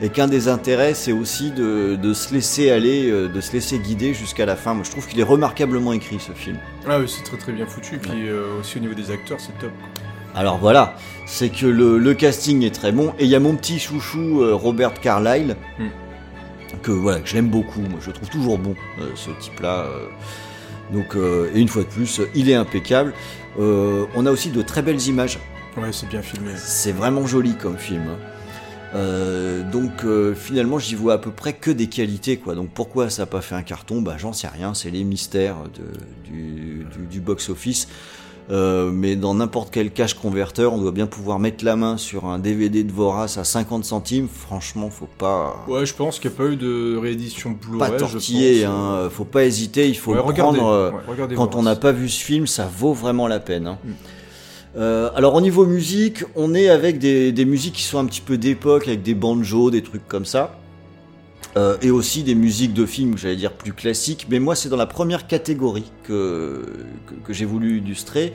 [0.00, 3.78] et qu'un des intérêts, c'est aussi de, de se laisser aller, euh, de se laisser
[3.78, 4.74] guider jusqu'à la fin.
[4.74, 6.56] Moi, je trouve qu'il est remarquablement écrit ce film.
[6.88, 7.98] Ah oui, c'est très très bien foutu.
[7.98, 9.70] Puis euh, aussi au niveau des acteurs, c'est top.
[10.34, 10.96] Alors voilà,
[11.26, 14.40] c'est que le, le casting est très bon, et il y a mon petit chouchou
[14.42, 15.88] euh, Robert Carlyle, Hmm.
[16.82, 17.80] que voilà, que je l'aime beaucoup.
[17.80, 19.86] Moi, je le trouve toujours bon, euh, ce type-là.
[20.92, 21.14] donc,
[21.54, 23.12] et une fois de plus, il est impeccable.
[23.58, 25.38] On a aussi de très belles images.
[25.76, 26.52] Ouais, c'est bien filmé.
[26.56, 28.02] C'est vraiment joli comme film.
[28.08, 28.18] hein.
[28.94, 32.54] Euh, donc euh, finalement j'y vois à peu près que des qualités quoi.
[32.54, 34.02] Donc pourquoi ça n'a pas fait un carton?
[34.02, 37.88] Bah j'en sais rien, c'est les mystères de, du, du, du box-office.
[38.50, 42.24] Euh, mais dans n'importe quel cache converteur, on doit bien pouvoir mettre la main sur
[42.26, 44.28] un DVD de Vorace à 50 centimes.
[44.28, 47.92] Franchement, faut pas Ouais, je pense qu'il n'y a pas eu de réédition pas Blu-ray.
[47.92, 48.72] je tortiller, pense.
[48.74, 49.08] hein.
[49.10, 49.88] faut pas hésiter.
[49.88, 50.70] Il faut Ouais, le regardez, prendre.
[50.72, 53.68] euh, ouais, regardez quand on n'a pas vu ce film, ça vaut vraiment la peine.
[53.68, 53.78] hein.
[53.84, 53.90] Mm.
[54.76, 58.22] Euh, alors au niveau musique, on est avec des, des musiques qui sont un petit
[58.22, 60.58] peu d'époque, avec des banjos, des trucs comme ça.
[61.58, 64.26] Euh, et aussi des musiques de films, j'allais dire plus classiques.
[64.30, 66.64] Mais moi, c'est dans la première catégorie que,
[67.06, 68.32] que, que j'ai voulu illustrer.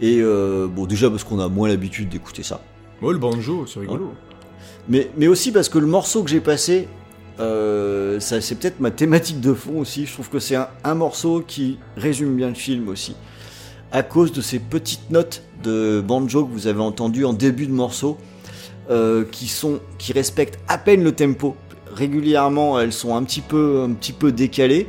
[0.00, 2.60] Et euh, bon, déjà parce qu'on a moins l'habitude d'écouter ça.
[3.02, 4.12] Ouais, le banjo, c'est rigolo.
[4.88, 6.88] Mais, mais aussi parce que le morceau que j'ai passé,
[7.38, 10.06] euh, ça, c'est peut-être ma thématique de fond aussi.
[10.06, 13.14] Je trouve que c'est un, un morceau qui résume bien le film aussi.
[13.92, 17.72] À cause de ces petites notes de banjo que vous avez entendues en début de
[17.72, 18.18] morceau,
[18.88, 21.56] euh, qui, sont, qui respectent à peine le tempo.
[21.92, 24.86] Régulièrement, elles sont un petit peu, un petit peu décalées.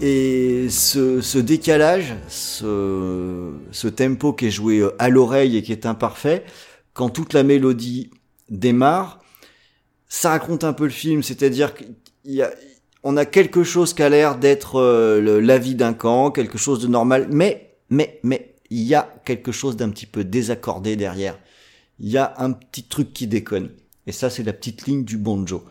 [0.00, 5.72] Et ce, ce décalage, ce, ce tempo qui est joué euh, à l'oreille et qui
[5.72, 6.44] est imparfait,
[6.94, 8.10] quand toute la mélodie
[8.48, 9.18] démarre,
[10.08, 11.72] ça raconte un peu le film, c'est-à-dire
[12.24, 12.50] y a,
[13.02, 16.58] on a quelque chose qui a l'air d'être euh, le- la vie d'un camp, quelque
[16.58, 20.94] chose de normal, mais, mais, mais, il y a quelque chose d'un petit peu désaccordé
[20.96, 21.38] derrière.
[22.00, 23.70] Il y a un petit truc qui déconne.
[24.06, 25.64] Et ça, c'est la petite ligne du banjo.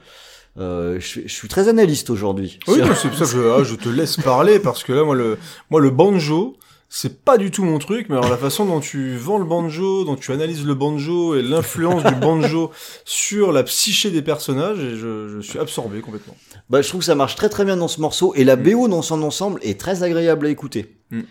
[0.57, 2.60] Euh, je, je suis très analyste aujourd'hui.
[2.68, 5.15] Oui, c'est pour ça que je, ah, je te laisse parler parce que là, moi,
[5.15, 5.38] le,
[5.69, 6.57] moi, le banjo,
[6.89, 8.07] c'est pas du tout mon truc.
[8.10, 11.44] Mais alors, la façon dont tu vends le banjo, dont tu analyses le banjo et
[11.44, 12.72] l'influence du banjo
[13.06, 16.35] sur la psyché des personnages, et je, je suis absorbé complètement.
[16.69, 18.88] Bah, je trouve que ça marche très très bien dans ce morceau et la BO
[18.88, 20.95] dans son ensemble est très agréable à écouter.
[21.11, 21.22] Mm.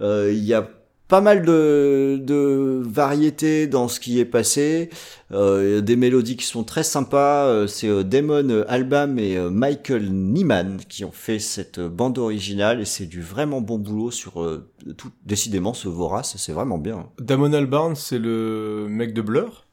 [0.00, 0.68] Euh, Il y a
[1.06, 4.88] pas mal de, de variétés dans ce qui est passé,
[5.32, 7.44] euh, il y a des mélodies qui sont très sympas.
[7.46, 12.80] Euh, C'est euh, Damon Albarn et euh, Michael Nyman qui ont fait cette bande originale
[12.80, 14.66] et c'est du vraiment bon boulot sur euh,
[14.96, 15.10] tout.
[15.26, 17.06] Décidément, ce Vorace, c'est vraiment bien.
[17.20, 19.66] Damon Albarn, c'est le mec de Blur?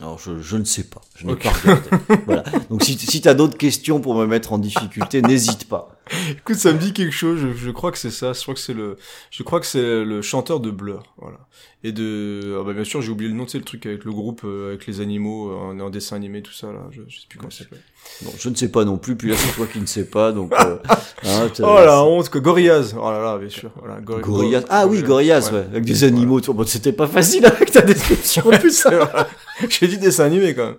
[0.00, 1.42] Alors je, je ne sais pas, je n'ai Ok.
[1.44, 1.88] pas regardé.
[2.26, 2.42] voilà.
[2.70, 5.90] Donc si, si t'as d'autres questions pour me mettre en difficulté, n'hésite pas.
[6.30, 7.38] Écoute, ça me dit quelque chose.
[7.40, 8.32] Je, je crois que c'est ça.
[8.32, 8.96] Je crois que c'est le,
[9.30, 11.02] je crois que c'est le chanteur de Blur.
[11.18, 11.38] Voilà.
[11.84, 13.46] Et de, ah bah bien sûr, j'ai oublié le nom.
[13.48, 16.40] C'est le truc avec le groupe, euh, avec les animaux, euh, en, en dessin animé,
[16.42, 16.80] tout ça là.
[16.90, 17.80] Je, je sais plus comment ça s'appelle.
[18.22, 20.32] Bon, je ne sais pas non plus, puis là c'est toi qui ne sais pas,
[20.32, 20.52] donc...
[20.52, 20.78] Euh,
[21.24, 22.94] hein, Oh la honte, que Gorillaz.
[22.96, 23.70] Oh là là, bien sûr.
[23.76, 24.60] Voilà, Gor- Gorillaz.
[24.60, 26.36] Gor- Ah oui, Gorillaz, ouais, avec des animaux.
[26.36, 26.54] autour.
[26.54, 28.84] Bon, c'était pas facile avec ta description en plus.
[28.86, 29.26] Vrai.
[29.68, 30.76] J'ai dit dessin animé quand même.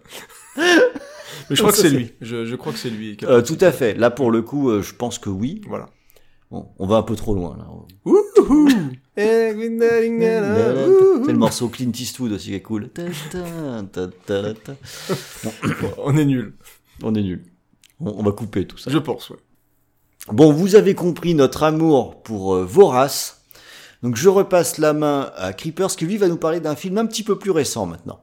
[1.49, 2.11] Mais je crois que c'est lui.
[2.21, 3.17] Je, je crois que c'est lui.
[3.23, 3.93] Euh, tout à fait.
[3.95, 5.61] Là, pour le coup, euh, je pense que oui.
[5.67, 5.89] Voilà.
[6.51, 7.67] Bon, on va un peu trop loin, là.
[8.05, 8.69] Wouhou.
[9.15, 9.53] C'est
[11.31, 12.89] le morceau Clint Eastwood aussi qui est cool.
[12.89, 14.73] Ta, ta, ta, ta, ta.
[15.97, 16.53] On est nul.
[17.01, 17.43] On est nul.
[17.99, 18.91] On, on va couper tout ça.
[18.91, 19.37] Je pense, ouais.
[20.31, 23.41] Bon, vous avez compris notre amour pour euh, Vorace.
[24.03, 27.05] Donc je repasse la main à Creepers qui lui va nous parler d'un film un
[27.05, 28.19] petit peu plus récent maintenant.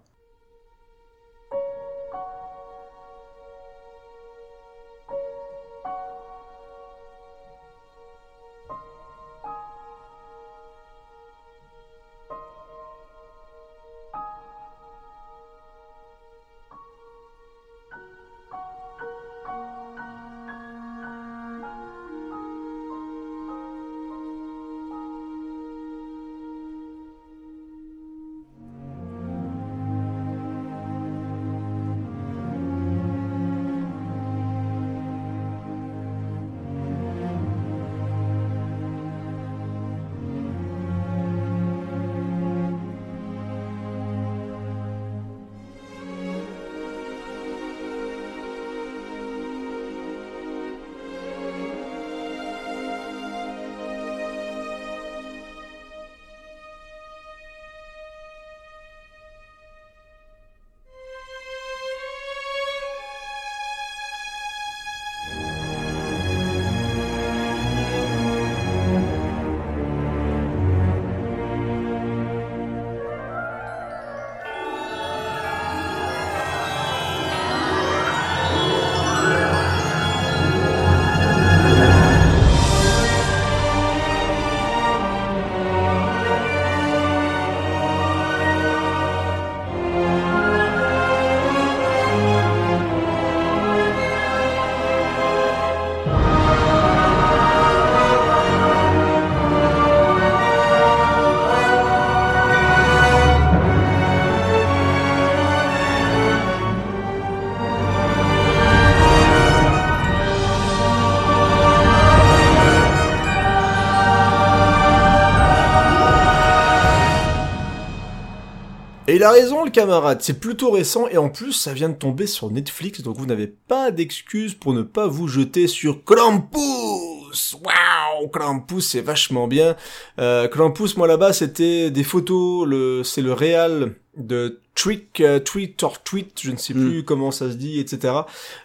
[119.20, 120.22] Il a raison, le camarade.
[120.22, 123.48] C'est plutôt récent et en plus, ça vient de tomber sur Netflix, donc vous n'avez
[123.48, 127.55] pas d'excuse pour ne pas vous jeter sur Krampus.
[127.62, 129.76] Waouh, Krampus, c'est vachement bien.
[130.18, 132.66] Euh, Krampus, moi là-bas, c'était des photos.
[132.66, 136.88] Le, c'est le réal de Trick, euh, Tweet or Tweet, je ne sais Mm.
[136.88, 138.14] plus comment ça se dit, etc.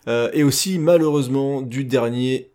[0.07, 2.49] Euh, et aussi, malheureusement, du dernier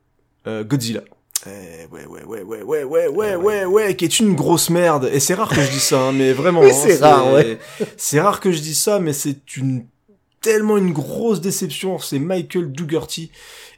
[0.46, 1.02] euh, Godzilla.
[1.46, 5.08] Eh, ouais, ouais, ouais, ouais, ouais, ouais, ouais, ouais, ouais, qui est une grosse merde.
[5.12, 6.60] Et c'est rare que je dis ça, hein, mais vraiment.
[6.64, 7.58] Oui, hein, c'est rare, ouais.
[7.96, 9.86] C'est rare que je dise ça, mais c'est une
[10.42, 11.98] tellement une grosse déception.
[11.98, 13.30] C'est Michael Dougherty.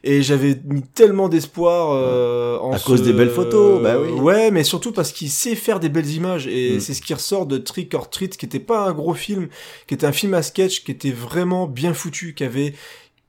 [0.05, 4.11] Et j'avais mis tellement d'espoir euh, en À ce- cause des belles photos, bah oui.
[4.11, 6.47] Ouais, mais surtout parce qu'il sait faire des belles images.
[6.47, 6.79] Et Mm.
[6.81, 9.47] c'est ce qui ressort de Trick or Treat, qui était pas un gros film,
[9.87, 12.73] qui était un film à sketch, qui était vraiment bien foutu, qui avait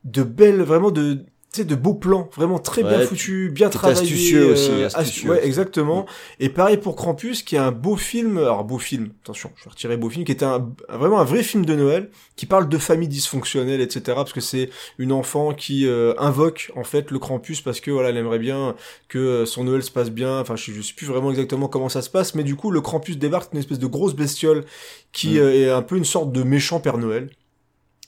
[0.02, 1.24] de belles, vraiment de
[1.56, 4.00] sais, de beaux plans, vraiment très bien foutus, bien travaillés.
[4.00, 5.30] astucieux aussi, euh, astucieux.
[5.30, 6.06] ouais, exactement.
[6.40, 9.70] Et pareil pour Krampus, qui est un beau film, alors beau film, attention, je vais
[9.70, 12.78] retirer beau film, qui était un, vraiment un vrai film de Noël, qui parle de
[12.78, 14.02] famille dysfonctionnelle, etc.
[14.16, 18.08] Parce que c'est une enfant qui euh, invoque en fait le Krampus parce que voilà,
[18.10, 18.74] elle aimerait bien
[19.08, 20.40] que euh, son Noël se passe bien.
[20.40, 22.80] Enfin, je, je sais plus vraiment exactement comment ça se passe, mais du coup, le
[22.80, 24.64] Krampus débarque une espèce de grosse bestiole
[25.12, 25.38] qui Mm.
[25.38, 27.30] euh, est un peu une sorte de méchant Père Noël.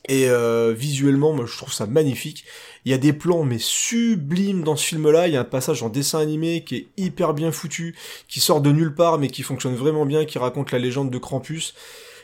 [0.08, 2.44] Et euh, visuellement, moi, je trouve ça magnifique.
[2.84, 5.26] Il y a des plans mais sublimes dans ce film-là.
[5.26, 7.96] Il y a un passage en dessin animé qui est hyper bien foutu,
[8.28, 11.18] qui sort de nulle part mais qui fonctionne vraiment bien, qui raconte la légende de
[11.18, 11.74] Krampus.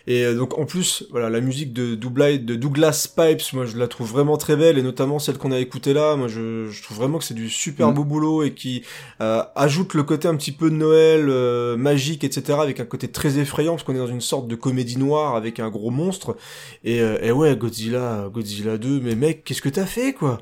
[0.07, 4.11] Et euh, donc en plus, voilà, la musique de, Douglas Pipes, moi je la trouve
[4.11, 7.19] vraiment très belle, et notamment celle qu'on a écoutée là, moi je, je trouve vraiment
[7.19, 7.95] que c'est du super Mm.
[7.95, 8.83] beau boulot et qui
[9.21, 13.09] euh, ajoute le côté un petit peu de Noël, euh, magique, etc., avec un côté
[13.09, 16.37] très effrayant, parce qu'on est dans une sorte de comédie noire avec un gros monstre.
[16.85, 20.41] Et, euh, et ouais, Godzilla, Godzilla 2, mais mec, qu'est-ce que t'as fait quoi?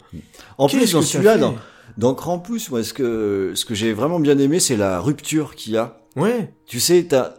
[0.59, 1.55] En plus, dans celui-là, dans,
[1.99, 5.75] dans Krampus, moi, ce que, ce que j'ai vraiment bien aimé, c'est la rupture qu'il
[5.75, 5.97] y a.
[6.17, 7.35] Ouais, Tu sais, t'as,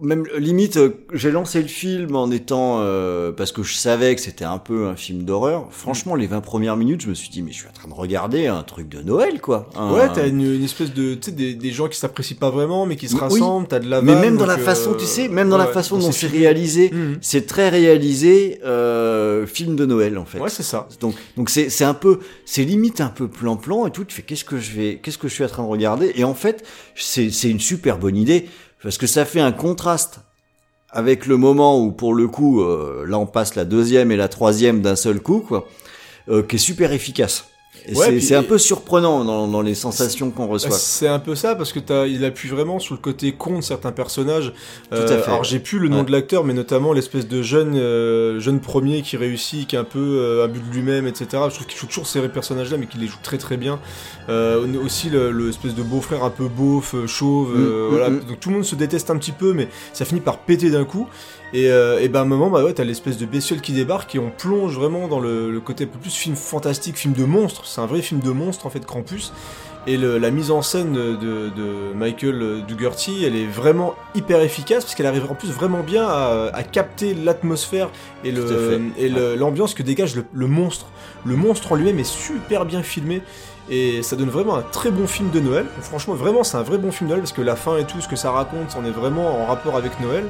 [0.00, 4.20] même limite, euh, j'ai lancé le film en étant, euh, parce que je savais que
[4.20, 5.66] c'était un peu un film d'horreur.
[5.70, 7.94] Franchement, les 20 premières minutes, je me suis dit, mais je suis en train de
[7.94, 9.68] regarder un truc de Noël, quoi.
[9.76, 12.50] Un- ouais, t'as une, une espèce de, tu sais, des, des gens qui s'apprécient pas
[12.50, 13.20] vraiment, mais qui se Oui.
[13.20, 15.66] rassemblent, t'as de la Mais même dans la façon, euh, tu sais, même dans la
[15.66, 17.18] façon dont ces c'est réalisé, Mhm.
[17.20, 20.38] c'est très réalisé, euh, film de Noël, en fait.
[20.38, 20.88] Ouais, c'est ça.
[21.00, 24.04] Donc, donc c'est, c'est un peu, c'est limite un peu plan-plan et tout.
[24.04, 26.12] Tu fais, qu'est-ce que je vais, qu'est-ce que je suis en train de regarder?
[26.14, 26.64] Et en fait,
[26.94, 28.46] c'est, c'est une super bonne idée
[28.82, 30.20] parce que ça fait un contraste
[30.90, 34.28] avec le moment où, pour le coup, euh, là, on passe la deuxième et la
[34.28, 35.68] troisième d'un seul coup, quoi,
[36.28, 37.49] euh, qui est super efficace.
[37.94, 40.70] Ouais, c'est, un peu surprenant dans, dans les sensations qu'on reçoit.
[40.70, 43.62] C'est un peu ça parce que t'as, il appuie vraiment sur le côté con de
[43.64, 44.52] certains personnages.
[44.90, 45.30] Tout à fait.
[45.30, 46.04] Alors j'ai plus le nom Ouais.
[46.04, 49.84] de l'acteur, mais notamment l'espèce de jeune euh, jeune premier qui réussit, qui est un
[49.84, 51.26] peu euh, imbu de lui-même, etc.
[51.48, 53.78] Je trouve qu'il joue toujours ces personnages-là, mais qu'il les joue très très bien.
[54.28, 57.88] Euh, aussi le, le espèce de beau-frère un peu beauf, euh, chauve, euh, Mm, mm,
[57.90, 58.10] voilà.
[58.10, 58.20] mm.
[58.28, 60.84] Donc tout le monde se déteste un petit peu, mais ça finit par péter d'un
[60.84, 61.08] coup.
[61.52, 64.14] Et, euh, et ben à un moment, bah ouais, t'as l'espèce de bestiole qui débarque
[64.14, 67.24] et on plonge vraiment dans le, le côté un peu plus film fantastique, film de
[67.24, 67.66] monstre.
[67.66, 69.32] C'est un vrai film de monstre en fait, Krampus.
[69.86, 74.40] Et le- la mise en scène de, de- de Michael Dougherty, elle est vraiment hyper
[74.42, 77.88] efficace parce qu'elle arrive en plus vraiment bien à, à capter l'atmosphère
[78.22, 78.30] et
[79.36, 80.86] l'ambiance que dégage le, le monstre.
[81.24, 83.22] Le monstre en lui-même est super bien filmé
[83.70, 85.66] et ça donne vraiment un très bon film de Noël.
[85.80, 88.00] Franchement, vraiment, c'est un vrai bon film de Noël parce que la fin et tout,
[88.00, 90.24] ce que ça raconte, on est vraiment en rapport avec Noël.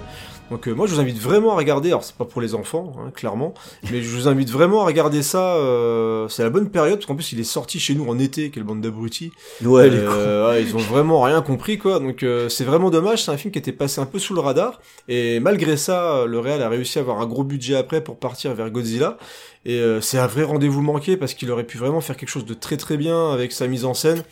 [0.50, 2.92] Donc euh, moi je vous invite vraiment à regarder, alors c'est pas pour les enfants,
[2.98, 3.54] hein, clairement,
[3.90, 7.14] mais je vous invite vraiment à regarder ça, euh, c'est la bonne période, parce qu'en
[7.14, 9.30] plus il est sorti chez nous en été, quelle bande d'abrutis.
[9.62, 10.12] Ouais, les cons.
[10.12, 13.36] Euh, ouais, ils ont vraiment rien compris quoi, donc euh, c'est vraiment dommage, c'est un
[13.36, 16.68] film qui était passé un peu sous le radar, et malgré ça, le Real a
[16.68, 19.18] réussi à avoir un gros budget après pour partir vers Godzilla,
[19.64, 22.44] et euh, c'est un vrai rendez-vous manqué, parce qu'il aurait pu vraiment faire quelque chose
[22.44, 24.24] de très très bien avec sa mise en scène.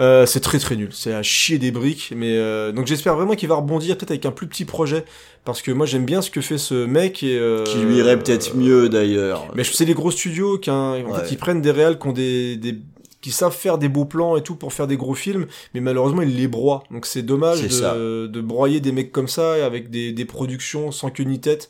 [0.00, 3.34] Euh, c'est très très nul, c'est à chier des briques, mais euh, donc j'espère vraiment
[3.34, 5.04] qu'il va rebondir peut-être avec un plus petit projet,
[5.44, 8.16] parce que moi j'aime bien ce que fait ce mec et euh, qui lui irait
[8.16, 9.48] peut-être mieux d'ailleurs.
[9.56, 11.04] Mais je- c'est les gros studios qui, en Ouais.
[11.22, 12.78] fait, qui prennent des réals qui ont des, des
[13.20, 16.22] qui savent faire des beaux plans et tout pour faire des gros films, mais malheureusement
[16.22, 16.84] ils les broient.
[16.92, 21.10] Donc c'est dommage de, de broyer des mecs comme ça avec des, des productions sans
[21.10, 21.68] queue ni tête.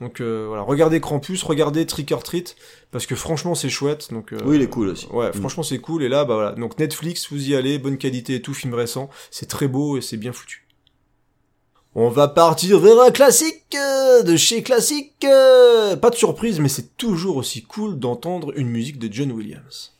[0.00, 2.56] Donc euh, voilà, regardez Krampus, regardez Trick or Treat
[2.90, 4.12] parce que franchement c'est chouette.
[4.12, 5.06] Donc euh, Oui, il est cool aussi.
[5.12, 5.32] Ouais, Mm.
[5.34, 6.02] franchement c'est cool.
[6.02, 6.52] Et là, bah voilà.
[6.52, 9.10] Donc Netflix, vous y allez, bonne qualité et tout, film récent.
[9.30, 10.66] C'est très beau et c'est bien foutu.
[11.94, 15.14] On va partir vers un classique euh, de chez classique.
[15.20, 19.98] Pas de surprise, mais c'est toujours aussi cool d'entendre une musique de John Williams.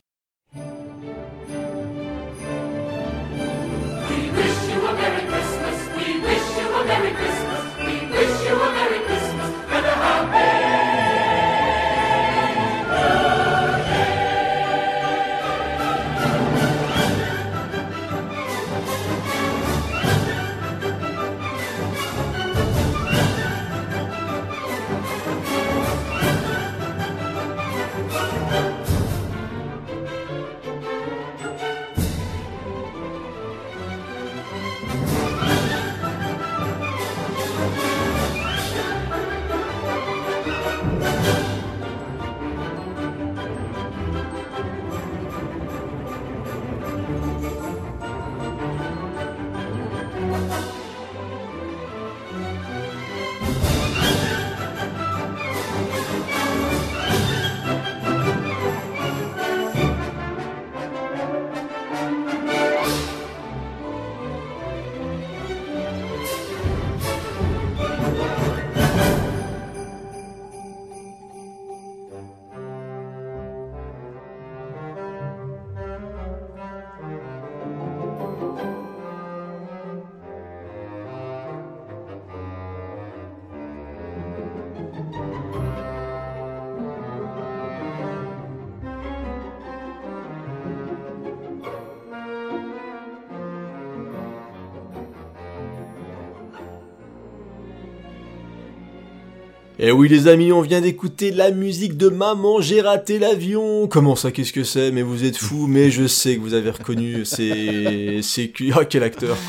[99.83, 103.87] Et oui les amis, on vient d'écouter la musique de Maman, j'ai raté l'avion.
[103.87, 104.91] Comment ça, qu'est-ce que c'est?
[104.91, 108.19] Mais vous êtes fous, mais je sais que vous avez reconnu, c'est...
[108.21, 108.53] c'est...
[108.75, 109.35] Ah, quel acteur.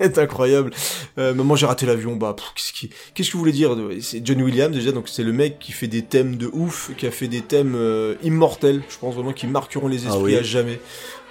[0.00, 0.72] C'est incroyable.
[1.18, 2.16] Euh, Maman, j'ai raté l'avion.
[2.16, 3.76] Bah, pff, qu'est-ce qui, qu'est-ce que vous voulez dire?
[4.00, 7.06] C'est John Williams déjà, donc c'est le mec qui fait des thèmes de ouf, qui
[7.06, 8.82] a fait des thèmes euh, immortels.
[8.88, 10.34] Je pense vraiment qui marqueront les esprits Ah oui.
[10.36, 10.80] à jamais.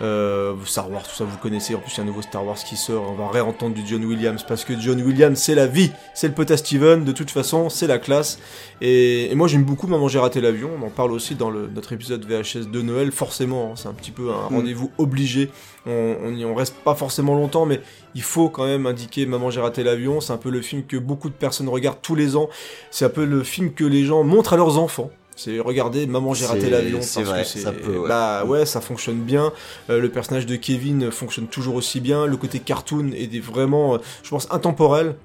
[0.01, 1.75] Euh, Star Wars, tout ça vous connaissez.
[1.75, 3.03] En plus, il y a un nouveau Star Wars qui sort.
[3.11, 6.33] On va réentendre du John Williams parce que John Williams, c'est la vie, c'est le
[6.33, 7.03] pote à Steven.
[7.03, 8.39] De toute façon, c'est la classe.
[8.81, 10.71] Et, et moi, j'aime beaucoup Maman, j'ai raté l'avion.
[10.81, 13.11] On en parle aussi dans le, notre épisode VHS de Noël.
[13.11, 14.55] Forcément, hein, c'est un petit peu un Mm.
[14.55, 15.51] rendez-vous obligé.
[15.85, 17.79] On, on, y- on reste pas forcément longtemps, mais
[18.15, 20.19] il faut quand même indiquer Maman, j'ai raté l'avion.
[20.19, 22.49] C'est un peu le film que beaucoup de personnes regardent tous les ans.
[22.89, 25.11] C'est un peu le film que les gens montrent à leurs enfants.
[25.35, 28.09] C'est regardez Maman j'ai raté l'avion c'est parce vrai, que ça peut, ouais.
[28.09, 29.51] bah ouais ça fonctionne bien.
[29.89, 32.25] Euh, le personnage de Kevin fonctionne toujours aussi bien.
[32.25, 35.15] Le côté cartoon est vraiment euh, je pense intemporel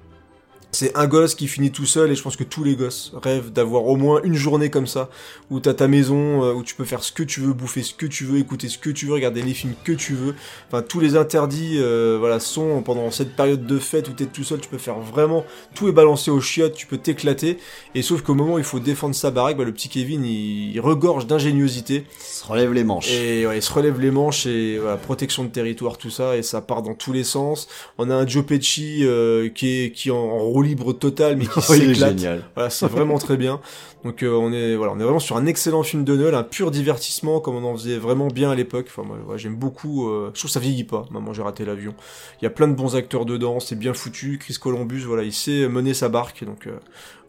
[0.71, 3.51] c'est un gosse qui finit tout seul et je pense que tous les gosses rêvent
[3.51, 5.09] d'avoir au moins une journée comme ça
[5.49, 7.93] où t'as ta maison euh, où tu peux faire ce que tu veux bouffer ce
[7.93, 10.35] que tu veux écouter ce que tu veux regarder les films que tu veux
[10.67, 14.43] enfin tous les interdits euh, voilà sont pendant cette période de fête où t'es tout
[14.43, 17.57] seul tu peux faire vraiment tout est balancé aux chiottes tu peux t'éclater
[17.95, 20.71] et sauf qu'au moment où il faut défendre sa baraque bah, le petit Kevin il,
[20.73, 23.11] il regorge d'ingéniosité Se relève les manches.
[23.11, 26.43] et ouais, il se relève les manches et voilà, protection de territoire, tout ça, et
[26.43, 27.67] ça part dans tous les sens.
[27.97, 31.45] On a un Joe Pesci euh, qui est qui en, en roue libre total, mais
[31.45, 32.19] qui s'éclate.
[32.55, 33.59] Voilà, c'est vraiment très bien.
[34.03, 36.43] Donc euh, on est voilà, on est vraiment sur un excellent film de Noël, un
[36.43, 38.85] pur divertissement comme on en faisait vraiment bien à l'époque.
[38.89, 40.07] Enfin moi, ouais, j'aime beaucoup.
[40.09, 41.05] euh, je trouve que ça vieillit pas.
[41.11, 41.93] Maman, j'ai raté l'avion.
[42.41, 44.37] Il y a plein de bons acteurs dedans, c'est bien foutu.
[44.39, 46.45] Chris Columbus, voilà, il sait mener sa barque.
[46.45, 46.77] Donc euh,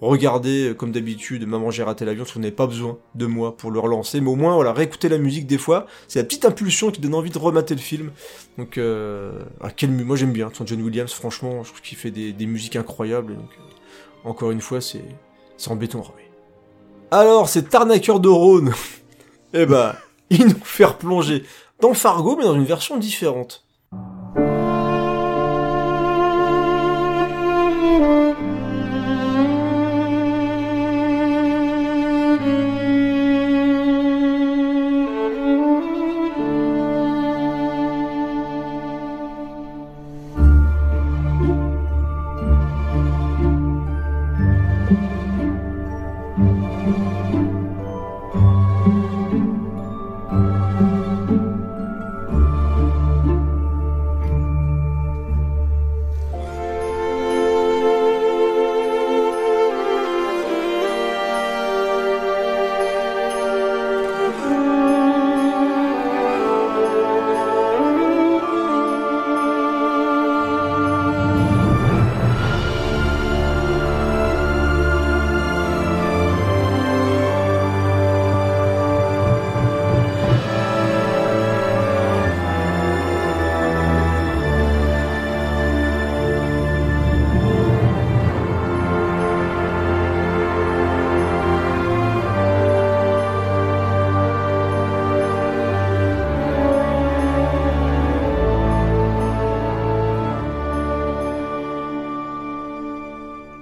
[0.01, 1.47] regardez comme d'habitude.
[1.49, 2.25] Maman, j'ai raté l'avion.
[2.33, 5.19] Qu'on n'avez pas besoin de moi pour le relancer, mais au moins voilà, réécouter la
[5.19, 5.87] musique des fois.
[6.07, 8.11] C'est la petite impulsion qui donne envie de remater le film.
[8.59, 10.51] Donc ah, quel moi j'aime bien.
[10.53, 13.18] Son John Williams, franchement, je trouve qu'il fait des, des musiques incroyables.
[13.27, 15.05] Donc euh, encore une fois, c'est
[15.67, 16.23] en béton armé.
[17.11, 18.73] Alors, c'est Tarnaqueur de Rhône.
[19.55, 19.95] eh ben,
[20.31, 21.45] il nous fait replonger
[21.81, 23.65] dans Fargo, mais dans une version différente.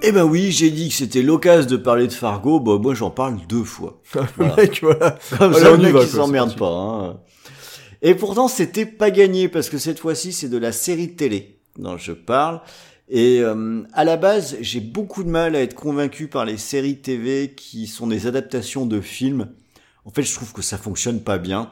[0.07, 3.11] Eh ben oui, j'ai dit que c'était l'occasion de parler de Fargo, bah moi j'en
[3.11, 3.99] parle deux fois.
[4.37, 5.19] Le mec, voilà.
[5.37, 6.69] Comme ça, le mec va, il quoi, s'emmerde pas.
[6.69, 7.19] Hein.
[8.01, 11.59] Et pourtant, c'était pas gagné parce que cette fois-ci, c'est de la série de télé
[11.77, 12.61] dont je parle.
[13.09, 17.01] Et euh, à la base, j'ai beaucoup de mal à être convaincu par les séries
[17.01, 19.49] TV qui sont des adaptations de films.
[20.05, 21.69] En fait, je trouve que ça fonctionne pas bien.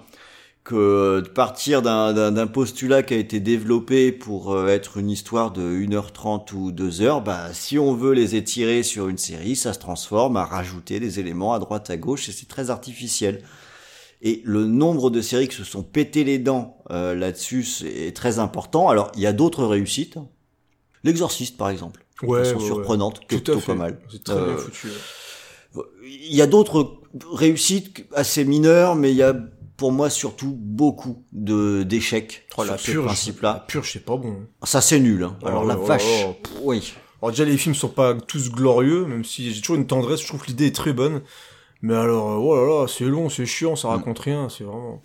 [0.65, 5.61] Que de partir d'un- postulat qui a été développé pour euh, être une histoire de
[5.61, 10.37] 1h30 ou 2h, bah, si on veut les étirer sur une série, ça se transforme
[10.37, 13.43] à rajouter des éléments à droite à gauche et c'est très artificiel.
[14.23, 18.39] Et le nombre de séries qui se sont pété les dents euh, là-dessus est très
[18.39, 18.89] important.
[18.89, 20.17] Alors, il y a d'autres réussites.
[21.03, 22.03] L'exorciste, par exemple.
[22.23, 22.67] Ouais, de façon ouais, ouais.
[22.67, 23.99] surprenante, que Tout à plutôt pas mal.
[24.11, 24.87] C'est très bien Euh, foutu.
[26.05, 27.01] Il y a d'autres
[27.31, 29.35] réussites assez mineures, mais il y a
[29.77, 33.65] pour moi surtout beaucoup de d'échecs Oh, sur ce principe-là.
[33.67, 34.47] purge, c'est pas bon.
[34.63, 35.23] Ça c'est nul.
[35.23, 35.37] Hein.
[35.41, 36.93] Oh, Alors la oh, vache, oh, oui.
[37.21, 40.27] Alors déjà, les films sont pas tous glorieux, même si j'ai toujours une tendresse, je
[40.27, 41.21] trouve que l'idée est très bonne.
[41.81, 45.01] Mais alors, euh, oh là là, c'est long, c'est chiant, ça raconte rien, c'est vraiment...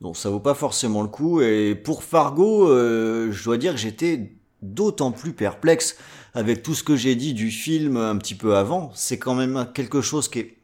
[0.00, 1.40] Donc ça vaut pas forcément le coup.
[1.40, 4.32] Et pour Fargo, euh, je dois dire que j'étais
[4.62, 5.96] d'autant plus perplexe
[6.34, 8.90] avec tout ce que j'ai dit du film un petit peu avant.
[8.94, 10.56] C'est quand même quelque chose qui est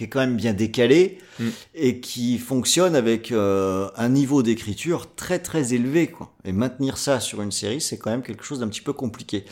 [0.00, 1.48] qui est quand même bien décalé Mm.
[1.74, 6.32] et qui fonctionne avec euh, un niveau d'écriture très très élevé quoi.
[6.46, 9.44] Et maintenir ça sur une série, c'est quand même quelque chose d'un petit peu compliqué.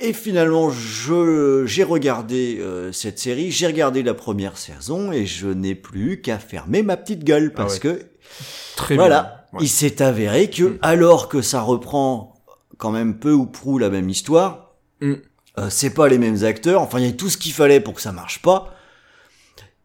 [0.00, 5.46] Et finalement, je j'ai regardé euh, cette série, j'ai regardé la première saison et je
[5.48, 7.96] n'ai plus qu'à fermer ma petite gueule parce Ah ouais.
[7.98, 8.02] que
[8.76, 9.46] Très voilà.
[9.52, 9.60] Ouais.
[9.62, 10.78] il s'est avéré que Mm.
[10.80, 12.34] alors que ça reprend
[12.78, 15.12] quand même peu ou prou la même histoire, Mm.
[15.58, 16.80] euh, c'est pas les mêmes acteurs.
[16.82, 18.73] Enfin, il y a tout ce qu'il fallait pour que ça marche pas.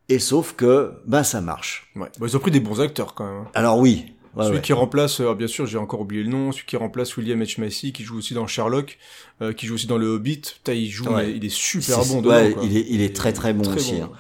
[0.10, 1.90] Et sauf que ben ça marche.
[1.96, 2.08] Ouais.
[2.20, 3.42] Bah, ils ont pris des bons acteurs quand même.
[3.44, 3.48] hein.
[3.54, 4.06] Alors oui.
[4.36, 4.62] ouais, celui ouais.
[4.64, 7.60] qui remplace, euh, bien sûr, j'ai encore oublié le nom, celui qui remplace William H.
[7.62, 8.98] Macy, qui joue aussi dans Sherlock,
[9.42, 10.42] euh, qui joue aussi dans Le Hobbit.
[10.42, 11.28] Putain, il joue, Ouais.
[11.28, 12.32] mais il est super C'est- bon dedans.
[12.36, 12.64] ouais, quoi.
[12.66, 13.94] il est, il est très très bon très aussi.
[13.98, 14.04] bon.
[14.06, 14.12] hein.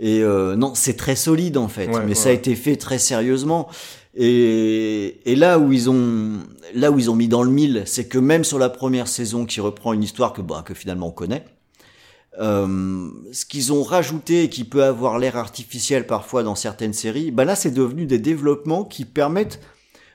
[0.00, 2.98] Et euh, non, c'est très solide en fait, Ouais, mais ça a été fait très
[2.98, 3.68] sérieusement.
[4.16, 6.38] Et, et là où ils ont,
[6.74, 9.44] là où ils ont mis dans le mille, c'est que même sur la première saison
[9.44, 11.44] qui reprend une histoire que, bah, que finalement on connaît,
[12.40, 17.30] euh, ce qu'ils ont rajouté et qui peut avoir l'air artificiel parfois dans certaines séries,
[17.30, 19.60] bah là c'est devenu des développements qui permettent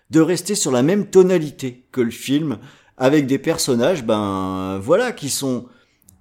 [0.10, 2.58] de rester sur la même tonalité que le film,
[2.98, 5.66] avec des personnages, ben voilà, qui sont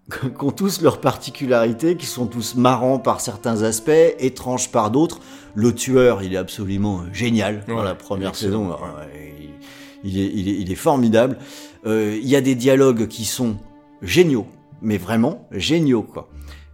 [0.11, 5.21] qui ont tous leurs particularités, qui sont tous marrants par certains aspects, étranges par d'autres.
[5.55, 8.71] Le tueur, il est absolument génial dans la première saison.
[8.71, 8.75] ouais.
[8.75, 11.39] Ouais, il, il est, il, est, il est formidable.
[11.87, 13.57] Euh, il y a des dialogues qui sont
[14.01, 14.47] géniaux,
[14.83, 16.29] mais vraiment géniaux, quoi.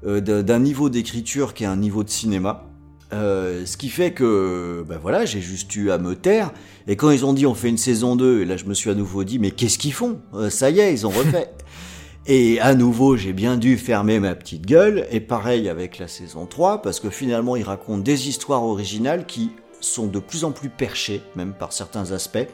[0.06, 2.64] Euh, d'un niveau d'écriture qui est un niveau de cinéma.
[3.12, 6.52] Euh, ce qui fait que, ben voilà, j'ai juste eu à me taire.
[6.86, 8.90] Et quand ils ont dit on fait une saison 2, et là je me suis
[8.90, 10.20] à nouveau dit, mais qu'est-ce qu'ils font?
[10.34, 11.50] Euh, Ça y est, ils ont refait.
[12.30, 16.44] Et à nouveau, j'ai bien dû fermer ma petite gueule, et pareil avec la saison
[16.44, 20.68] 3, parce que finalement, ils racontent des histoires originales qui sont de plus en plus
[20.68, 22.46] perchées, même par certains aspects,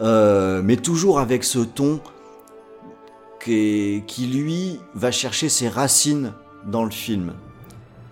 [0.00, 2.00] Euh, mais toujours avec ce ton
[3.44, 6.32] qui, qui, lui, va chercher ses racines
[6.66, 7.34] dans le film.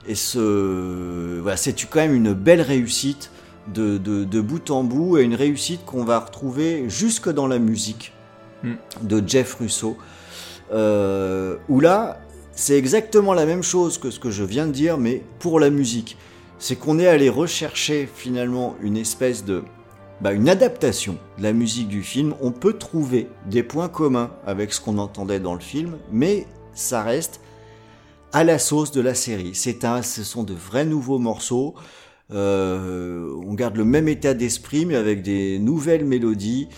[0.06, 3.30] Et ce, voilà, c'est quand même une belle réussite
[3.72, 7.58] de, de, de bout en bout, et une réussite qu'on va retrouver jusque dans la
[7.58, 8.12] musique
[8.62, 8.74] Mm.
[9.02, 9.96] de Jeff Russo
[10.72, 12.20] euh, où là,
[12.52, 15.70] c'est exactement la même chose que ce que je viens de dire, mais pour la
[15.70, 16.16] musique.
[16.58, 19.64] C'est qu'on est allé rechercher finalement une espèce de...
[20.22, 22.34] Bah, une adaptation de la musique du film.
[22.40, 27.02] On peut trouver des points communs avec ce qu'on entendait dans le film, mais ça
[27.02, 27.40] reste
[28.32, 29.50] à la sauce de la série.
[29.54, 31.74] C'est un, ce sont de vrais nouveaux morceaux.
[32.30, 36.68] Euh, on garde le même état d'esprit, mais avec des nouvelles mélodies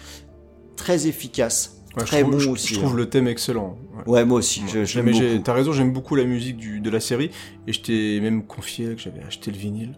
[0.77, 1.83] très efficaces.
[1.97, 2.75] Ouais, je très trouve- bon je, aussi.
[2.75, 2.97] Je trouve hein.
[2.97, 3.77] le thème excellent.
[3.95, 4.12] Ouais.
[4.15, 4.62] Ouais, moi aussi.
[4.75, 4.87] Ouais.
[4.87, 5.41] Je, Mais.
[5.45, 7.31] T'as raison, j'aime beaucoup la musique du, de la série,
[7.69, 9.95] et je t'ai même confié que j'avais acheté le vinyle.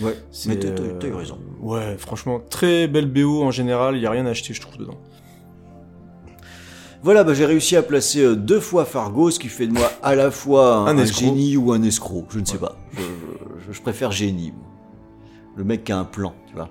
[0.00, 1.38] Ouais, C'est, mais t'as t'as- euh, eu raison.
[1.60, 4.76] Ouais, franchement, très belle BO en général, il y a rien à acheter, je trouve,
[4.78, 4.98] dedans.
[7.02, 9.90] Voilà, bah, j'ai réussi à placer euh, deux fois Fargo, ce qui fait de moi
[10.02, 11.20] à la fois un, Un un escroc.
[11.26, 12.26] génie ou un escroc.
[12.30, 12.58] Je ne sais Ouais.
[12.60, 12.76] pas.
[12.96, 13.02] Je,
[13.68, 14.52] je- je préfère génie.
[15.56, 16.68] Le mec qui a un plan, tu vois.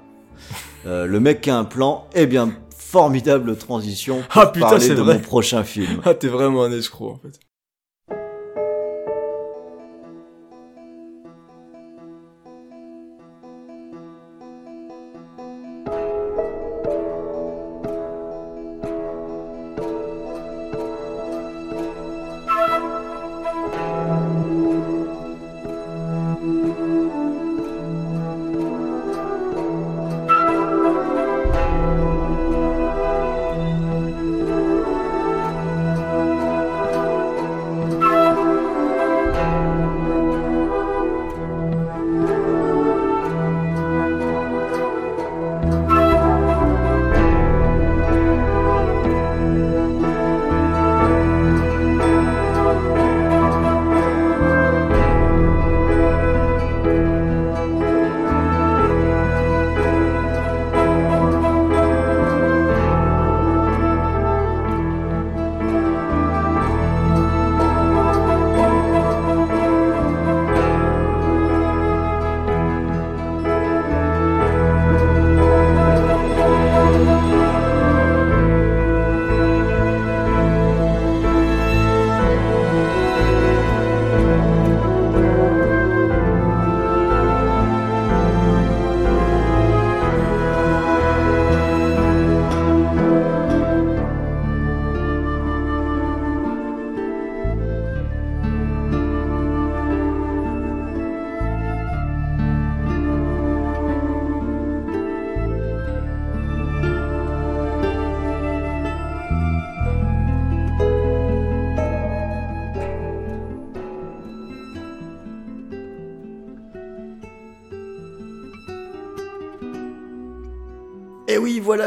[0.86, 4.86] Euh, le mec qui a un plan, eh bien, formidable transition pour Ah, putain, parler
[4.86, 5.16] c'est de vrai.
[5.16, 6.02] mon prochain film.
[6.06, 7.40] Ah, t'es vraiment un escroc, en fait.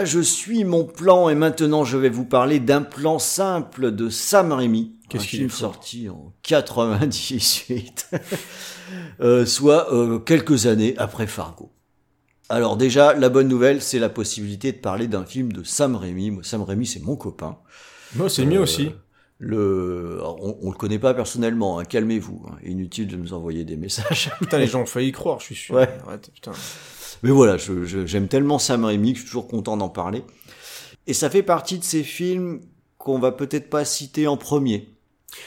[0.01, 4.09] Voilà, je suis mon plan et maintenant je vais vous parler d'un plan simple de
[4.09, 4.97] Sam Raimi.
[5.11, 8.11] Qu'est-ce qu'il est sorti en 98,
[9.21, 11.71] Euh, soit euh, quelques années après Fargo.
[12.49, 16.33] Alors déjà, la bonne nouvelle, c'est la possibilité de parler d'un film de Sam Raimi.
[16.33, 17.59] Moi, Sam Raimi, c'est mon copain.
[18.17, 18.91] Moi, c'est mien Euh, aussi.
[19.39, 22.43] Le, alors, on, on le connaît pas personnellement, hein, calmez-vous.
[22.51, 22.57] hein.
[22.65, 24.33] Inutile de nous envoyer des messages.
[24.41, 25.77] Putain, les gens ont failli y croire, je suis sûr.
[25.77, 25.89] Ouais.
[26.07, 26.53] Arrête, putain.
[27.23, 30.23] Mais voilà, je- je- j'aime tellement Sam Raimi que je suis toujours content d'en parler.
[31.07, 32.61] Et ça fait partie de ces films
[32.99, 34.89] qu'on va peut-être pas citer en premier.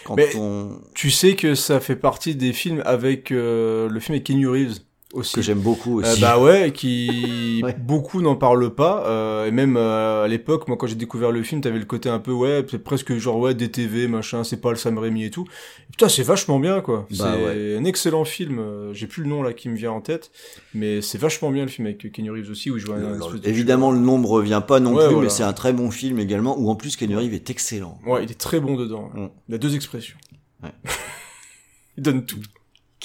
[0.05, 4.13] Quand Mais- on, Tu sais que ça fait partie des films avec euh, le film
[4.15, 4.79] avec Kenny Reeves
[5.14, 5.35] aussi.
[5.35, 6.19] que j'aime beaucoup Euh, aussi.
[6.22, 7.73] bah ouais, qui Ouais.
[7.80, 9.06] beaucoup n'en parlent pas.
[9.07, 12.10] euh, et même euh, à l'époque, moi quand j'ai découvert le film, t'avais le côté
[12.10, 15.30] un peu ouais, c'est presque genre ouais DTV machin, c'est pas le Sam Raimi et
[15.31, 15.45] tout.
[15.88, 17.07] Et putain, c'est vachement bien quoi.
[17.11, 17.77] Bah c'est ouais.
[17.77, 18.60] un excellent film.
[18.94, 20.31] J'ai plus le nom là qui me vient en tête,
[20.73, 23.34] mais c'est vachement bien le film avec Kenny Reeves aussi où il joue un, Alors,
[23.44, 25.27] évidemment, le nombre revient pas non Ouais, plus, voilà.
[25.27, 27.99] mais c'est un très bon film également, où en plus Kenny Reeves est excellent.
[28.06, 29.10] Ouais, il est très bon dedans.
[29.14, 29.27] Mm.
[29.49, 30.18] Il a deux expressions.
[30.64, 30.72] Ouais.
[31.98, 32.40] il donne tout.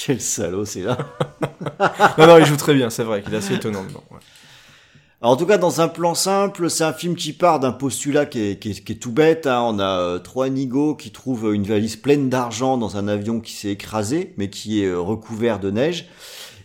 [0.06, 0.96] Quel salaud, c'est là.
[2.18, 4.04] non, non, il joue très bien, c'est vrai qu'il est assez étonnant dedans.
[4.10, 4.18] ouais.
[5.20, 8.24] Alors, en tout cas, dans un plan simple, c'est un film qui part d'un postulat
[8.24, 9.48] qui est, qui est- qui est tout bête.
[9.48, 9.60] hein.
[9.62, 13.52] On a euh, trois nigauds qui trouvent une valise pleine d'argent dans un avion qui
[13.52, 16.06] s'est écrasé, mais qui est euh, recouvert de neige.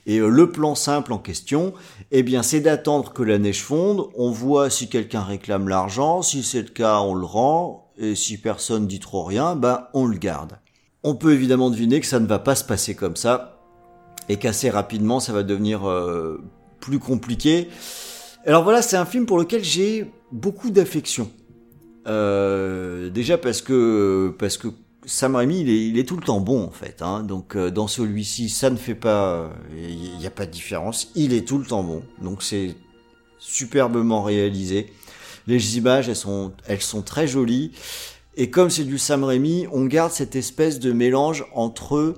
[0.06, 1.74] Et euh, le plan simple en question,
[2.12, 4.10] eh bien, c'est d'attendre que la neige fonde.
[4.16, 6.22] On voit si quelqu'un réclame l'argent.
[6.22, 7.92] Si c'est le cas, on le rend.
[7.98, 10.60] Et si personne dit trop rien, ben, on le garde.
[11.04, 13.60] On peut évidemment deviner que ça ne va pas se passer comme ça.
[14.30, 16.42] Et qu'assez rapidement, ça va devenir euh,
[16.80, 17.68] plus compliqué.
[18.46, 21.30] Alors voilà, c'est un film pour lequel j'ai beaucoup d'affection.
[22.08, 24.68] Euh, déjà parce que parce que
[25.06, 27.02] Sam Raimi, il est, tout le temps bon en fait.
[27.02, 27.24] Hein.
[27.24, 31.12] Donc euh, dans celui-ci, ça ne fait pas, il n'y a pas de différence.
[31.16, 32.04] Il est tout le temps bon.
[32.22, 32.76] Donc c'est
[33.40, 34.94] superbement réalisé.
[35.48, 37.72] Les images, elles sont, elles sont très jolies.
[38.36, 42.16] Et comme c'est du Sam Raimi, on garde cette espèce de mélange entre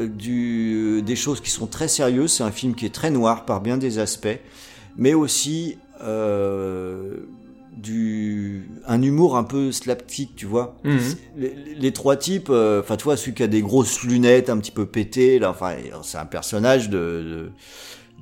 [0.00, 2.32] euh, du, des choses qui sont très sérieuses.
[2.32, 4.40] C'est un film qui est très noir par bien des aspects,
[4.96, 7.18] mais aussi euh,
[7.76, 10.76] du, un humour un peu slapstick, tu vois.
[10.82, 10.98] Mhm.
[11.36, 14.58] Les, les trois types, euh, enfin, tu vois, celui qui a des grosses lunettes un
[14.58, 17.50] petit peu pétées, là, enfin, c'est un personnage de, de-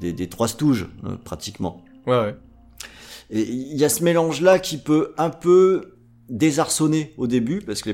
[0.01, 1.83] des, des trois stooges, euh, pratiquement.
[2.07, 2.37] Ouais, ouais.
[3.31, 5.94] Et il y a ce mélange-là qui peut un peu
[6.29, 7.91] désarçonner au début, parce que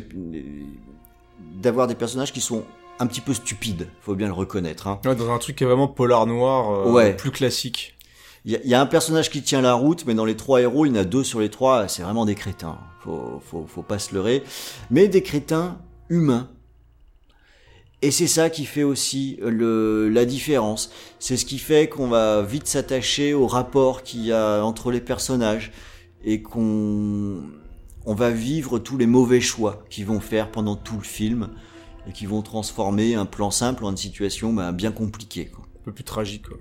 [1.60, 2.64] d'avoir des personnages qui sont
[2.98, 4.86] un petit peu stupides, faut bien le reconnaître.
[4.86, 5.00] Hein.
[5.04, 7.16] Ouais, dans un truc qui est vraiment polar noir, euh, Ouais.
[7.16, 7.96] plus classique.
[8.44, 10.86] Il y, y a un personnage qui tient la route, mais dans les trois héros,
[10.86, 12.78] il y en a deux sur les trois, c'est vraiment des crétins.
[13.02, 14.42] Faut, faut, faut pas se leurrer.
[14.90, 15.78] Mais des crétins
[16.10, 16.48] humains.
[18.02, 20.90] Et c'est ça qui fait aussi le, la différence.
[21.18, 25.02] C'est ce qui fait qu'on va vite s'attacher au rapport qu'il y a entre les
[25.02, 25.70] personnages
[26.24, 27.42] et qu'on
[28.06, 31.48] on va vivre tous les mauvais choix qu'ils vont faire pendant tout le film
[32.08, 35.46] et qui vont transformer un plan simple en une situation bah, bien compliquée.
[35.46, 35.64] Quoi.
[35.80, 36.56] Un peu plus tragique, quoi.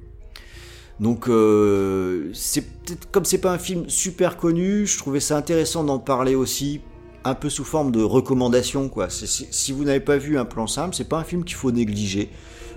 [0.99, 5.85] Donc euh, c'est peut-être comme c'est pas un film super connu, je trouvais ça intéressant
[5.85, 6.81] d'en parler aussi
[7.23, 9.07] un peu sous forme de recommandation quoi.
[9.09, 12.29] Si vous n'avez pas vu un plan simple, c'est pas un film qu'il faut négliger.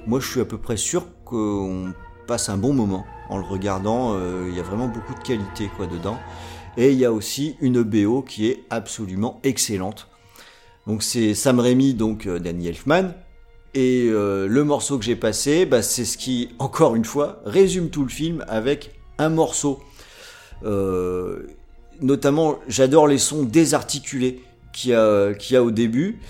[0.07, 1.93] Moi, je suis à peu près sûr qu'on
[2.27, 4.15] passe un bon moment en le regardant.
[4.15, 6.19] euh, Il y a vraiment beaucoup de qualité quoi dedans.
[6.77, 10.09] Et il y a aussi une BO qui est absolument excellente.
[10.87, 13.15] Donc c'est Sam Raimi, donc euh, Danny Elfman.
[13.75, 17.91] Et euh, le morceau que j'ai passé, bah, c'est ce qui, encore une fois, résume
[17.91, 19.81] tout le film avec un morceau.
[20.65, 21.47] Euh,
[22.01, 24.43] notamment, j'adore les sons désarticulés
[24.73, 26.21] qu'il y a, qu'il y a au début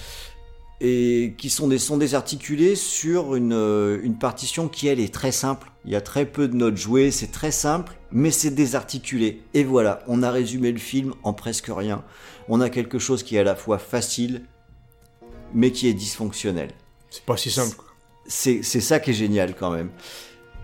[0.84, 5.30] et qui sont des sons désarticulés sur une, euh, une partition qui, elle, est très
[5.30, 5.70] simple.
[5.84, 9.42] Il y a très peu de notes jouées, c'est très simple, mais c'est désarticulé.
[9.54, 12.02] Et voilà, on a résumé le film en presque rien.
[12.48, 14.42] On a quelque chose qui est à la fois facile,
[15.54, 16.70] mais qui est dysfonctionnel.
[17.10, 17.76] C'est pas si simple,
[18.26, 19.90] c'est ça qui est génial quand même.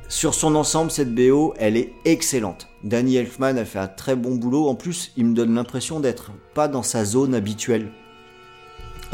[0.08, 2.66] Sur son ensemble, cette BO, elle est excellente.
[2.82, 4.66] Danny Elfman a fait un très bon boulot.
[4.66, 7.92] En plus, il me donne l'impression d'être pas dans sa zone habituelle.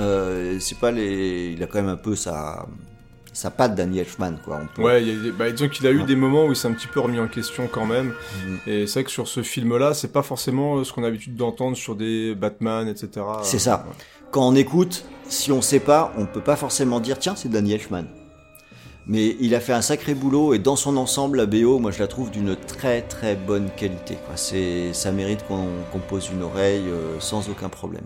[0.01, 2.67] Euh, c'est pas les, il a quand même un peu sa,
[3.33, 4.61] sa patte Danny Elfman, quoi.
[4.63, 6.69] On peut- Ouais, y a bah, disons qu'il a eu des moments où il s'est
[6.69, 8.13] un petit peu remis en question quand même.
[8.47, 8.59] Mhm.
[8.67, 11.37] Et c'est vrai que sur ce film-là, c'est pas forcément euh, ce qu'on a l'habitude
[11.37, 13.25] d'entendre sur des Batman, etc.
[13.43, 13.85] C'est ça.
[13.89, 13.95] Ouais.
[14.31, 17.73] Quand on écoute, si on sait pas, on peut pas forcément dire tiens, c'est Danny
[17.73, 18.05] Elfman.
[19.07, 21.99] Mais il a fait un sacré boulot et dans son ensemble, la BO, moi je
[21.99, 24.15] la trouve d'une très très bonne qualité.
[24.27, 24.37] Quoi.
[24.37, 28.05] C'est, ça mérite qu'on qu'on pose une oreille euh, sans aucun problème.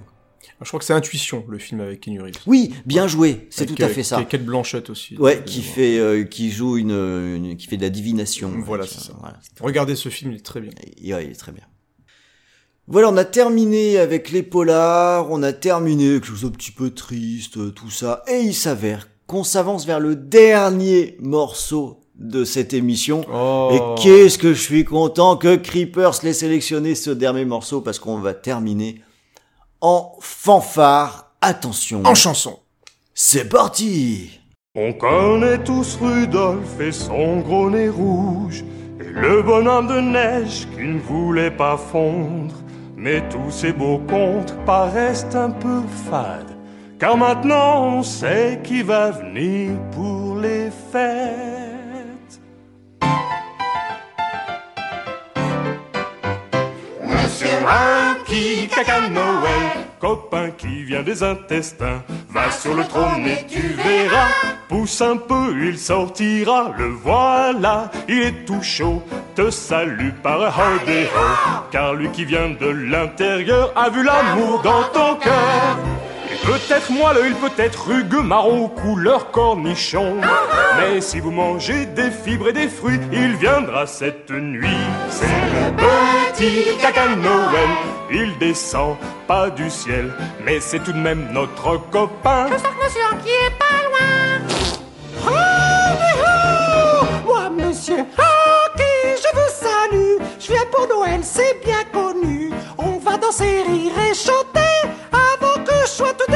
[0.61, 2.35] Je crois que c'est Intuition, le film avec Keanu Reeves.
[2.47, 4.23] Oui, bien joué, c'est tout à fait ça.
[4.25, 5.17] Kate Blanchett aussi.
[5.17, 8.53] Ouais, qui fait, euh, qui joue une, une- qui fait de la divination.
[8.65, 9.13] Voilà, c'est ça.
[9.21, 9.39] voilà.
[9.61, 10.73] Regardez ce film, il est très bien.
[11.01, 11.65] Et- ouais, il est très bien.
[12.89, 16.73] Voilà, on a terminé avec les polars, on a terminé avec quelque chose un petit
[16.73, 22.73] peu triste, tout ça, et il s'avère qu'on s'avance vers le dernier morceau de cette
[22.73, 23.25] émission.
[23.33, 23.69] Oh.
[23.73, 28.19] Et qu'est-ce que je suis content que Creepers l'ait sélectionné ce dernier morceau parce qu'on
[28.21, 29.03] va terminer
[29.81, 31.25] en fanfare.
[31.41, 32.59] Attention, En chanson.
[33.15, 34.41] c'est parti
[34.75, 38.65] On connaît tous Rudolph et son gros nez rouge,
[39.01, 42.55] et le bonhomme de neige qui ne voulait pas fondre.
[42.97, 46.57] Mais tous ces beaux contes paraissent un peu fades,
[46.99, 51.68] car maintenant on sait qui va venir pour les fêtes.
[57.69, 63.61] Monsieur Ranky Caca Noël, copain qui vient des intestins, va sur le trône et tu
[63.61, 64.29] verras.
[64.69, 69.03] Pousse un peu, il sortira, le voilà, il est tout chaud,
[69.35, 74.85] te salue par un ho, car lui qui vient de l'intérieur a vu l'amour dans
[74.95, 75.79] ton cœur.
[76.45, 80.17] Peut-être moelleux, il peut être rugueux, marron ou couleur cornichon.
[80.79, 84.69] Mais si vous mangez des fibres et des fruits, il viendra cette nuit.
[85.11, 87.69] C'est le petit caca de Noël.
[88.11, 88.97] Il descend
[89.27, 90.13] pas du ciel,
[90.45, 92.47] mais c'est tout de même notre copain.
[97.25, 100.17] Moi, monsieur Hockey, je vous salue.
[100.41, 102.51] Je viens pour Noël, c'est bien connu.
[102.79, 106.28] On va danser, rire et chanter avant que je sois tout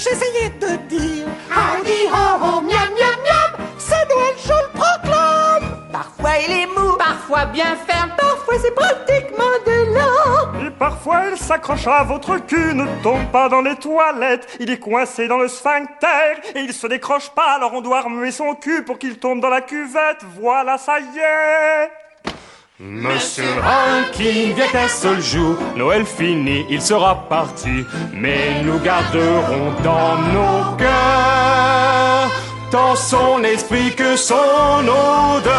[0.00, 3.66] essayez de dire Howdy ho ho, miam miam miam.
[3.78, 5.76] C'est Noël, je le proclame.
[5.92, 10.52] Parfois il est mou, parfois bien ferme, parfois c'est pratiquement de l'or.
[10.66, 14.56] Et parfois il s'accroche à votre cul, ne tombe pas dans les toilettes.
[14.60, 18.30] Il est coincé dans le sphincter et il se décroche pas, alors on doit remuer
[18.32, 20.22] son cul pour qu'il tombe dans la cuvette.
[20.38, 22.05] Voilà, ça y est.
[22.78, 30.18] Monsieur Rankin vient qu'un seul jour, Noël fini, il sera parti, mais nous garderons dans
[30.18, 32.30] nos cœurs
[32.70, 35.56] tant son esprit que son odeur.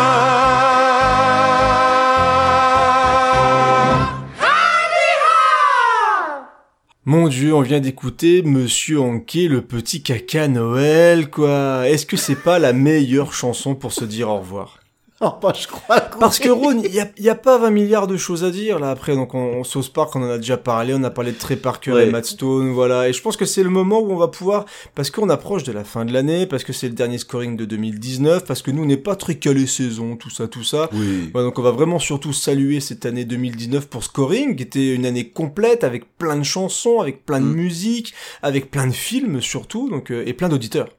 [7.04, 11.88] Mon dieu, on vient d'écouter Monsieur Anquet, le petit caca Noël, quoi.
[11.88, 14.78] Est-ce que c'est pas la meilleure chanson pour se dire au revoir?
[15.42, 16.50] Bah, je crois que Parce que.
[16.50, 17.00] Ron, il y
[17.30, 19.16] a, a pas 20 milliards de choses à dire là après.
[19.16, 21.56] Donc on, on South Park, on en a déjà parlé, on a parlé de Trey
[21.56, 22.08] Parker Ouais.
[22.08, 23.10] et Matt Stone, voilà.
[23.10, 25.72] Et je pense que c'est le moment où on va pouvoir, parce qu'on approche de
[25.72, 28.84] la fin de l'année, parce que c'est le dernier scoring de 2019, parce que nous
[28.84, 30.90] on n'est pas très calé saison, tout ça, tout ça.
[30.94, 31.32] Oui.
[31.34, 35.06] Ouais, donc on va vraiment surtout saluer cette année 2019 pour Scoring, qui était une
[35.06, 37.54] année complète avec plein de chansons, avec plein de Mm.
[37.54, 38.14] musique,
[38.44, 40.90] avec plein de films surtout, donc euh, et plein d'auditeurs.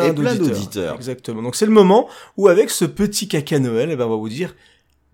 [0.00, 0.96] Plein d'auditeurs.
[0.96, 1.42] Exactement.
[1.42, 4.28] Donc c'est le moment où avec ce petit caca Noël, eh ben, on va vous
[4.28, 4.54] dire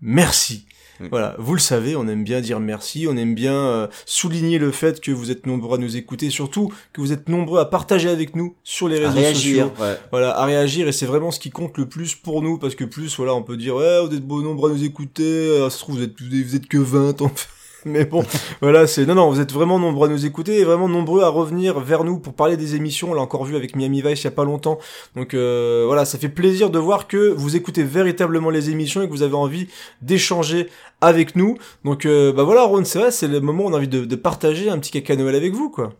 [0.01, 0.65] merci.
[1.09, 4.71] Voilà, vous le savez, on aime bien dire merci, on aime bien euh, souligner le
[4.71, 8.09] fait que vous êtes nombreux à nous écouter, surtout que vous êtes nombreux à partager
[8.09, 9.65] avec nous sur les réseaux réagir.
[9.69, 9.83] sociaux.
[9.83, 9.97] Ouais.
[10.11, 12.83] Voilà, à réagir et c'est vraiment ce qui compte le plus pour nous parce que
[12.83, 15.77] plus voilà, on peut dire ouais, vous êtes beau nombre à nous écouter, euh, ça
[15.77, 17.47] se trouve vous êtes vous êtes que 20 en fait.
[17.85, 18.23] Mais bon,
[18.61, 21.29] voilà, c'est non non, vous êtes vraiment nombreux à nous écouter et vraiment nombreux à
[21.29, 23.11] revenir vers nous pour parler des émissions.
[23.11, 24.77] On l'a encore vu avec Miami Vice il y a pas longtemps.
[25.15, 29.07] Donc euh, voilà, ça fait plaisir de voir que vous écoutez véritablement les émissions et
[29.07, 29.67] que vous avez envie
[30.01, 30.69] d'échanger
[31.01, 31.57] avec nous.
[31.83, 34.05] Donc euh, bah voilà, Ron, c'est vrai, c'est le moment où on a envie de,
[34.05, 35.93] de partager un petit caca Noël avec vous quoi.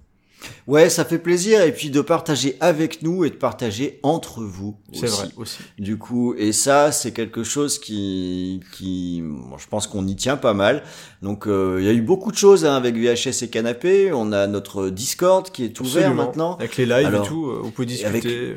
[0.68, 4.78] Ouais, ça fait plaisir et puis de partager avec nous et de partager entre vous.
[4.94, 5.22] C'est aussi.
[5.22, 5.58] vrai aussi.
[5.78, 10.38] Du coup, et ça, c'est quelque chose qui, qui, bon, je pense qu'on y tient
[10.38, 10.84] pas mal.
[11.22, 14.12] Donc, euh, il y a eu beaucoup de choses hein, avec VHS et Canapé.
[14.14, 16.24] On a notre Discord qui est ouvert Absolument.
[16.26, 16.56] maintenant.
[16.56, 18.08] Avec les lives Alors, et tout, euh, vous pouvez discuter.
[18.10, 18.56] avec- ouais.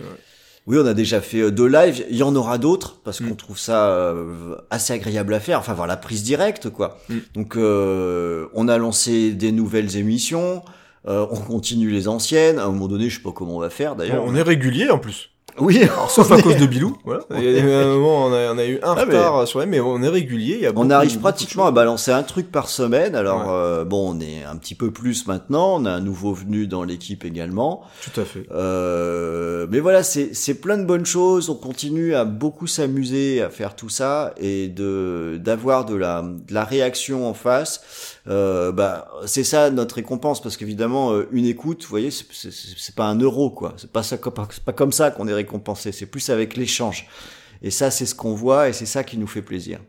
[0.66, 2.06] Oui, on a déjà fait euh, deux lives.
[2.09, 3.28] Il y en aura d'autres parce Mm.
[3.28, 5.59] qu'on trouve ça euh, assez agréable à faire.
[5.59, 6.98] Enfin, voir la prise directe, quoi.
[7.11, 7.15] Mm.
[7.35, 10.62] Donc, euh, on a lancé des nouvelles émissions.
[11.06, 12.59] Euh, on continue les anciennes.
[12.59, 14.24] À un moment donné, je sais pas comment on va faire d'ailleurs.
[14.26, 15.31] on est régulier en plus.
[15.60, 17.22] Oui, Sauf à cause de Bilou, voilà.
[17.36, 19.47] Il y a eu un moment, on a, on a eu un Ah, mais- retard
[19.47, 20.55] sur elle, mais on est régulier.
[20.56, 23.14] Il y a On arrive pratiquement à balancer un truc par semaine.
[23.14, 23.52] Alors Ouais.
[23.52, 25.76] euh, bon, on est un petit peu plus maintenant.
[25.81, 27.82] On a un nouveau venu dans l'équipe également.
[28.02, 28.47] Tout à fait.
[28.52, 31.48] Euh, mais voilà, c'est c'est plein de bonnes choses.
[31.51, 36.52] On continue à beaucoup s'amuser à faire tout ça et de d'avoir de la de
[36.52, 37.81] la réaction en face.
[38.26, 43.05] Euh, bah c'est ça notre récompense parce qu'évidemment euh, une écoute, vous voyez, c'est- pas
[43.06, 43.74] un euro quoi.
[43.76, 44.16] C'est pas ça
[44.51, 45.92] c'est pas comme ça qu'on est récompensé.
[45.92, 47.06] C'est plus avec l'échange.
[47.62, 49.80] Et ça, c'est ce qu'on voit et c'est ça qui nous fait plaisir.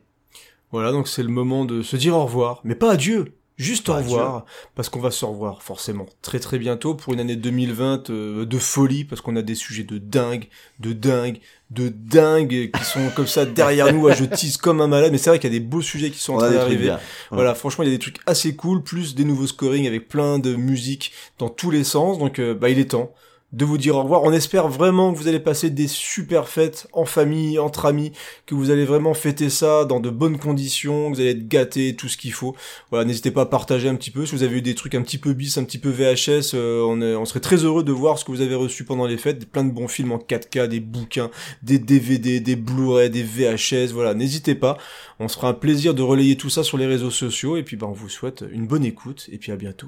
[0.71, 3.93] Voilà, donc c'est le moment de se dire au revoir, mais pas adieu, juste au
[3.95, 4.45] revoir,
[4.75, 8.57] parce qu'on va se revoir forcément très très bientôt pour une année 2020 euh, de
[8.57, 10.47] folie, parce qu'on a des sujets de dingue,
[10.79, 11.39] de dingue,
[11.75, 15.17] de dingue qui sont comme ça derrière nous, à je tease comme un malade, mais
[15.17, 16.95] c'est vrai qu'il y a des beaux sujets qui sont en train d'arriver.
[17.31, 20.39] Voilà, franchement, il y a des trucs assez cool, plus des nouveaux scorings avec plein
[20.39, 22.17] de musique dans tous les sens.
[22.17, 23.13] Donc, euh, bah, il est temps
[23.55, 24.23] de vous dire au revoir.
[24.23, 28.11] On espère vraiment que vous allez passer des super fêtes en famille, entre amis,
[28.45, 31.95] que vous allez vraiment fêter ça dans de bonnes conditions, que vous allez être gâtés,
[31.95, 32.53] tout ce qu'il faut.
[32.89, 34.25] Voilà, n'hésitez pas à partager un petit peu.
[34.25, 36.83] Si vous avez eu des trucs un petit peu bis, un petit peu VHS, euh,
[36.85, 39.17] on, est- on serait très heureux de voir ce que vous avez reçu pendant les
[39.17, 39.49] fêtes.
[39.49, 41.31] Plein de bons films en 4K, des bouquins,
[41.63, 43.93] des DVD, des Blu-ray, des VHS.
[43.93, 44.77] Voilà, n'hésitez pas.
[45.19, 47.55] On se fera un plaisir de relayer tout ça sur les réseaux sociaux.
[47.55, 49.29] Et puis, bah, on vous souhaite une bonne écoute.
[49.31, 49.87] Et puis, à bientôt.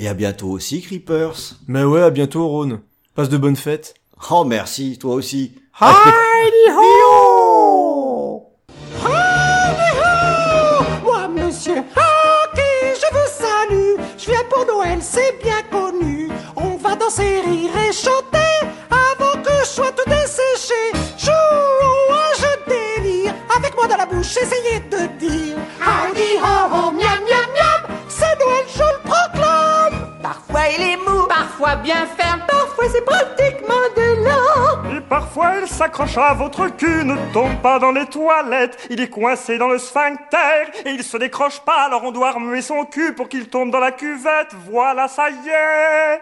[0.00, 1.54] Et à bientôt aussi, Creepers.
[1.68, 2.80] Mais ouais, à bientôt, Rhône.
[3.14, 3.94] Passe de bonnes fêtes.
[4.28, 5.54] Oh, merci, toi aussi.
[5.80, 6.82] Hi-ho
[11.04, 13.94] Moi, monsieur Hockey, je vous salue.
[14.18, 16.28] Je viens pour Noël, c'est bien connu.
[16.56, 20.74] On va danser, rire et chanter avant que je sois tout desséché.
[21.16, 21.30] Joue
[22.10, 23.32] au jeu délire.
[23.56, 26.90] Avec moi dans la bouche, essayez de dire Howdy ho ho,
[30.76, 34.96] il est mou, parfois bien ferme, parfois c'est pratiquement de l'or.
[34.96, 38.86] Et parfois il s'accroche à votre cul, ne tombe pas dans les toilettes.
[38.90, 42.62] Il est coincé dans le sphincter et il se décroche pas, alors on doit remuer
[42.62, 44.54] son cul pour qu'il tombe dans la cuvette.
[44.70, 46.20] Voilà, ça y est.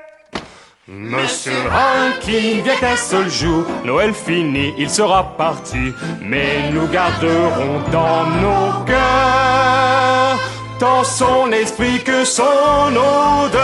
[0.89, 8.27] Monsieur Hanky vient qu'un seul jour, Noël fini, il sera parti, mais nous garderons dans
[8.27, 10.39] nos cœurs
[10.83, 13.63] tant son esprit que son odeur.